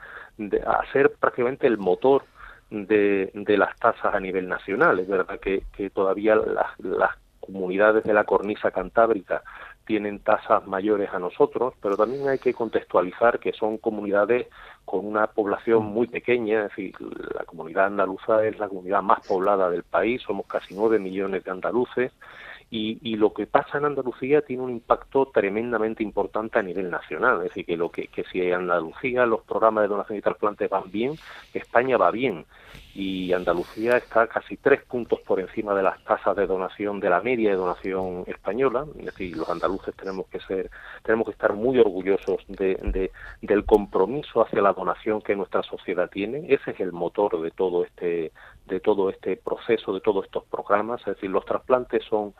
a 0.66 0.92
ser 0.92 1.12
prácticamente 1.20 1.66
el 1.66 1.78
motor 1.78 2.24
de, 2.70 3.30
de 3.34 3.56
las 3.56 3.76
tasas 3.78 4.14
a 4.14 4.20
nivel 4.20 4.48
nacional. 4.48 4.98
Es 4.98 5.08
verdad 5.08 5.38
que, 5.38 5.62
todavía 5.90 6.36
las 6.36 7.16
comunidades 7.40 8.04
de 8.04 8.14
la 8.14 8.24
cornisa 8.24 8.70
cantábrica 8.70 9.42
tienen 9.86 10.20
tasas 10.20 10.66
mayores 10.66 11.10
a 11.12 11.18
nosotros, 11.18 11.74
pero 11.82 11.96
también 11.96 12.28
hay 12.28 12.38
que 12.38 12.54
contextualizar 12.54 13.40
que 13.40 13.52
son 13.52 13.78
comunidades 13.78 14.46
con 14.84 15.06
una 15.06 15.26
población 15.28 15.84
muy 15.84 16.06
pequeña, 16.06 16.64
es 16.64 16.70
decir, 16.70 16.94
la 17.34 17.44
comunidad 17.44 17.86
andaluza 17.86 18.44
es 18.44 18.58
la 18.58 18.68
comunidad 18.68 19.02
más 19.02 19.26
poblada 19.26 19.70
del 19.70 19.84
país, 19.84 20.22
somos 20.22 20.46
casi 20.46 20.74
nueve 20.74 20.98
millones 20.98 21.44
de 21.44 21.50
andaluces, 21.50 22.12
y, 22.72 23.16
lo 23.16 23.34
que 23.34 23.48
pasa 23.48 23.78
en 23.78 23.84
Andalucía 23.84 24.42
tiene 24.42 24.62
un 24.62 24.70
impacto 24.70 25.26
tremendamente 25.26 26.04
importante 26.04 26.60
a 26.60 26.62
nivel 26.62 26.88
nacional. 26.88 27.38
Es 27.38 27.48
decir, 27.48 27.66
que, 27.66 27.76
lo 27.76 27.90
que, 27.90 28.06
que 28.06 28.22
si 28.30 28.40
en 28.40 28.54
Andalucía 28.54 29.26
los 29.26 29.42
programas 29.42 29.82
de 29.82 29.88
donación 29.88 30.18
y 30.18 30.22
trasplantes 30.22 30.70
van 30.70 30.88
bien, 30.88 31.14
España 31.52 31.96
va 31.96 32.12
bien. 32.12 32.46
Y 32.94 33.32
Andalucía 33.32 33.96
está 33.96 34.26
casi 34.26 34.56
tres 34.56 34.82
puntos 34.82 35.20
por 35.20 35.38
encima 35.38 35.74
de 35.74 35.82
las 35.82 36.02
tasas 36.04 36.34
de 36.36 36.46
donación 36.46 36.98
de 36.98 37.08
la 37.08 37.20
media 37.20 37.50
de 37.50 37.56
donación 37.56 38.24
española. 38.26 38.84
Es 38.98 39.06
decir, 39.06 39.36
los 39.36 39.48
andaluces 39.48 39.94
tenemos 39.94 40.26
que 40.26 40.40
ser, 40.40 40.70
tenemos 41.02 41.26
que 41.26 41.32
estar 41.32 41.52
muy 41.54 41.78
orgullosos 41.78 42.44
de, 42.48 43.10
del 43.42 43.64
compromiso 43.64 44.42
hacia 44.42 44.60
la 44.60 44.72
donación 44.72 45.22
que 45.22 45.36
nuestra 45.36 45.62
sociedad 45.62 46.10
tiene. 46.10 46.52
Ese 46.52 46.72
es 46.72 46.80
el 46.80 46.92
motor 46.92 47.40
de 47.40 47.52
todo 47.52 47.84
este, 47.84 48.32
de 48.66 48.80
todo 48.80 49.08
este 49.10 49.36
proceso, 49.36 49.92
de 49.92 50.00
todos 50.00 50.24
estos 50.24 50.44
programas. 50.44 51.00
Es 51.02 51.14
decir, 51.14 51.30
los 51.30 51.44
trasplantes 51.44 52.04
son, 52.04 52.34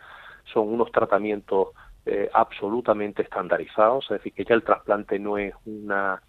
son 0.53 0.69
unos 0.69 0.91
tratamientos 0.91 1.69
eh, 2.07 2.29
absolutamente 2.33 3.23
estandarizados, 3.23 4.05
es 4.07 4.19
decir, 4.19 4.33
que 4.33 4.45
ya 4.45 4.55
el 4.55 4.65
trasplante 4.65 5.19
no 5.19 5.39
es 5.39 5.55
una 5.67 6.21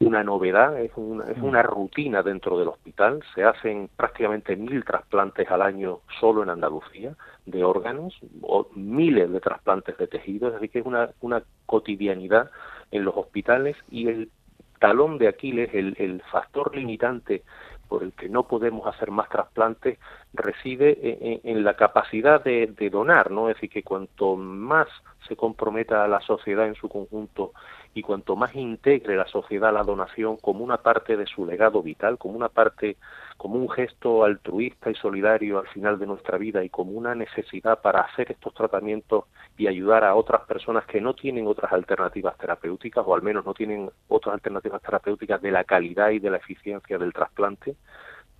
una 0.00 0.22
novedad, 0.22 0.80
es 0.80 0.92
una, 0.96 1.24
es 1.24 1.38
una 1.38 1.62
rutina 1.62 2.22
dentro 2.22 2.58
del 2.58 2.68
hospital. 2.68 3.22
Se 3.34 3.44
hacen 3.44 3.90
prácticamente 3.96 4.54
mil 4.56 4.84
trasplantes 4.84 5.50
al 5.50 5.62
año 5.62 6.00
solo 6.20 6.42
en 6.42 6.50
Andalucía 6.50 7.14
de 7.46 7.64
órganos, 7.64 8.18
o 8.42 8.68
miles 8.74 9.32
de 9.32 9.40
trasplantes 9.40 9.96
de 9.98 10.06
tejidos, 10.06 10.54
así 10.54 10.68
que 10.68 10.80
es 10.80 10.86
una, 10.86 11.10
una 11.20 11.42
cotidianidad 11.66 12.50
en 12.90 13.04
los 13.04 13.16
hospitales 13.16 13.76
y 13.90 14.08
el 14.08 14.30
talón 14.78 15.18
de 15.18 15.28
Aquiles, 15.28 15.70
el, 15.74 15.96
el 15.98 16.22
factor 16.30 16.76
limitante 16.76 17.42
por 17.88 18.02
el 18.02 18.12
que 18.12 18.28
no 18.28 18.46
podemos 18.46 18.86
hacer 18.86 19.10
más 19.10 19.28
trasplantes 19.30 19.98
reside 20.34 21.40
en, 21.42 21.64
la 21.64 21.74
capacidad 21.74 22.44
de, 22.44 22.66
de, 22.78 22.90
donar, 22.90 23.30
¿no? 23.30 23.48
Es 23.48 23.56
decir, 23.56 23.70
que 23.70 23.82
cuanto 23.82 24.36
más 24.36 24.86
se 25.26 25.36
comprometa 25.36 26.04
a 26.04 26.08
la 26.08 26.20
sociedad 26.20 26.66
en 26.66 26.74
su 26.74 26.88
conjunto 26.88 27.52
y 27.94 28.02
cuanto 28.02 28.36
más 28.36 28.54
integre 28.54 29.16
la 29.16 29.26
sociedad 29.26 29.72
la 29.72 29.82
donación 29.82 30.36
como 30.36 30.62
una 30.62 30.78
parte 30.78 31.16
de 31.16 31.26
su 31.26 31.46
legado 31.46 31.82
vital, 31.82 32.18
como 32.18 32.36
una 32.36 32.48
parte, 32.48 32.96
como 33.36 33.56
un 33.56 33.68
gesto 33.68 34.24
altruista 34.24 34.90
y 34.90 34.94
solidario 34.94 35.58
al 35.58 35.66
final 35.68 35.98
de 35.98 36.06
nuestra 36.06 36.38
vida 36.38 36.62
y 36.62 36.68
como 36.68 36.92
una 36.92 37.14
necesidad 37.14 37.80
para 37.80 38.00
hacer 38.00 38.30
estos 38.30 38.54
tratamientos 38.54 39.24
y 39.56 39.66
ayudar 39.66 40.04
a 40.04 40.14
otras 40.14 40.42
personas 40.42 40.86
que 40.86 41.00
no 41.00 41.14
tienen 41.14 41.46
otras 41.46 41.72
alternativas 41.72 42.36
terapéuticas 42.38 43.04
o 43.06 43.14
al 43.14 43.22
menos 43.22 43.44
no 43.44 43.54
tienen 43.54 43.90
otras 44.08 44.34
alternativas 44.34 44.82
terapéuticas 44.82 45.40
de 45.42 45.50
la 45.50 45.64
calidad 45.64 46.10
y 46.10 46.18
de 46.18 46.30
la 46.30 46.36
eficiencia 46.36 46.98
del 46.98 47.12
trasplante, 47.12 47.76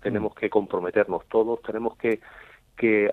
tenemos 0.01 0.35
que 0.35 0.49
comprometernos 0.49 1.27
todos, 1.29 1.61
tenemos 1.63 1.97
que, 1.97 2.21
que 2.77 3.13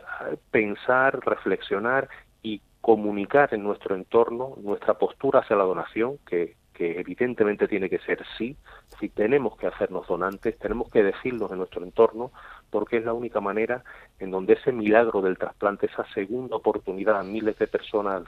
pensar, 0.52 1.20
reflexionar 1.26 2.08
y 2.44 2.62
comunicar 2.86 3.52
en 3.52 3.64
nuestro 3.64 3.96
entorno 3.96 4.54
nuestra 4.62 4.94
postura 4.94 5.40
hacia 5.40 5.56
la 5.56 5.64
donación, 5.64 6.20
que, 6.24 6.56
evidentemente 6.78 7.68
tiene 7.68 7.90
que 7.90 7.98
ser 7.98 8.24
sí, 8.38 8.56
si 9.00 9.10
tenemos 9.10 9.58
que 9.58 9.66
hacernos 9.66 10.06
donantes, 10.06 10.60
tenemos 10.60 10.92
que 10.92 11.02
decirlo 11.02 11.50
en 11.52 11.58
nuestro 11.58 11.84
entorno, 11.84 12.32
porque 12.70 12.98
es 12.98 13.06
la 13.06 13.14
única 13.14 13.42
manera 13.42 13.84
en 14.20 14.30
donde 14.30 14.54
ese 14.54 14.72
milagro 14.72 15.24
del 15.24 15.36
trasplante, 15.36 15.88
esa 15.88 16.06
segunda 16.14 16.58
oportunidad 16.58 17.20
a 17.20 17.24
miles 17.24 17.58
de 17.58 17.66
personas 17.66 18.22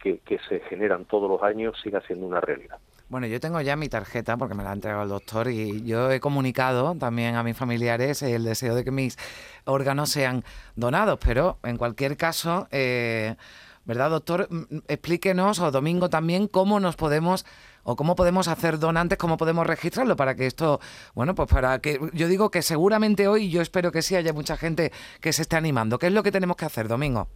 que, 0.00 0.18
que 0.18 0.38
se 0.48 0.58
generan 0.60 1.04
todos 1.04 1.30
los 1.30 1.40
años, 1.44 1.80
siga 1.80 2.00
siendo 2.00 2.26
una 2.26 2.40
realidad. 2.40 2.78
Bueno, 3.08 3.28
yo 3.28 3.38
tengo 3.38 3.60
ya 3.60 3.76
mi 3.76 3.88
tarjeta 3.88 4.36
porque 4.36 4.56
me 4.56 4.64
la 4.64 4.70
ha 4.70 4.74
entregado 4.74 5.04
el 5.04 5.08
doctor 5.10 5.46
y 5.48 5.84
yo 5.84 6.10
he 6.10 6.18
comunicado 6.18 6.96
también 6.96 7.36
a 7.36 7.44
mis 7.44 7.56
familiares 7.56 8.22
el 8.22 8.42
deseo 8.42 8.74
de 8.74 8.82
que 8.82 8.90
mis 8.90 9.16
órganos 9.66 10.10
sean 10.10 10.42
donados, 10.74 11.20
pero 11.24 11.58
en 11.62 11.76
cualquier 11.76 12.16
caso... 12.16 12.66
Eh, 12.72 13.36
¿verdad, 13.84 14.10
doctor? 14.10 14.48
Explíquenos, 14.88 15.60
o 15.60 15.70
Domingo 15.70 16.08
también, 16.10 16.48
cómo 16.48 16.80
nos 16.80 16.96
podemos 16.96 17.44
o 17.84 17.96
cómo 17.96 18.16
podemos 18.16 18.48
hacer 18.48 18.78
donantes, 18.78 19.18
cómo 19.18 19.36
podemos 19.36 19.66
registrarlo 19.66 20.16
para 20.16 20.34
que 20.34 20.46
esto, 20.46 20.80
bueno, 21.14 21.34
pues 21.34 21.48
para 21.50 21.78
que 21.80 21.98
yo 22.12 22.28
digo 22.28 22.50
que 22.50 22.62
seguramente 22.62 23.28
hoy, 23.28 23.50
yo 23.50 23.60
espero 23.60 23.92
que 23.92 24.02
sí 24.02 24.16
haya 24.16 24.32
mucha 24.32 24.56
gente 24.56 24.90
que 25.20 25.32
se 25.32 25.42
esté 25.42 25.56
animando. 25.56 25.98
¿Qué 25.98 26.06
es 26.06 26.12
lo 26.12 26.22
que 26.22 26.32
tenemos 26.32 26.56
que 26.56 26.64
hacer, 26.64 26.88
Domingo? 26.88 27.28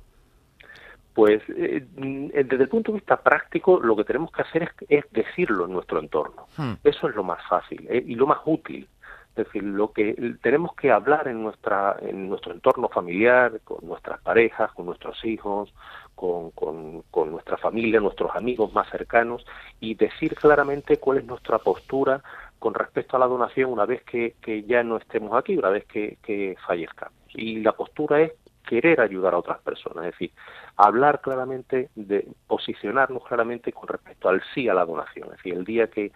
Pues 1.15 1.43
eh, 1.49 1.85
desde 1.97 2.63
el 2.63 2.69
punto 2.69 2.93
de 2.93 2.99
vista 2.99 3.17
práctico, 3.17 3.81
lo 3.81 3.97
que 3.97 4.05
tenemos 4.05 4.31
que 4.31 4.43
hacer 4.43 4.73
es, 4.89 5.05
decirlo 5.11 5.67
en 5.67 5.73
nuestro 5.73 5.99
entorno. 5.99 6.47
Hmm. 6.57 6.75
Eso 6.85 7.09
es 7.09 7.17
lo 7.17 7.25
más 7.25 7.41
fácil 7.49 7.87
eh, 7.91 8.05
y 8.07 8.15
lo 8.15 8.27
más 8.27 8.39
útil. 8.45 8.89
Es 9.31 9.45
decir, 9.45 9.63
lo 9.63 9.93
que 9.93 10.37
tenemos 10.43 10.75
que 10.75 10.91
hablar 10.91 11.29
en 11.29 11.43
nuestra 11.43 11.97
en 12.01 12.29
nuestro 12.29 12.53
entorno 12.53 12.89
familiar, 12.89 13.61
con 13.63 13.87
nuestras 13.87 14.21
parejas, 14.21 14.73
con 14.73 14.87
nuestros 14.87 15.25
hijos, 15.25 15.73
con, 16.19 16.51
con, 16.51 17.31
nuestra 17.31 17.57
familia, 17.57 18.01
nuestros 18.01 18.35
amigos 18.35 18.73
más 18.73 18.91
cercanos 18.91 19.47
y 19.81 19.95
decir 19.95 20.35
claramente 20.35 20.97
cuál 20.97 21.19
es 21.19 21.25
nuestra 21.25 21.59
postura 21.59 22.23
con 22.59 22.75
respecto 22.75 23.17
a 23.17 23.21
la 23.21 23.27
donación 23.27 23.71
una 23.71 23.87
vez 23.87 24.03
que, 24.03 24.35
que 24.41 24.65
ya 24.65 24.83
no 24.83 24.97
estemos 24.97 25.33
aquí, 25.37 25.57
una 25.57 25.71
vez 25.71 25.85
que, 25.87 26.19
que 26.23 26.57
fallezcamos. 26.67 27.17
Y 27.35 27.61
la 27.61 27.73
postura 27.73 28.21
es 28.21 28.33
querer 28.67 29.01
ayudar 29.01 29.35
a 29.35 29.39
otras 29.39 29.61
personas, 29.61 30.07
es 30.07 30.13
decir, 30.13 30.33
hablar 30.77 31.21
claramente, 31.21 31.91
de 31.95 32.27
posicionarnos 32.47 33.25
claramente 33.25 33.73
con 33.73 33.89
respecto 33.89 34.29
al 34.29 34.43
sí 34.55 34.69
a 34.69 34.75
la 34.75 34.85
donación, 34.85 35.29
es 35.29 35.37
decir, 35.37 35.55
el 35.55 35.65
día 35.65 35.87
que 35.89 36.11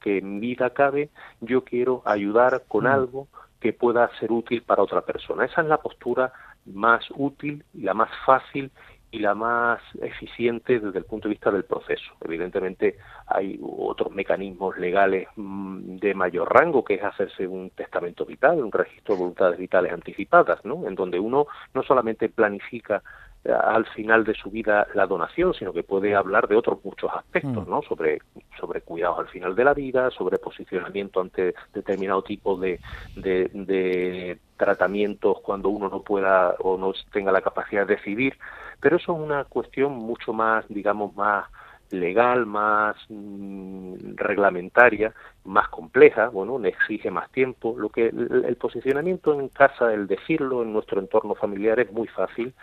que 0.00 0.18
en 0.18 0.40
vida 0.40 0.70
cabe, 0.70 1.10
yo 1.40 1.62
quiero 1.62 2.02
ayudar 2.06 2.64
con 2.66 2.84
mm. 2.84 2.88
algo 2.88 3.28
que 3.60 3.72
pueda 3.72 4.10
ser 4.18 4.32
útil 4.32 4.62
para 4.62 4.82
otra 4.82 5.02
persona. 5.02 5.44
Esa 5.44 5.60
es 5.60 5.68
la 5.68 5.76
postura 5.76 6.32
más 6.64 7.04
útil 7.14 7.64
y 7.74 7.82
la 7.82 7.94
más 7.94 8.10
fácil 8.24 8.70
y 9.12 9.18
la 9.18 9.34
más 9.34 9.80
eficiente 10.00 10.78
desde 10.78 10.98
el 10.98 11.04
punto 11.04 11.28
de 11.28 11.34
vista 11.34 11.50
del 11.50 11.64
proceso. 11.64 12.12
Evidentemente 12.20 12.96
hay 13.26 13.58
otros 13.60 14.12
mecanismos 14.12 14.78
legales 14.78 15.28
mm, 15.36 15.96
de 15.96 16.14
mayor 16.14 16.52
rango, 16.52 16.84
que 16.84 16.94
es 16.94 17.02
hacerse 17.02 17.46
un 17.46 17.70
testamento 17.70 18.24
vital, 18.24 18.62
un 18.62 18.70
registro 18.70 19.14
de 19.14 19.20
voluntades 19.20 19.58
vitales 19.58 19.92
anticipadas, 19.92 20.64
¿no? 20.64 20.86
En 20.86 20.94
donde 20.94 21.18
uno 21.18 21.46
no 21.74 21.82
solamente 21.82 22.28
planifica 22.28 23.02
al 23.44 23.86
final 23.86 24.24
de 24.24 24.34
su 24.34 24.50
vida 24.50 24.86
la 24.94 25.06
donación, 25.06 25.54
sino 25.54 25.72
que 25.72 25.82
puede 25.82 26.14
hablar 26.14 26.46
de 26.46 26.56
otros 26.56 26.84
muchos 26.84 27.10
aspectos, 27.14 27.66
mm. 27.66 27.70
¿no? 27.70 27.82
Sobre, 27.82 28.20
sobre 28.58 28.82
cuidados 28.82 29.20
al 29.20 29.28
final 29.28 29.54
de 29.54 29.64
la 29.64 29.72
vida, 29.72 30.10
sobre 30.10 30.38
posicionamiento 30.38 31.20
ante 31.20 31.54
determinado 31.72 32.22
tipo 32.22 32.58
de, 32.58 32.78
de, 33.16 34.38
tratamientos 34.58 35.38
cuando 35.40 35.70
uno 35.70 35.88
no 35.88 36.02
pueda 36.02 36.54
o 36.58 36.76
no 36.76 36.92
tenga 37.12 37.32
la 37.32 37.40
capacidad 37.40 37.86
de 37.86 37.96
decidir, 37.96 38.36
pero 38.78 38.96
eso 38.96 39.14
es 39.14 39.18
una 39.18 39.44
cuestión 39.44 39.92
mucho 39.92 40.34
más, 40.34 40.66
digamos, 40.68 41.16
más 41.16 41.46
legal, 41.90 42.44
más 42.44 42.94
mm, 43.08 44.16
reglamentaria, 44.16 45.14
más 45.44 45.68
compleja, 45.70 46.28
bueno, 46.28 46.62
exige 46.64 47.10
más 47.10 47.30
tiempo. 47.32 47.74
Lo 47.78 47.88
que 47.88 48.08
el, 48.08 48.44
el, 48.46 48.56
posicionamiento 48.56 49.32
en 49.32 49.48
casa, 49.48 49.92
el 49.94 50.06
decirlo 50.06 50.62
en 50.62 50.74
nuestro 50.74 51.00
entorno 51.00 51.34
familiar 51.34 51.80
es 51.80 51.90
muy 51.90 52.06
fácil 52.08 52.54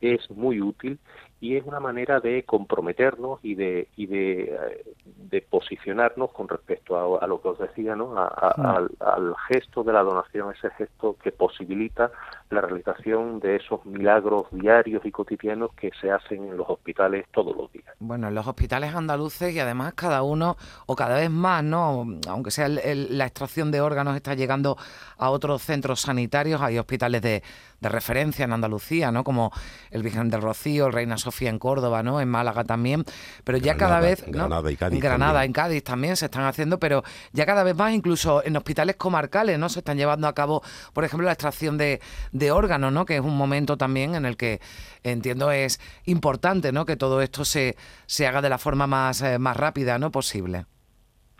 es 0.00 0.30
muy 0.30 0.60
útil 0.60 0.98
y 1.40 1.56
es 1.56 1.64
una 1.64 1.80
manera 1.80 2.20
de 2.20 2.42
comprometernos 2.44 3.40
y 3.42 3.54
de 3.54 3.88
y 3.96 4.06
de, 4.06 4.84
de 5.04 5.40
posicionarnos 5.40 6.32
con 6.32 6.48
respecto 6.48 7.18
a, 7.18 7.26
lo 7.26 7.40
que 7.40 7.48
os 7.48 7.58
decía 7.58 7.96
no 7.96 8.14
al, 8.18 8.90
al, 9.00 9.34
gesto 9.48 9.82
de 9.82 9.92
la 9.92 10.02
donación 10.02 10.52
ese 10.54 10.70
gesto 10.70 11.16
que 11.22 11.32
posibilita 11.32 12.10
la 12.50 12.60
realización 12.60 13.40
de 13.40 13.56
esos 13.56 13.84
milagros 13.86 14.48
diarios 14.50 15.04
y 15.06 15.10
cotidianos 15.10 15.72
que 15.72 15.90
se 15.98 16.10
hacen 16.10 16.44
en 16.46 16.58
los 16.58 16.68
hospitales 16.68 17.24
todos 17.32 17.56
los 17.56 17.72
días. 17.72 17.86
Bueno 18.00 18.28
en 18.28 18.34
los 18.34 18.46
hospitales 18.46 18.94
andaluces 18.94 19.54
y 19.54 19.60
además 19.60 19.94
cada 19.94 20.22
uno 20.22 20.56
o 20.86 20.94
cada 20.94 21.16
vez 21.16 21.30
más 21.30 21.64
no 21.64 22.04
aunque 22.28 22.50
sea 22.50 22.68
la 22.68 23.24
extracción 23.24 23.70
de 23.70 23.80
órganos 23.80 24.14
está 24.14 24.34
llegando 24.34 24.76
a 25.16 25.30
otros 25.30 25.62
centros 25.62 26.00
sanitarios. 26.00 26.60
Hay 26.60 26.78
hospitales 26.78 27.22
de, 27.22 27.42
de 27.80 27.88
referencia 27.88 28.44
en 28.44 28.52
Andalucía 28.52 29.10
no 29.10 29.24
como 29.24 29.52
el 29.90 30.02
Virgen 30.02 30.28
del 30.28 30.42
Rocío 30.42 30.86
el 30.86 30.92
Reina 30.92 31.16
Sofía 31.16 31.29
en 31.38 31.58
Córdoba, 31.58 32.02
¿no? 32.02 32.20
En 32.20 32.28
Málaga 32.28 32.64
también, 32.64 33.04
pero 33.44 33.58
ya 33.58 33.76
cada 33.76 34.00
vez... 34.00 34.24
Granada 34.26 34.70
y 34.70 34.76
Cádiz. 34.76 34.94
En 34.94 35.00
Granada, 35.00 35.44
en 35.44 35.52
Cádiz 35.52 35.84
también 35.84 36.16
se 36.16 36.26
están 36.26 36.44
haciendo, 36.44 36.78
pero 36.78 37.02
ya 37.32 37.46
cada 37.46 37.62
vez 37.62 37.76
más, 37.76 37.92
incluso 37.92 38.44
en 38.44 38.56
hospitales 38.56 38.96
comarcales, 38.96 39.58
¿no? 39.58 39.68
Se 39.68 39.80
están 39.80 39.96
llevando 39.96 40.28
a 40.28 40.34
cabo, 40.34 40.62
por 40.92 41.04
ejemplo, 41.04 41.26
la 41.26 41.32
extracción 41.32 41.78
de, 41.78 42.00
de 42.32 42.50
órganos, 42.50 42.92
¿no? 42.92 43.04
Que 43.04 43.16
es 43.16 43.20
un 43.22 43.36
momento 43.36 43.76
también 43.76 44.14
en 44.14 44.24
el 44.24 44.36
que 44.36 44.60
entiendo 45.02 45.50
es 45.50 45.80
importante, 46.04 46.72
¿no? 46.72 46.84
Que 46.84 46.96
todo 46.96 47.20
esto 47.20 47.44
se, 47.44 47.76
se 48.06 48.26
haga 48.26 48.42
de 48.42 48.48
la 48.48 48.58
forma 48.58 48.86
más, 48.86 49.22
eh, 49.22 49.38
más 49.38 49.56
rápida, 49.56 49.98
¿no? 49.98 50.10
Posible. 50.10 50.66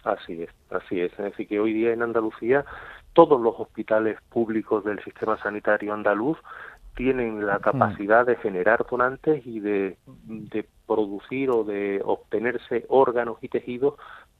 Así 0.04 0.42
es, 0.42 0.50
así 0.70 1.00
es. 1.00 1.12
Es 1.12 1.18
decir, 1.18 1.46
que 1.46 1.60
hoy 1.60 1.74
día 1.74 1.92
en 1.92 2.02
Andalucía 2.02 2.64
todos 3.12 3.40
los 3.40 3.54
hospitales 3.58 4.18
públicos 4.28 4.84
del 4.84 5.02
sistema 5.02 5.36
sanitario 5.42 5.92
andaluz 5.92 6.38
tienen 7.00 7.46
la 7.46 7.60
capacidad 7.60 8.26
de 8.26 8.36
generar 8.36 8.84
donantes 8.90 9.46
y 9.46 9.58
de, 9.58 9.96
producir 10.86 11.48
o 11.48 11.64
de 11.64 12.02
obtenerse 12.04 12.84
órganos 12.90 13.38
y 13.40 13.48
tejidos 13.48 13.94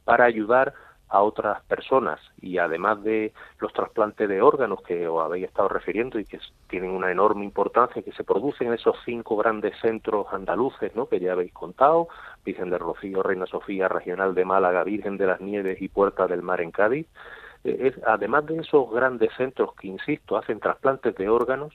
para 0.05 0.27
ayudar 0.27 0.75
a 1.09 1.23
otras 1.23 1.63
personas. 1.65 2.21
Y 2.39 2.59
además 2.59 3.03
de 3.03 3.33
los 3.61 3.73
trasplantes 3.73 4.29
de 4.29 4.43
órganos 4.43 4.83
que 4.83 5.09
os 5.09 5.25
habéis 5.25 5.47
estado 5.47 5.71
refiriendo 5.71 6.19
y 6.19 6.27
que 6.27 6.39
tienen 6.69 6.91
una 6.91 7.11
enorme 7.11 7.47
importancia 7.47 8.03
que 8.03 8.13
se 8.13 8.25
producen 8.25 8.69
en 8.69 8.75
esos 8.75 8.95
cinco 9.07 9.39
grandes 9.39 9.75
centros 9.81 10.27
andaluces 10.31 10.95
¿no? 10.95 11.07
que 11.07 11.19
ya 11.19 11.33
habéis 11.33 11.55
contado 11.55 12.09
Virgen 12.45 12.69
de 12.69 12.77
Rocío, 12.77 13.23
Reina 13.23 13.47
Sofía, 13.47 13.89
Regional 13.89 14.35
de 14.35 14.45
Málaga, 14.45 14.85
Virgen 14.85 15.17
de 15.17 15.27
las 15.27 15.41
Nieves 15.41 15.81
y 15.81 15.89
Puerta 15.89 16.27
del 16.27 16.43
Mar 16.43 16.61
en 16.61 16.73
Cádiz. 16.73 17.07
Eh, 17.65 17.95
es, 17.95 18.05
además 18.07 18.45
de 18.45 18.59
esos 18.59 18.91
grandes 18.91 19.31
centros 19.39 19.75
que, 19.77 19.89
insisto, 19.89 20.37
hacen 20.37 20.61
trasplantes 20.61 21.15
de 21.15 21.29
órganos, 21.31 21.73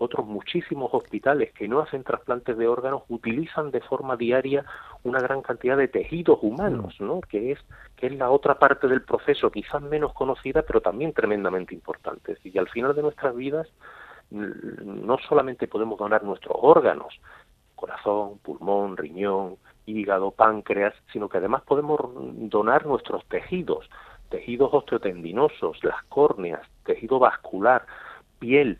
otros 0.00 0.26
muchísimos 0.26 0.88
hospitales 0.94 1.52
que 1.52 1.68
no 1.68 1.80
hacen 1.80 2.04
trasplantes 2.04 2.56
de 2.56 2.66
órganos 2.66 3.02
utilizan 3.08 3.70
de 3.70 3.82
forma 3.82 4.16
diaria 4.16 4.64
una 5.02 5.20
gran 5.20 5.42
cantidad 5.42 5.76
de 5.76 5.88
tejidos 5.88 6.38
humanos, 6.40 6.98
¿no? 7.00 7.20
que 7.20 7.52
es 7.52 7.58
que 7.96 8.06
es 8.06 8.14
la 8.14 8.30
otra 8.30 8.58
parte 8.58 8.88
del 8.88 9.02
proceso, 9.02 9.50
quizás 9.50 9.82
menos 9.82 10.14
conocida, 10.14 10.62
pero 10.62 10.80
también 10.80 11.12
tremendamente 11.12 11.74
importante. 11.74 12.38
Y 12.42 12.56
al 12.58 12.68
final 12.70 12.94
de 12.94 13.02
nuestras 13.02 13.36
vidas 13.36 13.68
no 14.30 15.18
solamente 15.28 15.68
podemos 15.68 15.98
donar 15.98 16.22
nuestros 16.22 16.56
órganos, 16.58 17.20
corazón, 17.74 18.38
pulmón, 18.38 18.96
riñón, 18.96 19.56
hígado, 19.84 20.30
páncreas, 20.30 20.94
sino 21.12 21.28
que 21.28 21.38
además 21.38 21.62
podemos 21.62 22.00
donar 22.48 22.86
nuestros 22.86 23.22
tejidos, 23.26 23.90
tejidos 24.30 24.72
osteotendinosos, 24.72 25.84
las 25.84 26.02
córneas, 26.04 26.62
tejido 26.84 27.18
vascular, 27.18 27.84
piel, 28.38 28.78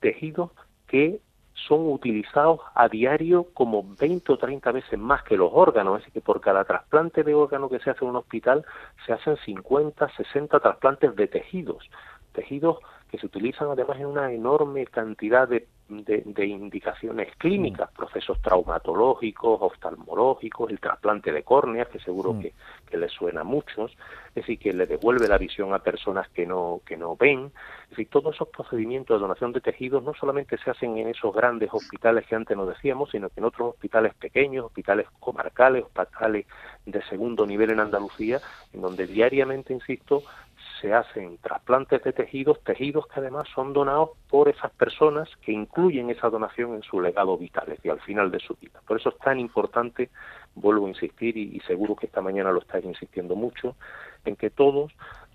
tejidos 0.00 0.50
que 0.86 1.20
son 1.54 1.90
utilizados 1.92 2.60
a 2.74 2.88
diario 2.88 3.46
como 3.54 3.84
20 3.98 4.32
o 4.32 4.38
30 4.38 4.72
veces 4.72 4.98
más 4.98 5.22
que 5.22 5.36
los 5.36 5.50
órganos, 5.52 6.02
así 6.02 6.10
que 6.10 6.20
por 6.20 6.40
cada 6.40 6.64
trasplante 6.64 7.22
de 7.22 7.34
órgano 7.34 7.68
que 7.68 7.78
se 7.78 7.90
hace 7.90 8.04
en 8.04 8.10
un 8.10 8.16
hospital 8.16 8.64
se 9.06 9.12
hacen 9.12 9.36
50, 9.36 10.08
60 10.16 10.60
trasplantes 10.60 11.14
de 11.14 11.28
tejidos, 11.28 11.88
tejidos 12.32 12.78
que 13.10 13.18
se 13.18 13.26
utilizan 13.26 13.68
además 13.68 13.98
en 13.98 14.06
una 14.06 14.32
enorme 14.32 14.86
cantidad 14.86 15.48
de, 15.48 15.68
de, 15.88 16.46
indicaciones 16.46 17.34
clínicas, 17.36 17.90
mm. 17.92 17.96
procesos 17.96 18.40
traumatológicos, 18.40 19.60
oftalmológicos, 19.60 20.70
el 20.70 20.80
trasplante 20.80 21.32
de 21.32 21.42
córneas, 21.42 21.88
que 21.88 22.00
seguro 22.00 22.34
mm. 22.34 22.40
que, 22.40 22.52
que 22.88 22.96
les 22.96 23.12
suena 23.12 23.42
a 23.42 23.44
muchos, 23.44 23.92
es 24.28 24.34
decir, 24.34 24.58
que 24.58 24.72
le 24.72 24.86
devuelve 24.86 25.28
la 25.28 25.38
visión 25.38 25.72
a 25.74 25.78
personas 25.78 26.28
que 26.30 26.46
no, 26.46 26.80
que 26.84 26.96
no 26.96 27.16
ven. 27.16 27.52
Es 27.84 27.90
decir, 27.90 28.08
todos 28.08 28.34
esos 28.34 28.48
procedimientos 28.48 29.16
de 29.16 29.22
donación 29.22 29.52
de 29.52 29.60
tejidos 29.60 30.02
no 30.02 30.14
solamente 30.14 30.58
se 30.58 30.70
hacen 30.70 30.96
en 30.98 31.08
esos 31.08 31.34
grandes 31.34 31.70
hospitales 31.72 32.26
que 32.26 32.34
antes 32.34 32.56
nos 32.56 32.68
decíamos, 32.68 33.10
sino 33.10 33.28
que 33.28 33.40
en 33.40 33.44
otros 33.44 33.74
hospitales 33.74 34.14
pequeños, 34.14 34.64
hospitales 34.64 35.06
comarcales, 35.20 35.84
hospitales 35.84 36.46
de 36.86 37.02
segundo 37.04 37.46
nivel 37.46 37.70
en 37.70 37.80
Andalucía, 37.80 38.40
en 38.72 38.80
donde 38.80 39.06
diariamente, 39.06 39.72
insisto, 39.72 40.22
se 40.84 40.92
hacen 40.92 41.38
trasplantes 41.38 42.04
de 42.04 42.12
tejidos, 42.12 42.62
tejidos 42.62 43.06
que 43.06 43.18
además 43.18 43.48
son 43.54 43.72
donados 43.72 44.10
por 44.28 44.50
esas 44.50 44.70
personas 44.72 45.30
que 45.40 45.50
incluyen 45.50 46.10
esa 46.10 46.28
donación 46.28 46.74
en 46.74 46.82
su 46.82 47.00
legado 47.00 47.38
vital, 47.38 47.74
y 47.82 47.88
al 47.88 48.02
final 48.02 48.30
de 48.30 48.38
su 48.38 48.54
vida. 48.60 48.82
Por 48.86 49.00
eso 49.00 49.08
es 49.08 49.16
tan 49.16 49.40
importante, 49.40 50.10
vuelvo 50.54 50.84
a 50.84 50.90
insistir, 50.90 51.38
y, 51.38 51.58
seguro 51.60 51.96
que 51.96 52.04
esta 52.04 52.20
mañana 52.20 52.52
lo 52.52 52.60
estáis 52.60 52.84
insistiendo 52.84 53.34
mucho, 53.34 53.76
en 54.26 54.36
que 54.36 54.50
todos, 54.50 54.92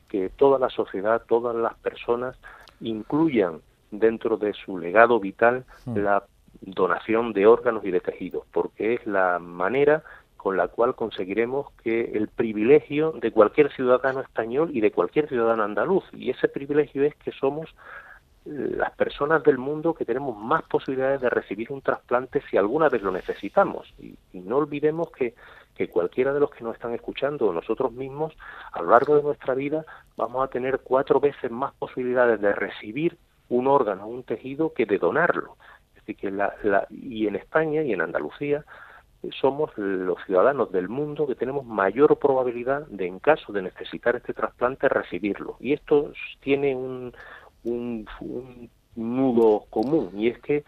que 0.08 0.30
toda 0.30 0.60
la 0.60 0.70
sociedad, 0.70 1.24
todas 1.28 1.56
las 1.56 1.74
personas 1.80 2.38
incluyan 2.80 3.62
dentro 3.90 4.38
de 4.38 4.54
su 4.54 4.78
legado 4.78 5.20
vital 5.20 5.66
mm. 5.88 5.98
la 5.98 6.26
donación 6.62 7.34
de 7.34 7.48
órganos 7.48 7.84
y 7.86 7.90
de 7.90 8.02
tejidos, 8.02 8.46
porque 8.52 8.94
es 8.94 9.08
la 9.08 9.40
manera 9.40 10.04
con 10.40 10.56
la 10.56 10.70
cual 10.70 10.96
conseguiremos 10.96 11.70
que 11.84 12.12
el 12.14 12.30
privilegio 12.30 13.12
de 13.12 13.30
cualquier 13.30 13.74
ciudadano 13.74 14.22
español 14.22 14.70
y 14.74 14.80
de 14.80 14.92
cualquier 14.92 15.28
ciudadano 15.28 15.64
andaluz, 15.64 16.06
y 16.14 16.30
ese 16.30 16.48
privilegio 16.48 17.04
es 17.04 17.14
que 17.16 17.34
somos 17.34 17.76
las 18.46 18.92
personas 18.92 19.44
del 19.44 19.58
mundo 19.58 19.94
que 19.94 20.06
tenemos 20.06 20.38
más 20.38 20.64
posibilidades 20.64 21.20
de 21.20 21.30
recibir 21.30 21.74
un 21.74 21.82
trasplante 21.82 22.42
si 22.50 22.56
alguna 22.56 22.88
vez 22.88 23.02
lo 23.02 23.12
necesitamos. 23.12 23.94
Y, 24.00 24.16
no 24.32 24.58
olvidemos 24.58 25.12
que, 25.12 25.36
que, 25.76 25.90
cualquiera 25.90 26.34
de 26.34 26.40
los 26.40 26.52
que 26.52 26.64
nos 26.64 26.76
están 26.76 26.94
escuchando, 26.94 27.52
nosotros 27.52 27.92
mismos, 27.92 28.34
a 28.72 28.82
lo 28.82 28.92
largo 28.92 29.18
de 29.18 29.24
nuestra 29.24 29.56
vida, 29.56 29.84
vamos 30.16 30.42
a 30.42 30.50
tener 30.50 30.80
cuatro 30.80 31.20
veces 31.20 31.52
más 31.52 31.74
posibilidades 31.74 32.40
de 32.40 32.54
recibir 32.54 33.18
un 33.50 33.68
órgano, 33.68 34.08
un 34.08 34.24
tejido, 34.24 34.74
que 34.74 34.86
de 34.86 35.00
donarlo. 35.00 35.58
Es 36.08 36.16
que 36.16 36.32
la, 36.32 36.56
la, 36.64 36.88
y 36.90 37.28
en 37.28 37.36
España 37.36 37.84
y 37.84 37.92
en 37.92 38.00
Andalucía 38.00 38.64
somos 39.40 39.72
los 39.78 40.18
ciudadanos 40.26 40.72
del 40.72 40.88
mundo 40.88 41.28
que 41.28 41.36
tenemos 41.36 41.66
mayor 41.66 42.18
probabilidad 42.18 42.88
de, 42.88 43.06
en 43.08 43.20
caso 43.20 43.52
de 43.52 43.62
necesitar 43.62 44.16
este 44.16 44.34
trasplante, 44.34 44.88
recibirlo. 44.88 45.58
Y 45.60 45.74
esto 45.74 46.14
tiene 46.40 46.76
un, 46.76 47.14
un, 47.64 48.70
nudo 48.96 49.66
común, 49.70 50.12
y 50.16 50.30
es 50.30 50.40
que 50.40 50.64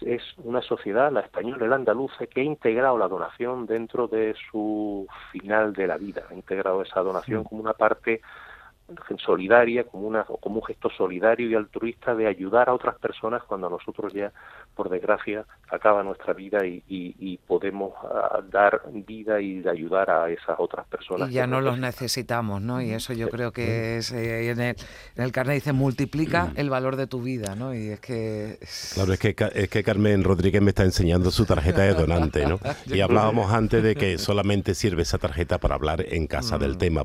es 0.00 0.22
una 0.38 0.62
sociedad, 0.62 1.12
la 1.12 1.20
española 1.20 1.66
y 1.66 1.68
la 1.68 1.76
andaluza, 1.76 2.26
que 2.26 2.40
ha 2.40 2.44
integrado 2.44 2.98
la 2.98 3.08
donación 3.08 3.66
dentro 3.66 4.08
de 4.08 4.34
su 4.50 5.06
final 5.30 5.72
de 5.72 5.86
la 5.86 5.96
vida, 5.96 6.24
ha 6.30 6.34
integrado 6.34 6.82
esa 6.82 7.00
donación 7.00 7.44
como 7.44 7.60
una 7.60 7.74
parte 7.74 8.20
solidaria, 9.24 9.84
como, 9.84 10.06
una, 10.06 10.24
como 10.24 10.56
un 10.56 10.64
gesto 10.64 10.90
solidario 10.90 11.48
y 11.48 11.54
altruista 11.54 12.14
de 12.14 12.26
ayudar 12.26 12.68
a 12.68 12.74
otras 12.74 12.98
personas 12.98 13.42
cuando 13.44 13.66
a 13.66 13.70
nosotros 13.70 14.12
ya, 14.12 14.32
por 14.74 14.88
desgracia, 14.88 15.44
acaba 15.70 16.02
nuestra 16.02 16.32
vida 16.32 16.60
y, 16.66 17.38
podemos 17.46 17.92
ah, 18.04 18.40
dar 18.50 18.82
vida 18.92 19.40
y 19.40 19.66
ayudar 19.66 20.10
a 20.10 20.30
esas 20.30 20.56
otras 20.58 20.86
personas. 20.86 21.30
Y 21.30 21.34
ya 21.34 21.46
no 21.46 21.60
los 21.60 21.78
necesitamos, 21.78 22.62
¿no? 22.62 22.80
Y 22.80 22.90
eso 22.90 23.12
yo 23.12 23.28
creo 23.28 23.52
que 23.52 23.98
es, 23.98 24.12
eh, 24.12 24.50
en, 24.50 24.60
el, 24.60 24.76
en 25.16 25.24
el 25.24 25.32
carnet 25.32 25.56
dice, 25.56 25.72
multiplica 25.72 26.46
mm. 26.46 26.52
el 26.56 26.70
valor 26.70 26.96
de 26.96 27.06
tu 27.06 27.22
vida, 27.22 27.54
¿no? 27.54 27.74
Y 27.74 27.88
es 27.88 28.00
que... 28.00 28.58
Claro, 28.94 29.12
es 29.12 29.18
que, 29.18 29.34
es 29.54 29.68
que 29.68 29.82
Carmen 29.82 30.24
Rodríguez 30.24 30.62
me 30.62 30.70
está 30.70 30.84
enseñando 30.84 31.30
su 31.30 31.44
tarjeta 31.44 31.82
de 31.82 31.94
donante, 31.94 32.46
¿no? 32.46 32.58
Y 32.86 33.00
hablábamos 33.00 33.52
antes 33.52 33.82
de 33.82 33.94
que 33.94 34.18
solamente 34.32 34.74
sirve 34.74 35.02
esa 35.02 35.18
tarjeta 35.18 35.58
para 35.58 35.74
hablar 35.74 36.04
en 36.08 36.26
casa 36.26 36.58
del 36.58 36.74
mm, 36.74 36.78
tema, 36.78 37.04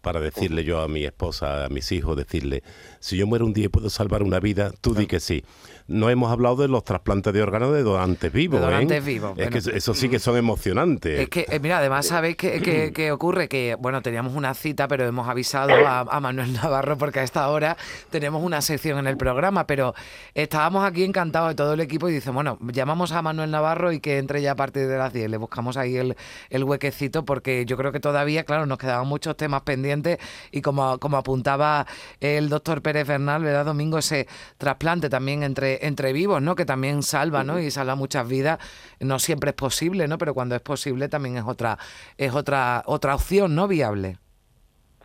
para 0.00 0.20
decirle 0.20 0.64
yo 0.64 0.80
a 0.80 0.88
mi 0.88 1.04
esposa, 1.04 1.27
a 1.42 1.68
mis 1.70 1.92
hijos, 1.92 2.16
decirle, 2.16 2.62
si 3.00 3.16
yo 3.16 3.26
muero 3.26 3.46
un 3.46 3.52
día 3.52 3.66
y 3.66 3.68
puedo 3.68 3.90
salvar 3.90 4.22
una 4.22 4.40
vida, 4.40 4.72
tú 4.80 4.94
di 4.94 5.06
que 5.06 5.20
sí 5.20 5.44
no 5.88 6.10
hemos 6.10 6.30
hablado 6.30 6.56
de 6.56 6.68
los 6.68 6.84
trasplantes 6.84 7.32
de 7.32 7.42
órganos 7.42 7.72
de 7.72 7.82
donantes 7.82 8.30
vivos. 8.30 8.60
donantes 8.60 9.02
vivos. 9.02 9.32
Es 9.38 9.48
que 9.48 9.76
eso 9.76 9.94
sí 9.94 10.10
que 10.10 10.18
son 10.18 10.36
emocionantes. 10.36 11.18
Es 11.18 11.28
que, 11.30 11.46
eh, 11.48 11.58
mira, 11.60 11.78
además, 11.78 12.06
¿sabéis 12.06 12.36
qué, 12.36 13.10
ocurre? 13.12 13.48
Que, 13.48 13.74
bueno, 13.74 14.02
teníamos 14.02 14.34
una 14.34 14.52
cita, 14.52 14.86
pero 14.86 15.06
hemos 15.06 15.26
avisado 15.26 15.72
a, 15.74 16.20
Manuel 16.20 16.52
Navarro 16.52 16.98
porque 16.98 17.20
a 17.20 17.22
esta 17.22 17.48
hora 17.48 17.78
tenemos 18.10 18.42
una 18.42 18.60
sección 18.60 18.98
en 18.98 19.06
el 19.06 19.16
programa, 19.16 19.66
pero 19.66 19.94
estábamos 20.34 20.84
aquí 20.84 21.04
encantados 21.04 21.50
de 21.50 21.54
todo 21.54 21.72
el 21.72 21.80
equipo 21.80 22.08
y 22.10 22.12
dice, 22.12 22.30
bueno, 22.30 22.58
llamamos 22.70 23.12
a 23.12 23.22
Manuel 23.22 23.50
Navarro 23.50 23.90
y 23.90 24.00
que 24.00 24.18
entre 24.18 24.42
ya 24.42 24.52
a 24.52 24.56
partir 24.56 24.88
de 24.88 24.98
las 24.98 25.14
10. 25.14 25.30
Le 25.30 25.36
buscamos 25.38 25.78
ahí 25.78 25.96
el, 25.96 26.16
el 26.50 26.64
huequecito 26.64 27.24
porque 27.24 27.64
yo 27.64 27.78
creo 27.78 27.92
que 27.92 28.00
todavía, 28.00 28.44
claro, 28.44 28.66
nos 28.66 28.76
quedaban 28.76 29.08
muchos 29.08 29.38
temas 29.38 29.62
pendientes 29.62 30.18
y 30.52 30.60
como, 30.60 30.98
como 30.98 31.16
apuntaba 31.16 31.86
el 32.20 32.50
doctor 32.50 32.82
Pérez 32.82 33.06
Bernal, 33.08 33.42
¿verdad, 33.42 33.64
Domingo? 33.64 33.96
Ese 33.96 34.26
trasplante 34.58 35.08
también 35.08 35.42
entre 35.42 35.77
entre, 35.80 36.12
vivos, 36.12 36.42
¿no? 36.42 36.54
Que 36.54 36.64
también 36.64 37.02
salva, 37.02 37.44
¿no? 37.44 37.58
Y 37.58 37.70
salva 37.70 37.94
muchas 37.94 38.28
vidas. 38.28 38.58
No 39.00 39.18
siempre 39.18 39.50
es 39.50 39.56
posible, 39.56 40.08
¿no? 40.08 40.18
Pero 40.18 40.34
cuando 40.34 40.54
es 40.54 40.62
posible 40.62 41.08
también 41.08 41.36
es 41.36 41.44
otra, 41.46 41.78
es 42.16 42.34
otra, 42.34 42.82
otra 42.86 43.14
opción, 43.14 43.54
¿no? 43.54 43.68
Viable. 43.68 44.18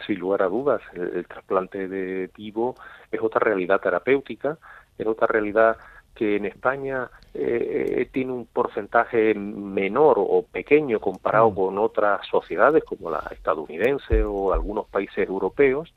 Sin 0.05 0.19
lugar 0.19 0.43
a 0.43 0.47
dudas, 0.47 0.82
el, 0.93 1.26
trasplante 1.28 1.88
de 1.88 2.30
vivo 2.36 2.76
es 3.11 3.21
otra 3.21 3.39
realidad 3.39 3.80
terapéutica, 3.80 4.57
es 4.97 5.07
otra 5.07 5.28
realidad 5.28 5.78
que 6.13 6.36
en 6.36 6.45
España 6.45 7.09
eh, 7.34 7.95
eh, 7.97 8.09
tiene 8.11 8.34
un 8.34 8.45
porcentaje 8.45 9.34
menor 9.34 10.17
o 10.19 10.43
pequeño 10.43 10.99
comparado 10.99 11.51
mm. 11.51 11.55
con 11.55 11.78
otras 11.80 12.26
sociedades 12.28 12.84
como 12.84 13.09
la 13.09 13.24
estadounidense 13.32 14.24
o 14.24 14.53
algunos 14.53 14.88
países 14.88 15.28
europeos, 15.28 15.93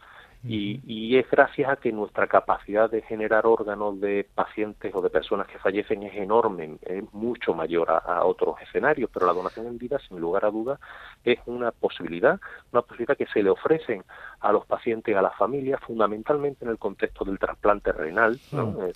y, 0.48 1.16
es 1.16 1.30
gracias 1.30 1.70
a 1.70 1.76
que 1.76 1.92
nuestra 1.92 2.26
capacidad 2.26 2.90
de 2.90 3.02
generar 3.02 3.46
órganos 3.46 4.00
de 4.00 4.28
pacientes 4.34 4.94
o 4.94 5.00
de 5.00 5.10
personas 5.10 5.46
que 5.46 5.58
fallecen 5.58 6.02
es 6.02 6.14
enorme, 6.14 6.76
es 6.82 7.02
mucho 7.12 7.54
mayor 7.54 7.90
a, 7.90 8.24
otros 8.24 8.56
escenarios, 8.60 9.10
pero 9.12 9.26
la 9.26 9.32
donación 9.32 9.66
en 9.66 9.78
vida, 9.78 9.98
sin 10.08 10.20
lugar 10.20 10.44
a 10.44 10.50
dudas, 10.50 10.78
es 11.24 11.38
una 11.46 11.72
posibilidad, 11.72 12.38
una 12.72 12.82
posibilidad 12.82 13.16
que 13.16 13.26
se 13.26 13.42
le 13.42 13.50
ofrecen 13.50 14.04
a 14.40 14.52
los 14.52 14.66
pacientes, 14.66 15.16
a 15.16 15.22
las 15.22 15.36
familias, 15.36 15.80
fundamentalmente 15.86 16.64
en 16.64 16.70
el 16.70 16.78
contexto 16.78 17.24
del 17.24 17.38
trasplante 17.38 17.92
renal. 17.92 18.38
Mm. 18.52 18.58
Eh, 18.58 18.92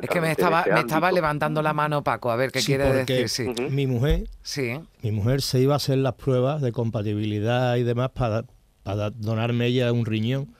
es 0.00 0.08
que 0.08 0.20
me 0.20 0.30
estaba, 0.30 0.64
me 0.72 0.80
estaba 0.80 1.12
levantando 1.12 1.60
la 1.60 1.74
mano, 1.74 2.02
Paco, 2.02 2.30
a 2.30 2.36
ver 2.36 2.50
qué 2.50 2.60
quiere 2.60 3.04
decir. 3.04 3.28
Sí. 3.28 3.52
Mi 3.70 3.86
mujer, 3.86 4.24
sí. 4.42 4.80
mi 5.02 5.12
mujer 5.12 5.42
se 5.42 5.60
iba 5.60 5.74
a 5.74 5.76
hacer 5.76 5.98
las 5.98 6.14
pruebas 6.14 6.62
de 6.62 6.72
compatibilidad 6.72 7.76
y 7.76 7.82
demás 7.82 8.10
para, 8.10 8.44
para 8.82 9.10
donarme 9.10 9.66
ella 9.66 9.92
un 9.92 10.06
riñón 10.06 10.54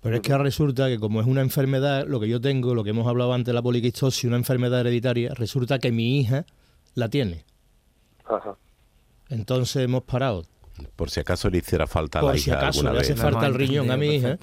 pero 0.00 0.16
es 0.16 0.22
que 0.22 0.36
resulta 0.36 0.88
que 0.88 0.98
como 0.98 1.20
es 1.20 1.26
una 1.26 1.42
enfermedad, 1.42 2.06
lo 2.06 2.20
que 2.20 2.28
yo 2.28 2.40
tengo, 2.40 2.74
lo 2.74 2.84
que 2.84 2.90
hemos 2.90 3.06
hablado 3.06 3.34
antes, 3.34 3.52
la 3.54 3.62
poliquistosis, 3.62 4.24
una 4.24 4.36
enfermedad 4.36 4.80
hereditaria, 4.80 5.34
resulta 5.34 5.78
que 5.78 5.92
mi 5.92 6.20
hija 6.20 6.46
la 6.94 7.08
tiene. 7.08 7.44
Ajá. 8.24 8.56
Entonces 9.28 9.84
hemos 9.84 10.02
parado. 10.04 10.44
Por 10.96 11.10
si 11.10 11.20
acaso 11.20 11.50
le 11.50 11.58
hiciera 11.58 11.86
falta 11.86 12.20
a 12.20 12.22
la 12.22 12.30
Por 12.30 12.38
si 12.38 12.50
acaso 12.50 12.90
le 12.90 13.00
hace 13.00 13.14
falta 13.14 13.46
el 13.46 13.54
riñón 13.54 13.90
a 13.90 13.98
mi 13.98 14.14
hija, 14.14 14.38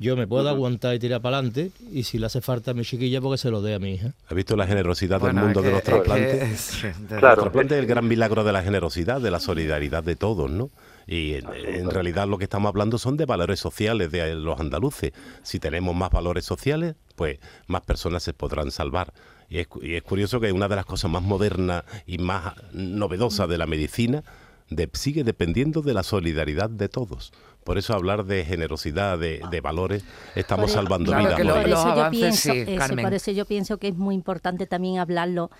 yo 0.00 0.16
me 0.16 0.26
puedo 0.26 0.48
aguantar 0.48 0.94
y 0.94 0.98
tirar 0.98 1.20
para 1.20 1.36
adelante, 1.36 1.70
y 1.92 2.04
si 2.04 2.18
le 2.18 2.26
hace 2.26 2.40
falta 2.40 2.70
a 2.70 2.74
mi 2.74 2.82
chiquilla, 2.82 3.20
porque 3.20 3.36
se 3.38 3.50
lo 3.50 3.60
dé 3.60 3.74
a 3.74 3.78
mi 3.78 3.94
hija. 3.94 4.12
¿Has 4.26 4.34
visto 4.34 4.56
la 4.56 4.66
generosidad 4.66 5.20
del 5.20 5.34
mundo 5.34 5.60
de 5.62 5.70
los 5.72 5.82
trasplantes? 5.82 6.84
claro. 7.08 7.26
Los 7.26 7.44
trasplantes 7.44 7.76
es 7.76 7.82
el 7.82 7.86
gran 7.86 8.08
milagro 8.08 8.44
de 8.44 8.52
la 8.52 8.62
generosidad, 8.62 9.20
de 9.20 9.30
la 9.30 9.40
solidaridad 9.40 10.02
de 10.02 10.16
todos, 10.16 10.50
¿no? 10.50 10.70
Y 11.06 11.34
en, 11.34 11.44
en, 11.54 11.90
realidad 11.90 12.26
lo 12.26 12.36
que 12.36 12.44
estamos 12.44 12.68
hablando 12.68 12.98
son 12.98 13.16
de 13.16 13.26
valores 13.26 13.60
sociales 13.60 14.10
de 14.10 14.34
los 14.34 14.58
andaluces. 14.58 15.12
Si 15.42 15.60
tenemos 15.60 15.94
más 15.94 16.10
valores 16.10 16.44
sociales, 16.44 16.96
pues 17.14 17.38
más 17.68 17.82
personas 17.82 18.22
se 18.24 18.32
podrán 18.32 18.70
salvar. 18.72 19.12
Y 19.48 19.58
es, 19.58 19.68
y 19.80 19.94
es 19.94 20.02
curioso 20.02 20.40
que 20.40 20.50
una 20.50 20.66
de 20.66 20.74
las 20.76 20.84
cosas 20.84 21.08
más 21.10 21.22
modernas 21.22 21.84
y 22.06 22.18
más 22.18 22.54
novedosas 22.72 23.48
de 23.48 23.58
la 23.58 23.66
medicina 23.66 24.24
de, 24.68 24.90
sigue 24.94 25.22
dependiendo 25.22 25.80
de 25.82 25.94
la 25.94 26.02
solidaridad 26.02 26.68
de 26.70 26.88
todos. 26.88 27.32
Por 27.62 27.78
eso 27.78 27.94
hablar 27.94 28.24
de 28.24 28.44
generosidad, 28.44 29.16
de, 29.18 29.40
de 29.50 29.60
valores, 29.60 30.04
estamos 30.34 30.72
salvando 30.72 31.12
Claro 31.12 31.24
vidas. 31.24 31.36
que 31.36 31.44
lo- 31.44 31.66
los 31.68 31.78
avances, 31.84 32.20
pienso, 32.20 32.52
sí, 32.52 32.58
eso, 32.72 32.78
Carmen. 32.78 33.04
por 33.04 33.14
eso 33.14 33.30
yo 33.30 33.44
pienso 33.44 33.78
que 33.78 33.88
es 33.88 33.96
muy 33.96 34.14
importante 34.16 34.66
también 34.66 34.98
hablarlo 34.98 35.50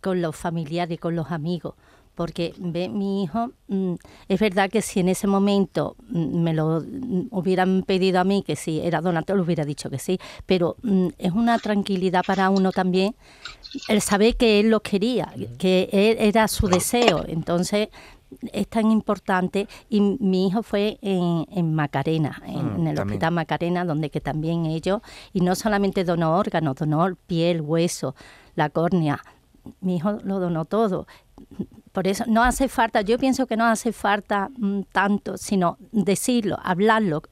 con 0.00 0.22
los 0.22 0.34
familiares, 0.36 0.98
con 0.98 1.14
los 1.14 1.30
amigos. 1.30 1.74
Porque 2.14 2.54
ve, 2.58 2.88
mi 2.88 3.24
hijo, 3.24 3.50
mm, 3.68 3.94
es 4.28 4.40
verdad 4.40 4.70
que 4.70 4.82
si 4.82 5.00
en 5.00 5.08
ese 5.08 5.26
momento 5.26 5.96
mm, 6.08 6.42
me 6.42 6.54
lo 6.54 6.80
mm, 6.80 7.28
hubieran 7.30 7.82
pedido 7.82 8.20
a 8.20 8.24
mí, 8.24 8.42
que 8.42 8.56
si 8.56 8.80
era 8.80 9.00
donante, 9.00 9.34
lo 9.34 9.42
hubiera 9.42 9.64
dicho 9.64 9.90
que 9.90 9.98
sí. 9.98 10.18
Pero 10.46 10.76
es 11.18 11.32
una 11.32 11.58
tranquilidad 11.58 12.24
para 12.24 12.50
uno 12.50 12.70
también 12.72 13.14
el 13.88 14.00
saber 14.00 14.36
que 14.36 14.60
él 14.60 14.70
lo 14.70 14.80
quería, 14.80 15.32
que 15.58 15.88
él 15.92 16.16
era 16.20 16.46
su 16.48 16.68
deseo. 16.68 17.24
Entonces 17.26 17.88
es 18.52 18.68
tan 18.68 18.90
importante 18.90 19.68
y 19.88 20.00
mi 20.00 20.48
hijo 20.48 20.62
fue 20.62 20.98
en, 21.02 21.46
en 21.50 21.74
Macarena, 21.74 22.40
en, 22.46 22.54
Mm, 22.54 22.80
en 22.80 22.86
el 22.88 22.96
también. 22.96 22.98
hospital 23.00 23.32
Macarena, 23.32 23.84
donde 23.84 24.10
que 24.10 24.20
también 24.20 24.66
ellos, 24.66 25.00
y 25.32 25.40
no 25.40 25.54
solamente 25.54 26.04
donó 26.04 26.36
órganos, 26.36 26.76
donó 26.76 27.08
piel, 27.26 27.60
hueso, 27.60 28.14
la 28.54 28.70
córnea. 28.70 29.20
Mi 29.80 29.96
hijo 29.96 30.18
lo 30.24 30.38
donó 30.40 30.64
todo. 30.64 31.06
Por 31.94 32.08
eso 32.08 32.24
no 32.26 32.42
hace 32.42 32.68
falta, 32.68 33.02
yo 33.02 33.18
pienso 33.18 33.46
que 33.46 33.56
no 33.56 33.64
hace 33.64 33.92
falta 33.92 34.48
mm, 34.58 34.80
tanto, 34.90 35.38
sino 35.38 35.78
decirlo, 35.92 36.58
hablarlo 36.62 37.22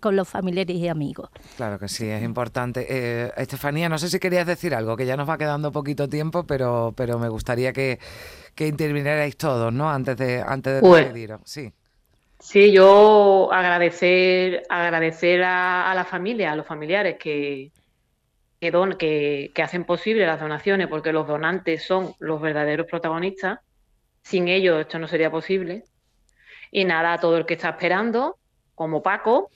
con 0.00 0.14
los 0.14 0.28
familiares 0.28 0.76
y 0.76 0.86
amigos. 0.86 1.28
Claro 1.56 1.76
que 1.78 1.88
sí, 1.88 2.08
es 2.08 2.22
importante. 2.22 2.86
Eh, 2.88 3.32
Estefanía, 3.36 3.88
no 3.88 3.98
sé 3.98 4.08
si 4.08 4.20
querías 4.20 4.46
decir 4.46 4.76
algo, 4.76 4.96
que 4.96 5.06
ya 5.06 5.16
nos 5.16 5.28
va 5.28 5.36
quedando 5.38 5.72
poquito 5.72 6.08
tiempo, 6.08 6.44
pero, 6.44 6.94
pero 6.96 7.18
me 7.18 7.28
gustaría 7.28 7.72
que, 7.72 7.98
que 8.54 8.68
intervinierais 8.68 9.36
todos, 9.36 9.72
¿no? 9.72 9.90
Antes 9.90 10.16
de, 10.16 10.40
antes 10.40 10.74
de 10.76 10.80
Pues- 10.80 11.04
decidiros. 11.06 11.40
Sí. 11.44 11.72
Sí, 12.38 12.72
yo 12.72 13.52
agradecer, 13.52 14.62
agradecer 14.68 15.42
a, 15.42 15.90
a 15.90 15.94
la 15.96 16.04
familia, 16.04 16.52
a 16.52 16.56
los 16.56 16.66
familiares 16.66 17.16
que, 17.18 17.70
que, 18.60 18.70
don- 18.70 18.94
que, 18.96 19.50
que 19.54 19.62
hacen 19.62 19.84
posible 19.84 20.26
las 20.26 20.40
donaciones, 20.40 20.86
porque 20.88 21.12
los 21.12 21.26
donantes 21.26 21.84
son 21.84 22.14
los 22.20 22.40
verdaderos 22.40 22.86
protagonistas. 22.88 23.58
Sin 24.22 24.48
ellos 24.48 24.80
esto 24.80 24.98
no 24.98 25.08
sería 25.08 25.30
posible. 25.30 25.84
Y 26.70 26.84
nada, 26.84 27.18
todo 27.18 27.36
el 27.36 27.46
que 27.46 27.54
está 27.54 27.70
esperando, 27.70 28.38
como 28.74 29.02
Paco, 29.02 29.50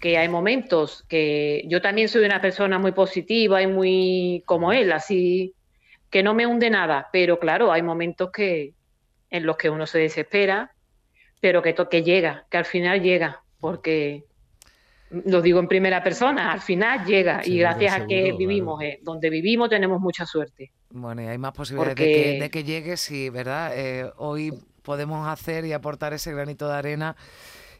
que 0.00 0.18
hay 0.18 0.28
momentos 0.28 1.04
que 1.08 1.64
yo 1.68 1.80
también 1.80 2.08
soy 2.08 2.24
una 2.24 2.40
persona 2.40 2.78
muy 2.78 2.92
positiva 2.92 3.62
y 3.62 3.66
muy 3.66 4.42
como 4.46 4.72
él, 4.72 4.92
así 4.92 5.54
que 6.10 6.22
no 6.22 6.34
me 6.34 6.46
hunde 6.46 6.70
nada, 6.70 7.08
pero 7.12 7.38
claro, 7.38 7.72
hay 7.72 7.82
momentos 7.82 8.30
que 8.30 8.74
en 9.30 9.46
los 9.46 9.56
que 9.56 9.70
uno 9.70 9.86
se 9.86 9.98
desespera, 9.98 10.74
pero 11.40 11.62
que, 11.62 11.72
to- 11.72 11.88
que 11.88 12.02
llega, 12.02 12.46
que 12.50 12.58
al 12.58 12.64
final 12.66 13.02
llega, 13.02 13.42
porque 13.60 14.24
lo 15.24 15.42
digo 15.42 15.58
en 15.60 15.68
primera 15.68 16.02
persona, 16.02 16.52
al 16.52 16.60
final 16.60 17.04
llega 17.04 17.40
y 17.40 17.44
Seguro, 17.44 17.60
gracias 17.60 17.94
a 17.94 18.06
que 18.06 18.32
vivimos, 18.32 18.82
eh, 18.82 18.98
donde 19.02 19.30
vivimos 19.30 19.68
tenemos 19.68 20.00
mucha 20.00 20.26
suerte. 20.26 20.72
Bueno, 20.90 21.22
y 21.22 21.26
hay 21.26 21.38
más 21.38 21.52
posibilidades 21.52 21.96
de, 21.96 22.04
que, 22.12 22.40
de 22.40 22.50
que 22.50 22.64
llegue, 22.64 22.96
sí, 22.96 23.28
¿verdad? 23.30 23.72
Eh, 23.76 24.10
hoy 24.16 24.52
podemos 24.82 25.26
hacer 25.28 25.64
y 25.64 25.72
aportar 25.72 26.12
ese 26.12 26.32
granito 26.32 26.68
de 26.68 26.74
arena 26.74 27.16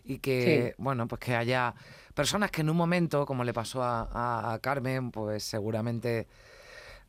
y 0.04 0.18
que, 0.18 0.74
bueno, 0.78 1.06
pues 1.08 1.20
que 1.20 1.34
haya 1.36 1.74
personas 2.14 2.50
que 2.50 2.60
en 2.62 2.70
un 2.70 2.76
momento, 2.76 3.24
como 3.26 3.44
le 3.44 3.52
pasó 3.52 3.82
a, 3.82 4.08
a- 4.12 4.52
a 4.54 4.58
Carmen, 4.58 5.10
pues 5.10 5.44
seguramente, 5.44 6.26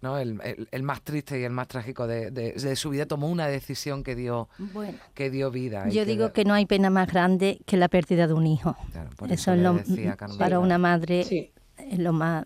¿no? 0.06 0.18
El, 0.20 0.40
el- 0.44 0.68
el 0.72 0.84
más 0.84 1.02
triste 1.02 1.40
y 1.40 1.44
el 1.44 1.52
más 1.52 1.68
trágico 1.68 2.06
de, 2.08 2.30
de- 2.32 2.54
de 2.54 2.76
su 2.76 2.92
vida 2.92 3.06
tomó 3.06 3.28
una 3.28 3.48
decisión 3.48 4.04
que 4.04 4.16
dio, 4.16 4.48
Bueno, 4.58 4.98
que 5.14 5.30
dio 5.30 5.50
vida. 5.52 5.90
yo 5.90 6.06
digo 6.06 6.32
que 6.32 6.46
no 6.46 6.54
hay 6.54 6.66
pena 6.66 6.90
más 6.90 7.08
grande 7.12 7.60
que 7.66 7.76
la 7.76 7.88
pérdida 7.90 8.28
de 8.28 8.34
un 8.34 8.46
hijo. 8.48 8.76
Claro, 8.92 9.10
por 9.18 9.32
Eso 9.32 9.52
le 9.56 9.58
es 9.82 9.90
lo, 9.90 10.38
para 10.38 10.60
una 10.60 10.78
madre 10.78 11.24
Sí. 11.24 11.52
es 11.78 12.00
lo 12.00 12.14
más... 12.14 12.46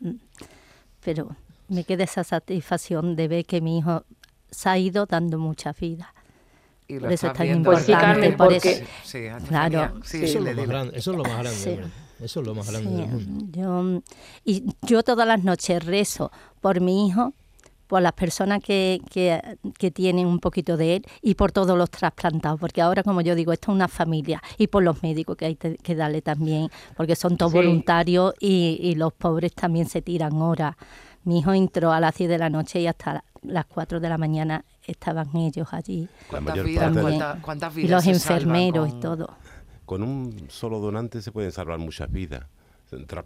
Pero 1.03 1.35
me 1.67 1.83
queda 1.83 2.03
esa 2.05 2.23
satisfacción 2.23 3.15
de 3.15 3.27
ver 3.27 3.45
que 3.45 3.61
mi 3.61 3.77
hijo 3.79 4.03
se 4.49 4.69
ha 4.69 4.77
ido 4.77 5.05
dando 5.05 5.37
mucha 5.37 5.73
vida. 5.73 6.13
Y 6.87 6.95
lo 6.95 7.01
por 7.01 7.11
eso 7.13 7.27
es 7.27 7.33
tan 7.33 7.47
importante, 7.47 7.91
Carmen, 7.91 8.37
por 8.37 8.47
porque- 8.53 8.71
eso... 8.71 8.83
Sí, 9.03 9.19
Claro. 9.47 9.93
sí, 10.03 10.17
Sí. 10.19 10.23
Eso, 10.25 10.39
es 10.39 10.43
lo 10.45 10.53
más 10.55 10.67
grande, 10.67 10.97
eso 10.97 11.11
es 11.11 11.17
lo 11.17 11.23
más 11.23 11.39
grande. 11.39 11.87
Eso 12.19 12.41
es 12.41 12.45
lo 12.47 12.53
más 12.55 12.69
grande 12.69 12.89
Sí, 12.89 12.95
del 12.95 13.27
mundo. 13.27 13.45
yo, 13.53 14.01
y 14.43 14.65
yo 14.81 15.03
todas 15.03 15.25
las 15.27 15.41
noches 15.43 15.85
rezo 15.85 16.31
por 16.59 16.81
mi 16.81 17.07
hijo, 17.07 17.33
por 17.89 18.03
las 18.03 18.13
personas 18.13 18.61
que, 18.63 19.01
que, 19.09 19.41
que 19.79 19.89
tienen 19.89 20.27
un 20.27 20.37
poquito 20.39 20.77
de 20.77 20.97
él 20.97 21.05
y 21.23 21.33
por 21.33 21.51
todos 21.51 21.75
los 21.75 21.89
trasplantados, 21.89 22.59
porque 22.59 22.83
ahora, 22.83 23.01
como 23.01 23.21
yo 23.21 23.33
digo, 23.33 23.51
esto 23.51 23.71
es 23.71 23.75
una 23.75 23.87
familia 23.87 24.41
y 24.59 24.67
por 24.67 24.83
los 24.83 25.01
médicos 25.01 25.35
que 25.35 25.45
hay 25.45 25.55
que 25.55 25.95
darle 25.95 26.21
también, 26.21 26.69
porque 26.95 27.15
son 27.15 27.35
todos 27.35 27.51
Sí. 27.51 27.57
voluntarios 27.57 28.35
y, 28.39 28.77
y 28.79 28.93
los 28.93 29.11
pobres 29.11 29.53
también 29.53 29.89
se 29.89 30.03
tiran 30.03 30.39
horas. 30.39 30.75
Mi 31.23 31.39
hijo 31.39 31.51
entró 31.51 31.91
a 31.91 31.99
las 31.99 32.15
10 32.15 32.29
de 32.29 32.37
la 32.37 32.49
noche 32.51 32.79
y 32.79 32.85
hasta 32.85 33.15
la- 33.15 33.23
las 33.41 33.65
4 33.65 33.99
de 33.99 34.07
la 34.07 34.19
mañana 34.19 34.63
estaban 34.85 35.35
ellos 35.35 35.69
allí. 35.71 36.07
¿Cuántas 36.29 36.63
vidas, 36.63 36.93
de- 36.95 37.01
cuántas- 37.01 37.39
cuántas 37.41 37.73
Y 37.73 37.81
vidas 37.81 37.91
los 37.91 38.07
enfermeros 38.15 38.87
con- 38.87 38.97
y 38.97 39.01
todo. 39.01 39.29
Con 39.85 40.03
un 40.03 40.45
solo 40.49 40.79
donante 40.79 41.23
se 41.23 41.31
pueden 41.31 41.51
salvar 41.51 41.79
muchas 41.79 42.11
vidas. 42.11 42.45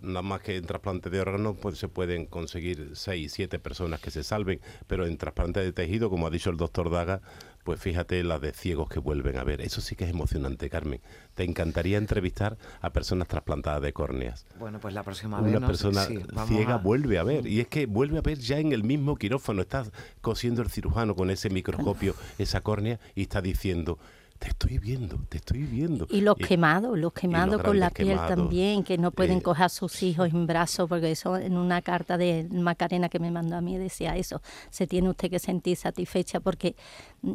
Nada 0.02 0.22
más 0.22 0.42
que 0.42 0.58
en 0.58 0.66
trasplante 0.66 1.10
de 1.10 1.20
órganos 1.22 1.56
pues, 1.62 1.78
se 1.78 1.88
pueden 1.88 2.26
conseguir 2.26 2.92
6, 2.94 3.32
7 3.32 3.60
personas 3.60 4.00
que 4.02 4.12
se 4.12 4.24
salven, 4.24 4.60
pero 4.88 5.06
en 5.06 5.18
trasplante 5.18 5.60
de 5.62 5.72
tejido, 5.72 6.10
como 6.10 6.28
ha 6.28 6.30
dicho 6.30 6.50
el 6.50 6.58
doctor 6.58 6.90
Daga, 6.90 7.22
pues 7.64 7.80
fíjate 7.80 8.22
las 8.24 8.42
de 8.42 8.52
ciegos 8.52 8.90
que 8.90 9.00
vuelven 9.00 9.38
a 9.38 9.44
ver. 9.46 9.62
Eso 9.62 9.80
sí 9.80 9.96
que 9.96 10.04
es 10.04 10.10
emocionante, 10.10 10.70
Carmen. 10.70 11.00
Te 11.34 11.44
encantaría 11.44 11.98
entrevistar 11.98 12.58
a 12.82 12.92
personas 12.92 13.30
trasplantadas 13.30 13.82
de 13.82 13.94
córneas. 13.94 14.46
Bueno, 14.60 14.80
pues 14.82 14.94
la 14.94 15.04
próxima 15.04 15.40
Una 15.40 15.50
vez. 15.52 15.62
¿no? 15.62 15.68
persona 15.68 16.04
Sí, 16.04 16.20
ciega 16.48 16.74
a- 16.76 16.78
vuelve 16.80 17.18
a 17.20 17.24
ver. 17.24 17.48
Y 17.48 17.62
es 17.62 17.68
que 17.70 17.86
vuelve 17.86 18.18
a 18.18 18.22
ver 18.22 18.38
ya 18.40 18.60
en 18.60 18.74
el 18.74 18.84
mismo 18.84 19.16
quirófano. 19.16 19.62
Está 19.62 19.86
cosiendo 20.20 20.62
el 20.62 20.70
cirujano 20.70 21.16
con 21.16 21.30
ese 21.30 21.50
microscopio, 21.50 22.16
esa 22.38 22.60
córnea, 22.62 23.00
y 23.16 23.22
está 23.22 23.42
diciendo, 23.42 23.98
te 24.44 24.50
estoy 24.50 24.78
viendo, 24.78 25.18
te 25.30 25.38
estoy 25.38 25.60
viendo. 25.64 26.06
Y 26.10 26.20
los 26.20 26.36
Y- 26.38 26.44
quemados, 26.44 27.00
los 27.00 27.14
quemados 27.14 27.62
con 27.64 27.80
la 27.80 27.90
piel 27.90 28.10
quemados, 28.10 28.28
también, 28.36 28.84
que 28.84 28.98
no 28.98 29.12
pueden 29.12 29.38
eh, 29.38 29.42
coger 29.42 29.64
a 29.64 29.70
sus 29.70 30.04
hijos 30.04 30.28
en 30.34 30.46
brazos, 30.48 30.90
porque 30.90 31.12
eso 31.12 31.38
en 31.38 31.56
una 31.56 31.82
carta 31.82 32.18
de 32.18 32.46
Macarena 32.52 33.08
que 33.08 33.20
me 33.20 33.32
mandó 33.32 33.56
a 33.56 33.62
mí 33.62 33.78
decía 33.78 34.18
eso, 34.18 34.42
se 34.70 34.86
tiene 34.86 35.10
usted 35.10 35.30
que 35.30 35.40
sentir 35.40 35.78
satisfecha 35.78 36.42
porque 36.42 36.76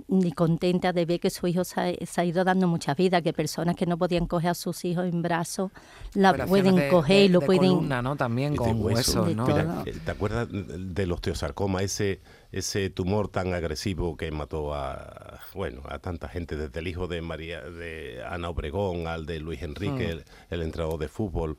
ni 0.06 0.32
contenta 0.32 0.92
de 0.92 1.06
ver 1.06 1.18
que 1.18 1.30
su 1.30 1.46
hijo 1.46 1.64
se 1.64 1.80
ha, 1.80 2.06
se 2.06 2.20
ha 2.20 2.24
ido 2.26 2.44
dando 2.44 2.68
mucha 2.68 2.92
vida, 2.94 3.22
que 3.22 3.32
personas 3.32 3.74
que 3.74 3.86
no 3.86 3.96
podían 3.96 4.26
coger 4.26 4.50
a 4.50 4.54
sus 4.54 4.84
hijos 4.84 5.06
en 5.06 5.22
brazos 5.22 5.70
la 6.12 6.34
pueden 6.46 6.76
de- 6.76 6.88
coger 6.90 7.16
de- 7.20 7.24
y 7.24 7.28
lo 7.30 7.40
de 7.40 7.46
pueden... 7.46 7.70
columna, 7.70 8.02
¿no? 8.02 8.16
También 8.16 8.54
con 8.54 8.82
hueso. 8.84 9.22
huesos, 9.22 9.26
De 9.28 9.34
¿no? 9.34 9.46
Mira, 9.46 9.82
eh, 9.86 9.96
¿te 10.04 10.10
acuerdas 10.10 10.46
del 10.50 11.10
osteosarcoma, 11.10 11.82
ese, 11.82 12.20
ese 12.50 12.88
tumor 12.90 13.28
tan 13.28 13.52
agresivo 13.54 14.16
que 14.16 14.30
mató 14.30 14.74
a, 14.74 15.38
bueno, 15.54 15.82
a 15.88 15.98
tanta 15.98 16.28
gente, 16.28 16.56
desde 16.56 16.80
el 16.80 16.88
hijo 16.88 17.06
de 17.06 17.20
María, 17.20 17.60
de 17.62 18.22
Ana 18.26 18.48
Obregón, 18.48 19.06
al 19.06 19.26
de 19.26 19.38
Luis 19.40 19.62
Enrique, 19.62 20.06
Mm. 20.06 20.10
el, 20.10 20.24
el 20.50 20.62
entrenador 20.62 20.98
de 20.98 21.08
fútbol, 21.08 21.58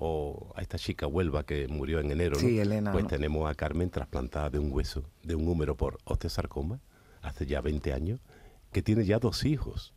o 0.00 0.52
a 0.56 0.62
esta 0.62 0.78
chica 0.78 1.06
Huelva 1.06 1.44
que 1.44 1.66
murió 1.68 1.98
en 2.00 2.10
enero, 2.10 2.34
¿no? 2.34 2.40
Sí, 2.40 2.58
Elena, 2.58 2.92
Pues 2.92 3.04
¿no? 3.04 3.08
tenemos 3.10 3.50
a 3.50 3.54
Carmen 3.54 3.90
trasplantada 3.90 4.48
de 4.50 4.58
un 4.58 4.72
hueso, 4.72 5.04
de 5.22 5.34
un 5.34 5.46
húmero 5.48 5.76
por 5.76 5.98
osteosarcoma, 6.04 6.80
hace 7.22 7.46
ya 7.46 7.60
20 7.60 7.92
años, 7.92 8.20
que 8.72 8.82
tiene 8.82 9.04
ya 9.04 9.18
dos 9.18 9.44
hijos. 9.44 9.92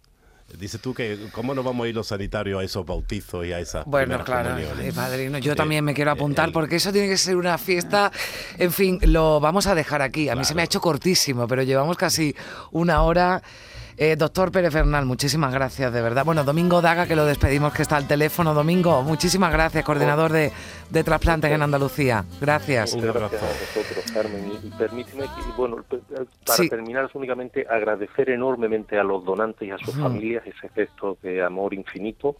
Dices 0.57 0.79
tú 0.81 0.93
que, 0.93 1.17
¿cómo 1.31 1.53
no 1.53 1.63
vamos 1.63 1.85
a 1.85 1.89
ir 1.89 1.95
los 1.95 2.07
sanitarios 2.07 2.61
a 2.61 2.63
esos 2.63 2.85
bautizos 2.85 3.45
y 3.45 3.53
a 3.53 3.59
esas 3.59 3.85
Bueno, 3.85 4.23
claro, 4.23 4.57
eh, 4.57 4.91
padrino, 4.93 5.37
yo 5.39 5.53
Eh, 5.53 5.55
también 5.55 5.83
me 5.83 5.93
quiero 5.93 6.11
eh, 6.11 6.13
apuntar 6.13 6.47
el- 6.47 6.53
porque 6.53 6.75
eso 6.77 6.91
tiene 6.91 7.07
que 7.07 7.17
ser 7.17 7.35
una 7.37 7.57
fiesta. 7.57 8.11
En 8.57 8.71
fin, 8.71 8.99
lo 9.03 9.39
vamos 9.39 9.67
a 9.67 9.75
dejar 9.75 10.01
aquí. 10.01 10.29
A 10.29 10.35
mí 10.35 10.43
se 10.45 10.53
me 10.55 10.61
ha 10.61 10.65
hecho 10.65 10.81
cortísimo, 10.81 11.47
pero 11.47 11.63
llevamos 11.63 11.97
casi 11.97 12.35
una 12.71 13.01
hora. 13.03 13.41
Eh, 14.03 14.15
doctor 14.15 14.51
Pérez 14.51 14.73
Bernal, 14.73 15.05
muchísimas 15.05 15.53
gracias, 15.53 15.93
de 15.93 16.01
verdad. 16.01 16.25
Bueno, 16.25 16.43
Domingo 16.43 16.81
Daga, 16.81 17.05
que 17.05 17.15
lo 17.15 17.23
despedimos, 17.23 17.71
que 17.71 17.83
está 17.83 17.97
al 17.97 18.07
teléfono. 18.07 18.55
Domingo, 18.55 19.03
muchísimas 19.03 19.53
gracias, 19.53 19.85
coordinador 19.85 20.31
de, 20.31 20.51
de 20.89 21.03
trasplantes 21.03 21.51
en 21.51 21.61
Andalucía. 21.61 22.25
Gracias. 22.41 22.95
Muchas 22.95 23.13
gracias 23.13 23.43
a 23.43 23.45
vosotros, 23.77 24.11
Carmen. 24.11 24.53
Y, 24.63 24.67
y 24.67 24.71
permíteme, 24.71 25.25
que, 25.25 25.51
bueno, 25.55 25.85
eh, 25.91 25.99
para 26.43 26.57
Sí. 26.57 26.67
terminar 26.67 27.11
únicamente 27.13 27.67
agradecer 27.69 28.31
enormemente 28.31 28.97
a 28.97 29.03
los 29.03 29.23
donantes 29.23 29.67
y 29.67 29.71
a 29.71 29.77
sus 29.77 29.93
familias 29.93 30.47
ese 30.47 30.67
gesto 30.69 31.19
de 31.21 31.43
amor 31.43 31.75
infinito. 31.75 32.37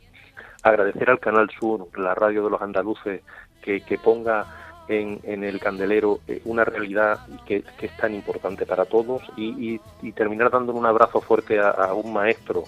Agradecer 0.64 1.12
al 1.12 1.20
Canal 1.20 1.48
Sur, 1.60 1.90
la 1.96 2.16
radio 2.16 2.44
de 2.44 2.50
los 2.50 2.62
andaluces, 2.64 3.22
que, 3.62 3.82
que 3.82 4.00
ponga 4.00 4.48
en, 4.92 5.20
en 5.24 5.44
el 5.44 5.60
candelero 5.60 6.20
eh, 6.28 6.42
una 6.46 6.64
realidad 6.66 7.20
que, 7.46 7.64
que 7.80 7.86
es 7.88 7.98
tan 7.98 8.14
importante 8.14 8.66
para 8.66 8.86
todos 8.86 9.22
y, 9.38 9.46
y- 9.74 9.82
y 10.02 10.12
terminar 10.12 10.52
dándole 10.52 10.78
un 10.80 10.86
abrazo 10.86 11.22
fuerte 11.22 11.60
a, 11.60 11.70
a 11.70 11.94
un 11.94 12.12
maestro, 12.14 12.64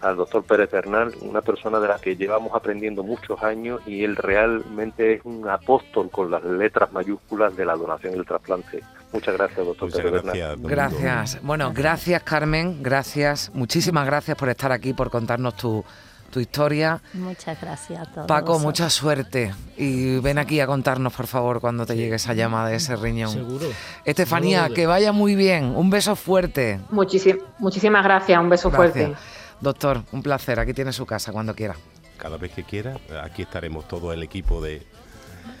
al 0.00 0.16
doctor 0.16 0.44
Pérez 0.44 0.70
Bernal, 0.70 1.12
una 1.22 1.42
persona 1.42 1.80
de 1.80 1.88
la 1.88 1.98
que 1.98 2.14
llevamos 2.16 2.52
aprendiendo 2.54 3.02
muchos 3.02 3.42
años 3.42 3.80
y 3.86 4.04
él 4.04 4.14
realmente 4.16 5.14
es 5.14 5.20
un 5.24 5.48
apóstol 5.48 6.08
con 6.10 6.30
las 6.30 6.44
letras 6.44 6.92
mayúsculas 6.92 7.56
de 7.56 7.64
la 7.64 7.74
donación 7.74 8.14
y 8.14 8.18
el 8.18 8.24
trasplante. 8.26 8.80
Muchas 9.12 9.36
gracias, 9.36 9.66
doctor 9.66 9.90
Pérez 9.90 10.12
Bernal. 10.12 10.36
Gracias. 10.70 11.42
Bueno, 11.42 11.72
gracias 11.74 12.22
Carmen, 12.22 12.82
gracias, 12.82 13.50
muchísimas 13.54 14.06
gracias 14.06 14.36
por 14.36 14.48
estar 14.48 14.70
aquí, 14.70 14.92
por 14.92 15.10
contarnos 15.10 15.56
tu, 15.56 15.84
tu 16.30 16.40
historia. 16.40 17.00
Muchas 17.14 17.60
gracias 17.60 18.00
a 18.00 18.04
todos. 18.04 18.26
Paco, 18.26 18.46
vosotros. 18.52 18.62
mucha 18.62 18.90
suerte 18.90 19.54
y 19.76 20.18
ven 20.20 20.38
aquí 20.38 20.60
a 20.60 20.66
contarnos, 20.66 21.12
por 21.12 21.26
favor, 21.26 21.60
cuando 21.60 21.86
te 21.86 21.96
llegue 21.96 22.16
esa 22.16 22.34
llamada 22.34 22.68
de 22.68 22.76
ese 22.76 22.96
riñón. 22.96 23.32
Seguro. 23.32 23.66
Estefanía, 24.04 24.68
que 24.74 24.86
vaya 24.86 25.12
muy 25.12 25.34
bien. 25.34 25.74
Un 25.76 25.90
beso 25.90 26.16
fuerte. 26.16 26.80
Muchísim- 26.90 27.38
muchísimas 27.58 28.04
gracias, 28.04 28.38
un 28.40 28.48
beso 28.48 28.70
Gracias. 28.70 28.92
fuerte. 29.06 29.22
Doctor, 29.60 30.02
un 30.12 30.22
placer. 30.22 30.60
Aquí 30.60 30.72
tiene 30.74 30.92
su 30.92 31.04
casa 31.06 31.32
cuando 31.32 31.54
quiera. 31.54 31.74
Cada 32.16 32.36
vez 32.36 32.52
que 32.52 32.64
quiera, 32.64 32.96
aquí 33.22 33.42
estaremos 33.42 33.86
todo 33.88 34.12
el 34.12 34.22
equipo 34.22 34.60
de 34.60 34.86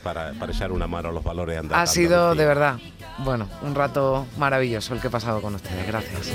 para, 0.02 0.32
para 0.34 0.52
echar 0.52 0.70
una 0.72 0.86
mano 0.86 1.08
a 1.08 1.12
los 1.12 1.24
valores 1.24 1.58
andar. 1.58 1.80
Ha 1.80 1.86
sido 1.86 2.34
de 2.34 2.44
verdad, 2.44 2.78
bueno, 3.18 3.48
un 3.62 3.74
rato 3.74 4.26
maravilloso 4.36 4.94
el 4.94 5.00
que 5.00 5.06
he 5.08 5.10
pasado 5.10 5.40
con 5.40 5.54
ustedes. 5.54 5.86
Gracias. 5.86 6.32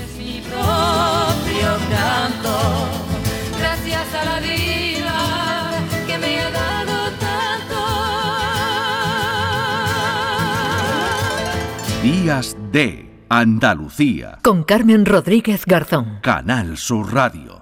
Gracias 3.58 4.14
a 4.14 4.24
la 4.24 4.40
vida 4.40 5.14
que 6.06 6.18
me 6.18 6.40
ha 6.40 6.50
dado 6.50 7.10
tanto. 7.20 7.76
Días 12.02 12.56
de 12.72 13.06
Andalucía. 13.28 14.38
Con 14.42 14.64
Carmen 14.64 15.06
Rodríguez 15.06 15.64
Garzón. 15.66 16.18
Canal 16.22 16.76
Sur 16.76 17.12
Radio. 17.14 17.53